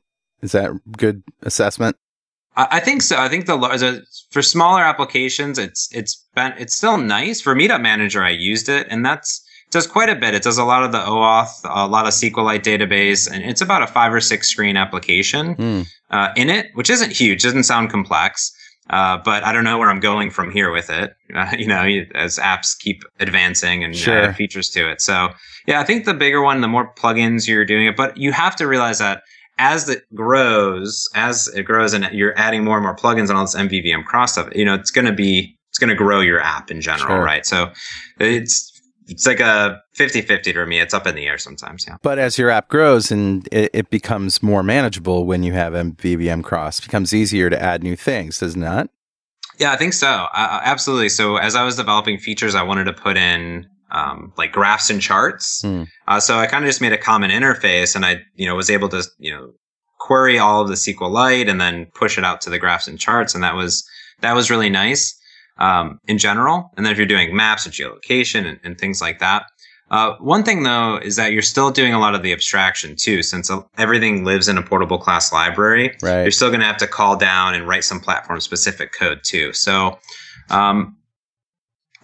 Is 0.42 0.52
that 0.52 0.72
good 0.98 1.22
assessment? 1.42 1.96
I 2.56 2.66
I 2.72 2.80
think 2.80 3.02
so. 3.02 3.16
I 3.16 3.28
think 3.28 3.46
the 3.46 3.56
the- 3.56 4.04
for 4.30 4.42
smaller 4.42 4.82
applications, 4.82 5.58
it's 5.58 5.88
it's 5.92 6.26
been 6.34 6.52
it's 6.58 6.74
still 6.74 6.98
nice. 6.98 7.40
For 7.40 7.54
Meetup 7.54 7.80
Manager, 7.80 8.22
I 8.22 8.30
used 8.30 8.68
it, 8.68 8.86
and 8.90 9.04
that's 9.06 9.45
does 9.70 9.86
quite 9.86 10.08
a 10.08 10.14
bit. 10.14 10.34
It 10.34 10.42
does 10.42 10.58
a 10.58 10.64
lot 10.64 10.82
of 10.84 10.92
the 10.92 10.98
OAuth, 10.98 11.50
a 11.64 11.86
lot 11.86 12.06
of 12.06 12.12
SQLite 12.12 12.62
database, 12.62 13.30
and 13.30 13.44
it's 13.44 13.60
about 13.60 13.82
a 13.82 13.86
five 13.86 14.12
or 14.12 14.20
six 14.20 14.48
screen 14.48 14.76
application 14.76 15.54
Hmm. 15.54 15.82
uh, 16.10 16.28
in 16.36 16.48
it, 16.50 16.66
which 16.74 16.88
isn't 16.90 17.12
huge. 17.12 17.42
Doesn't 17.42 17.64
sound 17.64 17.90
complex, 17.90 18.52
uh, 18.90 19.18
but 19.24 19.42
I 19.44 19.52
don't 19.52 19.64
know 19.64 19.76
where 19.78 19.90
I'm 19.90 20.00
going 20.00 20.30
from 20.30 20.50
here 20.50 20.70
with 20.70 20.88
it. 20.88 21.14
Uh, 21.34 21.54
you 21.58 21.66
know, 21.66 21.84
as 22.14 22.38
apps 22.38 22.78
keep 22.78 23.02
advancing 23.20 23.82
and 23.84 23.94
Sure. 23.96 24.16
add 24.28 24.36
features 24.36 24.70
to 24.70 24.90
it. 24.90 25.00
So 25.00 25.30
yeah, 25.66 25.80
I 25.80 25.84
think 25.84 26.04
the 26.04 26.14
bigger 26.14 26.40
one, 26.42 26.60
the 26.60 26.68
more 26.68 26.92
plugins 26.94 27.48
you're 27.48 27.64
doing 27.64 27.86
it, 27.86 27.96
but 27.96 28.16
you 28.16 28.32
have 28.32 28.54
to 28.56 28.66
realize 28.68 28.98
that 29.00 29.22
as 29.58 29.88
it 29.88 30.04
grows, 30.14 31.08
as 31.14 31.48
it 31.48 31.62
grows 31.64 31.92
and 31.94 32.06
you're 32.12 32.38
adding 32.38 32.62
more 32.62 32.76
and 32.76 32.84
more 32.84 32.94
plugins 32.94 33.30
and 33.30 33.32
all 33.32 33.44
this 33.44 33.56
MVVM 33.56 34.04
cross 34.04 34.32
stuff, 34.32 34.48
you 34.54 34.64
know, 34.64 34.74
it's 34.74 34.90
going 34.90 35.06
to 35.06 35.12
be, 35.12 35.56
it's 35.70 35.78
going 35.78 35.88
to 35.88 35.94
grow 35.96 36.20
your 36.20 36.40
app 36.40 36.70
in 36.70 36.80
general, 36.80 37.08
Sure. 37.08 37.22
right? 37.24 37.44
So 37.46 37.72
it's, 38.20 38.75
it's 39.08 39.26
like 39.26 39.40
a 39.40 39.80
50 39.94 40.22
50 40.22 40.52
to 40.52 40.66
me. 40.66 40.80
It's 40.80 40.94
up 40.94 41.06
in 41.06 41.14
the 41.14 41.26
air 41.26 41.38
sometimes. 41.38 41.84
Yeah. 41.86 41.96
But 42.02 42.18
as 42.18 42.38
your 42.38 42.50
app 42.50 42.68
grows 42.68 43.10
and 43.10 43.48
it, 43.52 43.70
it 43.72 43.90
becomes 43.90 44.42
more 44.42 44.62
manageable 44.62 45.26
when 45.26 45.42
you 45.42 45.52
have 45.52 45.72
MVVM 45.72 46.42
cross, 46.42 46.78
it 46.78 46.82
becomes 46.82 47.14
easier 47.14 47.48
to 47.50 47.60
add 47.60 47.82
new 47.82 47.96
things, 47.96 48.38
does 48.38 48.54
it 48.54 48.58
not? 48.58 48.90
Yeah, 49.58 49.72
I 49.72 49.76
think 49.76 49.94
so. 49.94 50.08
Uh, 50.08 50.60
absolutely. 50.64 51.08
So 51.08 51.36
as 51.36 51.54
I 51.54 51.64
was 51.64 51.76
developing 51.76 52.18
features, 52.18 52.54
I 52.54 52.62
wanted 52.62 52.84
to 52.84 52.92
put 52.92 53.16
in 53.16 53.66
um, 53.90 54.32
like 54.36 54.52
graphs 54.52 54.90
and 54.90 55.00
charts. 55.00 55.62
Hmm. 55.62 55.84
Uh, 56.06 56.20
so 56.20 56.38
I 56.38 56.46
kind 56.46 56.64
of 56.64 56.68
just 56.68 56.80
made 56.80 56.92
a 56.92 56.98
common 56.98 57.30
interface, 57.30 57.94
and 57.94 58.04
I, 58.04 58.22
you 58.34 58.46
know, 58.46 58.54
was 58.54 58.68
able 58.68 58.88
to, 58.90 59.02
you 59.18 59.32
know, 59.32 59.52
query 59.98 60.38
all 60.38 60.62
of 60.62 60.68
the 60.68 60.74
SQLite 60.74 61.48
and 61.48 61.60
then 61.60 61.86
push 61.94 62.18
it 62.18 62.24
out 62.24 62.40
to 62.42 62.50
the 62.50 62.58
graphs 62.58 62.86
and 62.86 62.98
charts, 62.98 63.34
and 63.34 63.42
that 63.42 63.54
was 63.54 63.88
that 64.20 64.34
was 64.34 64.50
really 64.50 64.70
nice 64.70 65.18
um, 65.58 66.00
in 66.06 66.18
general. 66.18 66.70
And 66.76 66.84
then 66.84 66.92
if 66.92 66.98
you're 66.98 67.06
doing 67.06 67.34
maps 67.34 67.66
and 67.66 67.74
geolocation 67.74 68.46
and, 68.46 68.60
and 68.64 68.78
things 68.78 69.00
like 69.00 69.18
that. 69.20 69.46
Uh, 69.88 70.16
one 70.18 70.42
thing 70.42 70.64
though 70.64 70.96
is 70.96 71.14
that 71.14 71.30
you're 71.30 71.42
still 71.42 71.70
doing 71.70 71.94
a 71.94 72.00
lot 72.00 72.14
of 72.14 72.22
the 72.22 72.32
abstraction 72.32 72.96
too, 72.96 73.22
since 73.22 73.48
uh, 73.50 73.60
everything 73.78 74.24
lives 74.24 74.48
in 74.48 74.58
a 74.58 74.62
portable 74.62 74.98
class 74.98 75.32
library 75.32 75.96
Right. 76.02 76.22
you're 76.22 76.32
still 76.32 76.48
going 76.48 76.60
to 76.60 76.66
have 76.66 76.76
to 76.78 76.88
call 76.88 77.16
down 77.16 77.54
and 77.54 77.68
write 77.68 77.84
some 77.84 78.00
platform 78.00 78.40
specific 78.40 78.92
code 78.92 79.20
too. 79.22 79.52
So, 79.52 79.98
um, 80.50 80.95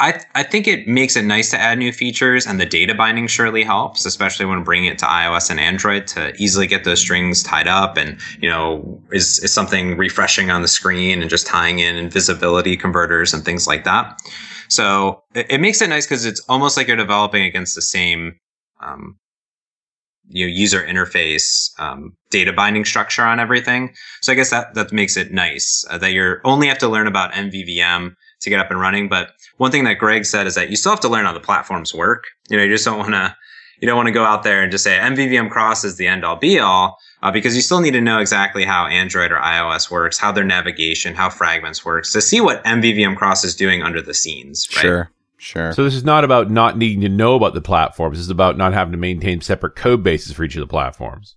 I 0.02 0.20
I 0.34 0.42
think 0.42 0.66
it 0.66 0.88
makes 0.88 1.14
it 1.14 1.24
nice 1.24 1.50
to 1.50 1.58
add 1.58 1.78
new 1.78 1.92
features, 1.92 2.44
and 2.44 2.60
the 2.60 2.66
data 2.66 2.92
binding 2.92 3.28
surely 3.28 3.62
helps, 3.62 4.04
especially 4.04 4.44
when 4.46 4.64
bringing 4.64 4.90
it 4.90 4.98
to 4.98 5.06
iOS 5.06 5.48
and 5.48 5.60
Android 5.60 6.08
to 6.08 6.34
easily 6.42 6.66
get 6.66 6.82
those 6.82 7.00
strings 7.00 7.42
tied 7.44 7.68
up, 7.68 7.96
and 7.96 8.18
you 8.40 8.48
know 8.48 9.00
is 9.12 9.38
is 9.38 9.52
something 9.52 9.96
refreshing 9.96 10.50
on 10.50 10.60
the 10.60 10.68
screen 10.68 11.22
and 11.22 11.30
just 11.30 11.46
tying 11.46 11.78
in 11.78 11.94
invisibility 11.96 12.76
converters 12.76 13.32
and 13.32 13.44
things 13.44 13.68
like 13.68 13.84
that. 13.84 14.20
So 14.68 15.22
it, 15.34 15.46
it 15.48 15.60
makes 15.60 15.80
it 15.80 15.88
nice 15.88 16.04
because 16.04 16.24
it's 16.24 16.40
almost 16.48 16.76
like 16.76 16.88
you're 16.88 16.96
developing 16.96 17.44
against 17.44 17.76
the 17.76 17.82
same 17.82 18.40
um, 18.80 19.20
you 20.26 20.46
know 20.46 20.52
user 20.52 20.82
interface 20.82 21.70
um, 21.78 22.16
data 22.30 22.52
binding 22.52 22.84
structure 22.84 23.22
on 23.22 23.38
everything. 23.38 23.94
So 24.20 24.32
I 24.32 24.34
guess 24.34 24.50
that 24.50 24.74
that 24.74 24.92
makes 24.92 25.16
it 25.16 25.32
nice 25.32 25.86
uh, 25.88 25.98
that 25.98 26.12
you're 26.12 26.40
only 26.44 26.66
have 26.66 26.78
to 26.78 26.88
learn 26.88 27.06
about 27.06 27.32
MVVM 27.34 28.16
to 28.42 28.50
get 28.50 28.60
up 28.60 28.70
and 28.70 28.80
running. 28.80 29.08
But 29.08 29.30
one 29.56 29.70
thing 29.70 29.84
that 29.84 29.94
Greg 29.94 30.24
said 30.24 30.46
is 30.46 30.54
that 30.54 30.70
you 30.70 30.76
still 30.76 30.92
have 30.92 31.00
to 31.00 31.08
learn 31.08 31.24
how 31.24 31.32
the 31.32 31.40
platforms 31.40 31.94
work. 31.94 32.24
You 32.48 32.56
know, 32.56 32.64
you 32.64 32.70
just 32.70 32.84
don't 32.84 32.98
want 32.98 33.12
to 33.12 33.36
you 33.80 33.86
don't 33.86 33.96
want 33.96 34.06
to 34.06 34.12
go 34.12 34.24
out 34.24 34.44
there 34.44 34.62
and 34.62 34.70
just 34.70 34.84
say 34.84 34.96
MVVM 34.96 35.50
cross 35.50 35.82
is 35.82 35.96
the 35.96 36.06
end 36.06 36.24
all 36.24 36.36
be 36.36 36.60
all. 36.60 36.98
Uh, 37.20 37.30
because 37.30 37.54
you 37.54 37.62
still 37.62 37.80
need 37.80 37.92
to 37.92 38.00
know 38.00 38.18
exactly 38.18 38.64
how 38.64 38.86
Android 38.86 39.30
or 39.30 39.36
iOS 39.36 39.90
works, 39.90 40.18
how 40.18 40.32
their 40.32 40.44
navigation, 40.44 41.14
how 41.14 41.30
fragments 41.30 41.84
works 41.84 42.12
to 42.12 42.20
see 42.20 42.40
what 42.40 42.64
MVVM 42.64 43.16
cross 43.16 43.44
is 43.44 43.54
doing 43.54 43.82
under 43.82 44.02
the 44.02 44.14
scenes. 44.14 44.66
Right? 44.74 44.82
Sure. 44.82 45.10
Sure. 45.38 45.72
So 45.72 45.82
this 45.82 45.94
is 45.94 46.04
not 46.04 46.22
about 46.22 46.52
not 46.52 46.78
needing 46.78 47.00
to 47.00 47.08
know 47.08 47.34
about 47.34 47.54
the 47.54 47.60
platforms. 47.60 48.16
This 48.16 48.26
is 48.26 48.30
about 48.30 48.56
not 48.56 48.72
having 48.72 48.92
to 48.92 48.98
maintain 48.98 49.40
separate 49.40 49.74
code 49.74 50.04
bases 50.04 50.32
for 50.32 50.44
each 50.44 50.54
of 50.54 50.60
the 50.60 50.68
platforms. 50.68 51.34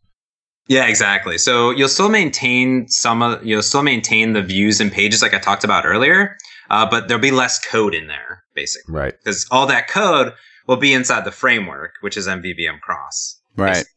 Yeah, 0.67 0.85
exactly. 0.85 1.39
So 1.39 1.71
you'll 1.71 1.89
still 1.89 2.09
maintain 2.09 2.87
some 2.87 3.23
of 3.23 3.43
you'll 3.43 3.63
still 3.63 3.81
maintain 3.81 4.33
the 4.33 4.43
views 4.43 4.79
and 4.79 4.91
pages 4.91 5.23
like 5.23 5.33
I 5.33 5.39
talked 5.39 5.63
about 5.63 5.85
earlier, 5.87 6.37
uh, 6.69 6.85
but 6.89 7.07
there'll 7.07 7.21
be 7.21 7.31
less 7.31 7.59
code 7.65 7.93
in 7.93 8.07
there 8.07 8.43
basically 8.53 8.93
Right. 8.93 9.13
because 9.23 9.45
all 9.51 9.67
that 9.67 9.87
code 9.87 10.33
will 10.67 10.77
be 10.77 10.93
inside 10.93 11.25
the 11.25 11.31
framework, 11.31 11.91
which 12.01 12.17
is 12.17 12.27
MVVM 12.27 12.79
cross. 12.81 13.39
right. 13.55 13.73
basically. 13.73 13.91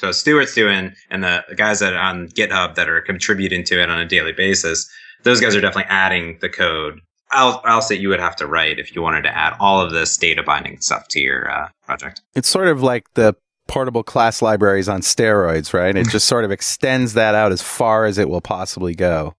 So 0.00 0.10
Stuart's 0.12 0.54
doing, 0.54 0.92
and 1.10 1.22
the 1.22 1.44
guys 1.56 1.78
that 1.80 1.92
are 1.94 1.98
on 2.02 2.28
GitHub 2.28 2.74
that 2.74 2.88
are 2.88 3.00
contributing 3.00 3.62
to 3.64 3.80
it 3.80 3.88
on 3.88 3.98
a 4.00 4.06
daily 4.06 4.32
basis, 4.32 4.88
those 5.22 5.40
guys 5.40 5.54
are 5.54 5.60
definitely 5.60 5.88
adding 5.90 6.38
the 6.40 6.48
code 6.48 7.00
else, 7.32 7.56
else 7.64 7.88
that 7.88 7.98
you 7.98 8.08
would 8.08 8.20
have 8.20 8.34
to 8.36 8.46
write 8.46 8.78
if 8.78 8.94
you 8.94 9.00
wanted 9.02 9.22
to 9.22 9.34
add 9.36 9.54
all 9.60 9.80
of 9.80 9.92
this 9.92 10.16
data 10.16 10.42
binding 10.42 10.80
stuff 10.80 11.06
to 11.10 11.20
your 11.20 11.48
uh, 11.50 11.68
project. 11.86 12.20
It's 12.34 12.48
sort 12.48 12.68
of 12.68 12.82
like 12.82 13.04
the 13.14 13.34
portable 13.68 14.02
class 14.02 14.42
libraries 14.42 14.88
on 14.88 15.00
steroids, 15.00 15.72
right? 15.72 15.96
It 15.96 16.08
just 16.10 16.26
sort 16.26 16.44
of 16.44 16.50
extends 16.50 17.14
that 17.14 17.34
out 17.34 17.50
as 17.52 17.62
far 17.62 18.04
as 18.04 18.18
it 18.18 18.28
will 18.28 18.42
possibly 18.42 18.94
go. 18.94 19.34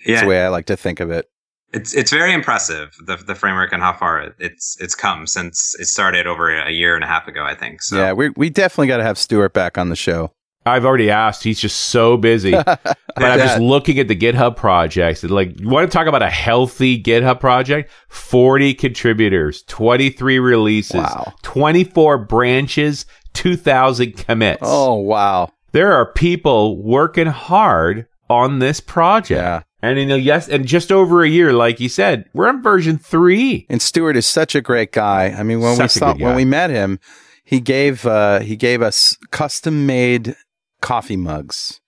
That's 0.00 0.08
Yeah, 0.08 0.20
the 0.22 0.26
way 0.28 0.42
I 0.44 0.48
like 0.48 0.66
to 0.66 0.76
think 0.76 0.98
of 0.98 1.10
it. 1.10 1.26
It's 1.74 1.92
it's 1.94 2.10
very 2.10 2.32
impressive 2.32 2.94
the 3.06 3.16
the 3.16 3.34
framework 3.34 3.72
and 3.72 3.82
how 3.82 3.92
far 3.92 4.20
it, 4.22 4.34
it's 4.38 4.76
it's 4.80 4.94
come 4.94 5.26
since 5.26 5.74
it 5.78 5.86
started 5.86 6.26
over 6.26 6.48
a 6.50 6.70
year 6.70 6.94
and 6.94 7.04
a 7.04 7.06
half 7.06 7.28
ago, 7.28 7.44
I 7.44 7.54
think. 7.54 7.82
So 7.82 7.96
Yeah, 7.96 8.12
we 8.12 8.30
we 8.36 8.48
definitely 8.50 8.86
got 8.88 8.98
to 8.98 9.04
have 9.04 9.18
Stuart 9.18 9.52
back 9.52 9.76
on 9.76 9.88
the 9.90 9.96
show. 9.96 10.32
I've 10.66 10.86
already 10.86 11.10
asked. 11.10 11.44
He's 11.44 11.60
just 11.60 11.76
so 11.78 12.16
busy. 12.16 12.52
but 12.64 12.96
I'm 13.18 13.38
just 13.38 13.60
looking 13.60 13.98
at 13.98 14.08
the 14.08 14.16
GitHub 14.16 14.56
projects. 14.56 15.22
Like, 15.22 15.60
you 15.60 15.68
want 15.68 15.90
to 15.90 15.94
talk 15.94 16.06
about 16.06 16.22
a 16.22 16.30
healthy 16.30 17.02
GitHub 17.02 17.38
project? 17.38 17.90
40 18.08 18.72
contributors, 18.72 19.62
23 19.64 20.38
releases, 20.38 20.94
Wow. 20.94 21.34
24 21.42 22.16
branches, 22.16 23.04
2,000 23.34 24.16
commits. 24.16 24.62
Oh 24.62 24.94
wow, 24.94 25.50
There 25.72 25.92
are 25.92 26.10
people 26.12 26.82
working 26.82 27.26
hard 27.26 28.06
on 28.30 28.58
this 28.58 28.80
project. 28.80 29.38
yeah. 29.38 29.62
And 29.84 29.98
you 29.98 30.06
know, 30.06 30.16
yes, 30.16 30.48
and 30.48 30.66
just 30.66 30.90
over 30.90 31.22
a 31.22 31.28
year, 31.28 31.52
like 31.52 31.78
you 31.78 31.90
said, 31.90 32.24
we're 32.32 32.48
on 32.48 32.62
version 32.62 32.96
three. 32.96 33.66
And 33.68 33.82
Stuart 33.82 34.16
is 34.16 34.26
such 34.26 34.54
a 34.54 34.62
great 34.62 34.92
guy. 34.92 35.26
I 35.26 35.42
mean, 35.42 35.60
when 35.60 35.76
Such 35.76 35.96
we 35.96 35.98
saw 35.98 36.14
when 36.14 36.36
we 36.36 36.46
met 36.46 36.70
him, 36.70 36.98
he 37.44 37.60
gave 37.60 38.06
uh, 38.06 38.40
he 38.40 38.56
gave 38.56 38.80
us 38.80 39.18
custom 39.30 39.84
made 39.84 40.36
coffee 40.80 41.18
mugs 41.18 41.82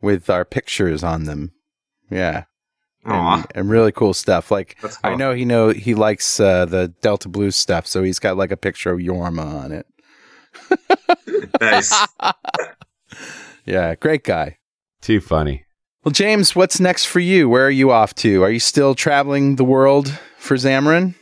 with 0.00 0.30
our 0.30 0.46
pictures 0.46 1.04
on 1.04 1.24
them. 1.24 1.52
Yeah, 2.10 2.44
and, 3.04 3.46
and 3.54 3.68
really 3.68 3.92
cool 3.92 4.14
stuff. 4.14 4.50
Like 4.50 4.78
that's 4.80 4.96
I 5.04 5.14
know 5.14 5.34
he 5.34 5.44
know 5.44 5.68
he 5.68 5.94
likes 5.94 6.40
uh, 6.40 6.64
the 6.64 6.88
Delta 7.02 7.28
Blues 7.28 7.54
stuff, 7.54 7.86
so 7.86 8.02
he's 8.02 8.18
got 8.18 8.38
like 8.38 8.50
a 8.50 8.56
picture 8.56 8.92
of 8.92 9.00
Jorma 9.00 9.64
on 9.64 9.72
it. 9.72 9.86
nice. 11.60 11.94
Yeah, 13.66 13.96
great 13.96 14.22
guy. 14.22 14.58
Too 15.00 15.20
funny. 15.20 15.65
Well, 16.06 16.12
James, 16.12 16.54
what's 16.54 16.78
next 16.78 17.06
for 17.06 17.18
you? 17.18 17.48
Where 17.48 17.66
are 17.66 17.70
you 17.70 17.90
off 17.90 18.14
to? 18.16 18.44
Are 18.44 18.50
you 18.52 18.60
still 18.60 18.94
traveling 18.94 19.56
the 19.56 19.64
world 19.64 20.16
for 20.38 20.54
Xamarin? 20.54 21.16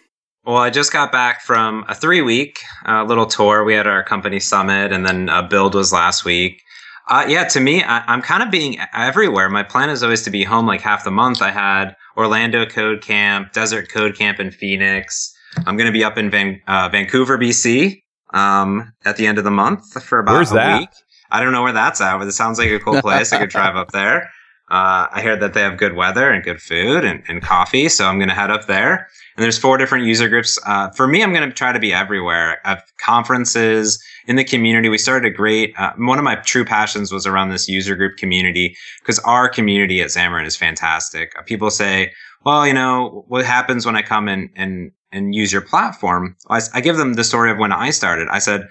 Well, 0.45 0.59
I 0.59 0.68
just 0.68 0.93
got 0.93 1.11
back 1.11 1.41
from 1.41 1.87
a 1.89 1.95
three 1.95 2.20
week 2.20 2.59
uh, 2.87 3.03
little 3.05 3.24
tour. 3.24 3.64
We 3.64 3.72
had 3.72 3.87
our 3.87 4.05
company 4.05 4.41
summit, 4.41 4.93
and 4.93 5.07
then 5.07 5.30
a 5.30 5.43
build 5.43 5.74
was 5.74 5.91
last 5.91 6.26
week. 6.26 6.61
Uh, 7.09 7.24
yeah, 7.26 7.45
to 7.45 7.61
me, 7.61 7.82
I, 7.82 8.01
I'm 8.01 8.20
kind 8.20 8.43
of 8.43 8.51
being 8.51 8.76
everywhere. 8.93 9.49
My 9.49 9.62
plan 9.62 9.89
is 9.89 10.03
always 10.03 10.20
to 10.24 10.30
be 10.30 10.45
home 10.45 10.66
like 10.66 10.82
half 10.82 11.03
the 11.03 11.11
month. 11.11 11.41
I 11.41 11.51
had 11.51 11.97
Orlando 12.18 12.66
Code 12.66 13.01
Camp, 13.01 13.55
Desert 13.55 13.89
Code 13.89 14.14
Camp 14.14 14.39
in 14.39 14.51
Phoenix. 14.51 15.35
I'm 15.64 15.78
going 15.78 15.87
to 15.87 15.93
be 15.93 16.05
up 16.05 16.18
in 16.18 16.28
Van, 16.28 16.61
uh, 16.66 16.91
Vancouver, 16.91 17.39
BC, 17.39 18.03
um, 18.35 18.93
at 19.07 19.16
the 19.16 19.26
end 19.26 19.39
of 19.39 19.45
the 19.45 19.51
month 19.51 20.03
for 20.05 20.18
about 20.18 20.35
Where's 20.35 20.51
a 20.51 20.57
that? 20.57 20.80
week. 20.80 20.91
I 21.30 21.43
don't 21.43 21.53
know 21.53 21.62
where 21.62 21.72
that's 21.72 22.03
at, 22.03 22.18
but 22.18 22.28
it 22.28 22.32
sounds 22.32 22.59
like 22.59 22.68
a 22.68 22.78
cool 22.78 23.01
place. 23.01 23.32
I 23.32 23.39
could 23.39 23.49
drive 23.49 23.76
up 23.76 23.91
there. 23.91 24.28
Uh, 24.71 25.07
I 25.12 25.21
heard 25.23 25.41
that 25.41 25.55
they 25.55 25.61
have 25.61 25.77
good 25.77 25.95
weather 25.95 26.31
and 26.31 26.43
good 26.43 26.61
food 26.61 27.05
and, 27.05 27.23
and 27.29 27.43
coffee, 27.43 27.89
so 27.89 28.07
I'm 28.07 28.19
going 28.19 28.29
to 28.29 28.35
head 28.35 28.51
up 28.51 28.67
there. 28.67 29.09
And 29.37 29.45
there's 29.45 29.59
four 29.59 29.77
different 29.77 30.07
user 30.07 30.29
groups. 30.29 30.59
Uh, 30.65 30.91
for 30.91 31.07
me, 31.07 31.23
I'm 31.23 31.33
going 31.35 31.49
to 31.49 31.55
try 31.55 31.73
to 31.73 31.79
be 31.79 31.93
everywhere. 31.93 32.67
At 32.67 32.85
conferences, 32.99 34.03
in 34.27 34.37
the 34.37 34.45
community. 34.45 34.89
We 34.89 34.99
started 34.99 35.31
a 35.33 35.35
great, 35.35 35.75
uh, 35.79 35.93
one 35.97 36.19
of 36.19 36.25
my 36.25 36.37
true 36.37 36.65
passions 36.65 37.12
was 37.12 37.27
around 37.27 37.51
this 37.51 37.69
user 37.69 37.95
group 37.95 38.17
community 38.17 38.77
because 39.01 39.19
our 39.21 39.49
community 39.49 40.01
at 40.01 40.09
Xamarin 40.09 40.47
is 40.47 40.57
fantastic. 40.57 41.33
Uh, 41.39 41.43
people 41.43 41.71
say, 41.71 42.12
well, 42.45 42.67
you 42.67 42.75
know, 42.75 43.25
what 43.29 43.45
happens 43.45 43.87
when 43.87 43.97
I 43.97 44.03
come 44.03 44.29
and, 44.29 44.51
and, 44.57 44.93
and 45.12 45.35
use 45.35 45.53
your 45.53 45.62
platform? 45.62 46.37
I, 46.49 46.61
I 46.73 46.81
give 46.81 46.97
them 46.97 47.15
the 47.15 47.25
story 47.25 47.51
of 47.51 47.59
when 47.59 47.73
I 47.73 47.91
started. 47.91 48.29
I 48.31 48.39
said, 48.39 48.69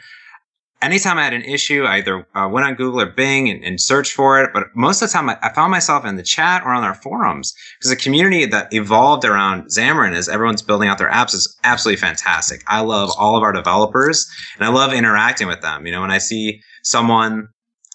anytime 0.83 1.17
I 1.17 1.23
had 1.23 1.33
an 1.33 1.43
issue, 1.43 1.83
I 1.83 1.97
either 1.97 2.27
uh, 2.35 2.47
went 2.47 2.65
on 2.65 2.75
Google 2.75 3.01
or 3.01 3.05
Bing 3.05 3.49
and, 3.49 3.63
and 3.63 3.79
searched 3.79 4.13
for 4.13 4.41
it. 4.41 4.51
But 4.53 4.67
most 4.75 5.01
of 5.01 5.09
the 5.09 5.13
time, 5.13 5.29
I, 5.29 5.37
I 5.41 5.53
found 5.53 5.71
myself 5.71 6.05
in 6.05 6.15
the 6.15 6.23
chat 6.23 6.63
or 6.63 6.73
on 6.73 6.83
our 6.83 6.93
forums 6.93 7.53
because 7.79 7.89
the 7.89 7.95
community 7.95 8.45
that 8.45 8.73
evolved 8.73 9.25
around 9.25 9.65
Xamarin 9.65 10.13
as 10.13 10.29
everyone's 10.29 10.61
building 10.61 10.89
out 10.89 10.97
their 10.97 11.09
apps 11.09 11.33
is 11.33 11.57
absolutely 11.63 11.99
fantastic. 11.99 12.63
I 12.67 12.81
love 12.81 13.11
all 13.17 13.35
of 13.35 13.43
our 13.43 13.51
developers 13.51 14.29
and 14.57 14.65
I 14.65 14.69
love 14.69 14.93
interacting 14.93 15.47
with 15.47 15.61
them. 15.61 15.85
You 15.85 15.91
know, 15.91 16.01
when 16.01 16.11
I 16.11 16.19
see 16.19 16.61
someone, 16.83 17.47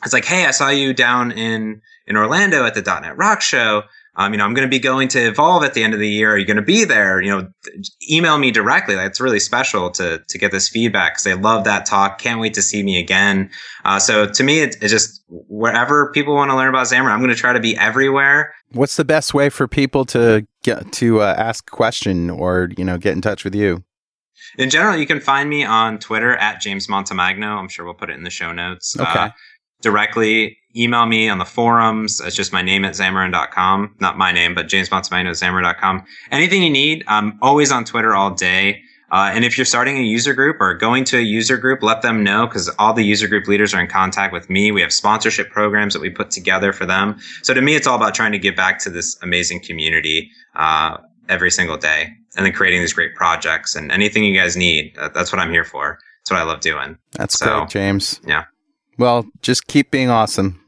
it's 0.05 0.13
like, 0.13 0.25
hey, 0.25 0.47
I 0.47 0.53
saw 0.53 0.69
you 0.69 0.95
down 0.95 1.33
in 1.33 1.81
in 2.07 2.17
Orlando 2.17 2.65
at 2.65 2.75
the 2.75 2.83
.NET 2.83 3.17
Rock 3.17 3.43
Show. 3.43 3.83
Um, 4.19 4.33
you 4.33 4.39
know, 4.39 4.45
I'm 4.45 4.53
going 4.53 4.67
to 4.67 4.71
be 4.71 4.81
going 4.81 5.07
to 5.09 5.29
Evolve 5.29 5.63
at 5.63 5.75
the 5.75 5.83
end 5.85 5.95
of 5.95 6.01
the 6.01 6.09
year. 6.09 6.33
Are 6.33 6.37
you 6.37 6.45
going 6.45 6.57
to 6.57 6.63
be 6.63 6.85
there? 6.85 7.23
You 7.23 7.31
know, 7.31 7.49
email 8.11 8.37
me 8.39 8.51
directly. 8.51 8.97
Like, 8.97 9.07
it's 9.07 9.21
really 9.21 9.39
special 9.39 9.91
to 9.93 10.19
to 10.29 10.39
get 10.39 10.51
this 10.51 10.69
feedback 10.69 11.15
because 11.15 11.25
they 11.25 11.35
love 11.35 11.65
that 11.65 11.87
talk. 11.87 12.19
Can't 12.19 12.41
wait 12.41 12.53
to 12.55 12.63
see 12.63 12.83
me 12.83 12.99
again. 12.99 13.49
Uh, 13.85 14.01
so 14.01 14.27
to 14.27 14.43
me, 14.43 14.61
it, 14.61 14.77
it's 14.83 14.91
just 14.91 15.23
wherever 15.29 16.11
people 16.11 16.35
want 16.35 16.51
to 16.51 16.57
learn 16.57 16.69
about 16.69 16.87
Xamarin, 16.89 17.13
I'm 17.13 17.21
going 17.21 17.31
to 17.31 17.37
try 17.37 17.53
to 17.53 17.61
be 17.61 17.77
everywhere. 17.77 18.53
What's 18.73 18.97
the 18.97 19.05
best 19.05 19.35
way 19.35 19.49
for 19.51 19.69
people 19.69 20.05
to 20.07 20.47
get 20.65 20.93
to 20.95 21.23
uh, 21.23 21.35
ask 21.39 21.69
a 21.69 21.71
question 21.71 22.29
or 22.29 22.71
you 22.77 22.85
know 22.85 22.99
get 22.99 23.15
in 23.15 23.21
touch 23.21 23.45
with 23.45 23.55
you? 23.55 23.85
In 24.57 24.71
general, 24.71 24.97
you 24.97 25.07
can 25.07 25.21
find 25.21 25.49
me 25.49 25.65
on 25.65 25.99
Twitter 25.99 26.35
at 26.37 26.61
James 26.61 26.89
Montemagno. 26.89 27.47
I'm 27.47 27.69
sure 27.69 27.85
we'll 27.85 27.95
put 27.95 28.11
it 28.11 28.15
in 28.15 28.25
the 28.25 28.31
show 28.31 28.53
notes. 28.53 28.99
Okay. 28.99 29.19
Uh, 29.19 29.31
directly 29.81 30.57
email 30.77 31.07
me 31.07 31.29
on 31.29 31.39
the 31.39 31.45
forums. 31.45 32.21
It's 32.21 32.37
just 32.37 32.53
my 32.53 32.63
name 32.63 32.85
at 32.85 32.95
Xamarin.com. 32.95 33.97
Not 34.01 34.19
my 34.19 34.33
name, 34.33 34.55
but 34.55 34.69
James 34.69 34.91
Montemagno 34.91 35.31
at 35.31 35.37
Xamarin.com. 35.37 36.05
Anything 36.31 36.63
you 36.63 36.71
need, 36.71 37.05
I'm 37.09 37.39
always 37.43 37.73
on 37.73 37.85
Twitter 37.85 38.15
all 38.15 38.31
day. 38.33 38.83
Uh, 39.11 39.31
and 39.33 39.43
if 39.45 39.57
you're 39.57 39.65
starting 39.65 39.97
a 39.97 40.03
user 40.03 40.35
group 40.35 40.59
or 40.61 40.75
going 40.75 41.03
to 41.03 41.17
a 41.17 41.23
user 41.23 41.57
group, 41.57 41.83
let 41.83 42.03
them 42.03 42.23
know 42.23 42.47
because 42.47 42.69
all 42.79 42.93
the 42.93 43.03
user 43.03 43.27
group 43.27 43.49
leaders 43.49 43.73
are 43.73 43.81
in 43.81 43.87
contact 43.89 44.35
with 44.35 44.51
me. 44.51 44.71
We 44.71 44.83
have 44.83 44.93
sponsorship 44.93 45.49
programs 45.51 45.95
that 45.95 46.01
we 46.01 46.11
put 46.11 46.31
together 46.31 46.75
for 46.75 46.85
them. 46.85 47.19
So 47.43 47.55
to 47.55 47.63
me, 47.63 47.75
it's 47.75 47.87
all 47.87 47.97
about 47.97 48.15
trying 48.15 48.33
to 48.33 48.39
give 48.39 48.55
back 48.55 48.79
to 48.81 48.91
this 48.91 49.17
amazing 49.23 49.61
community 49.65 50.31
uh, 50.57 50.99
every 51.31 51.51
single 51.51 51.79
day 51.79 52.11
and 52.37 52.45
then 52.45 52.53
creating 52.53 52.83
these 52.83 52.93
great 52.93 53.15
projects 53.15 53.75
and 53.75 53.91
anything 53.91 54.25
you 54.25 54.39
guys 54.39 54.57
need. 54.59 54.95
That's 55.15 55.33
what 55.33 55.41
I'm 55.41 55.51
here 55.51 55.65
for. 55.65 55.99
That's 56.21 56.31
what 56.31 56.41
I 56.41 56.43
love 56.45 56.61
doing. 56.61 56.99
That's 57.13 57.39
So, 57.39 57.61
great, 57.61 57.71
James. 57.71 58.21
yeah. 58.27 58.45
Well, 58.99 59.27
just 59.43 59.67
keep 59.67 59.91
being 59.91 60.11
awesome. 60.11 60.61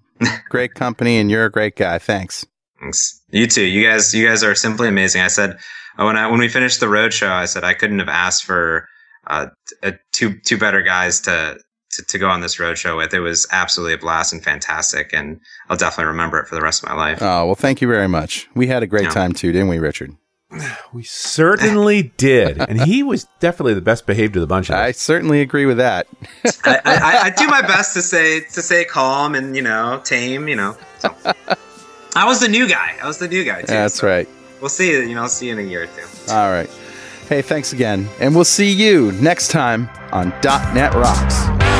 great 0.49 0.75
company, 0.75 1.19
and 1.19 1.31
you're 1.31 1.47
a 1.47 1.51
great 1.51 1.77
guy. 1.77 1.99
Thanks. 1.99 2.47
Thanks. 2.81 3.21
You 3.31 3.47
too. 3.47 3.65
You 3.65 3.87
guys, 3.89 4.15
you 4.15 4.27
guys 4.29 4.43
are 4.43 4.55
simply 4.55 4.89
amazing. 4.89 5.23
I 5.23 5.29
said 5.29 5.59
uh, 5.99 6.05
when 6.05 6.17
I 6.17 6.27
when 6.31 6.41
we 6.41 6.49
finished 6.49 6.81
the 6.81 6.89
road 6.89 7.13
show, 7.13 7.31
I 7.31 7.45
said 7.47 7.65
I 7.65 7.75
couldn't 7.75 7.99
have 7.99 8.09
asked 8.09 8.45
for 8.45 8.87
uh, 9.27 9.47
t- 9.69 9.77
uh, 9.83 9.93
two 10.13 10.39
two 10.47 10.57
better 10.59 10.83
guys 10.83 11.21
to, 11.23 11.59
to 11.93 12.03
to 12.05 12.19
go 12.19 12.29
on 12.29 12.41
this 12.41 12.59
road 12.61 12.79
show 12.79 12.97
with. 12.97 13.13
It 13.15 13.21
was 13.21 13.47
absolutely 13.53 13.95
a 13.95 13.99
blast 13.99 14.33
and 14.33 14.43
fantastic, 14.43 15.13
and 15.13 15.41
I'll 15.69 15.77
definitely 15.77 16.07
remember 16.11 16.39
it 16.39 16.47
for 16.49 16.55
the 16.55 16.63
rest 16.63 16.83
of 16.83 16.89
my 16.89 16.95
life. 16.95 17.19
Oh 17.23 17.47
well, 17.47 17.55
thank 17.55 17.81
you 17.81 17.89
very 17.89 18.09
much. 18.09 18.49
We 18.55 18.67
had 18.67 18.83
a 18.83 18.87
great 18.87 19.05
Yeah. 19.05 19.11
time 19.11 19.33
too, 19.33 19.53
didn't 19.53 19.69
we, 19.69 19.79
Richard? 19.79 20.13
We 20.93 21.05
certainly 21.05 22.13
did. 22.17 22.59
And 22.59 22.81
he 22.81 23.05
was 23.05 23.25
definitely 23.39 23.75
the 23.75 23.81
best 23.81 24.07
behaved 24.07 24.35
of 24.35 24.41
the 24.41 24.47
bunch 24.49 24.69
of 24.69 24.75
us. 24.75 24.81
I 24.81 24.91
certainly 24.91 25.41
agree 25.41 25.67
with 25.67 25.77
that. 25.77 26.09
I, 26.65 26.81
I, 26.85 27.21
I 27.27 27.31
do 27.31 27.47
my 27.47 27.63
best 27.63 27.95
to 27.95 28.03
say 28.03 28.41
to 28.41 28.63
say 28.63 28.85
calm 28.85 29.37
and 29.37 29.55
you 29.55 29.63
know 29.63 30.01
tame. 30.05 30.49
You 30.49 30.57
know, 30.57 30.77
so. 30.99 31.15
I 32.17 32.27
was 32.27 32.41
the 32.41 32.49
new 32.49 32.69
guy. 32.69 32.97
I 33.01 33.07
was 33.07 33.19
the 33.19 33.29
new 33.29 33.45
guy 33.45 33.61
too. 33.61 33.69
That's 33.69 34.01
so 34.01 34.09
right. 34.09 34.29
We'll 34.61 34.69
see. 34.69 34.91
You 34.91 35.15
know, 35.15 35.23
I'll 35.23 35.29
see 35.29 35.47
you 35.47 35.53
in 35.53 35.61
a 35.61 35.63
year 35.63 35.85
or 35.85 35.87
two. 35.87 36.33
All 36.33 36.51
right. 36.51 36.69
Hey, 37.29 37.43
thanks 37.43 37.73
again, 37.73 38.09
and 38.19 38.35
we'll 38.35 38.45
see 38.45 38.73
you 38.73 39.13
next 39.13 39.49
time 39.49 39.89
on 40.11 40.31
.NET 40.43 40.93
Rocks. 40.95 41.80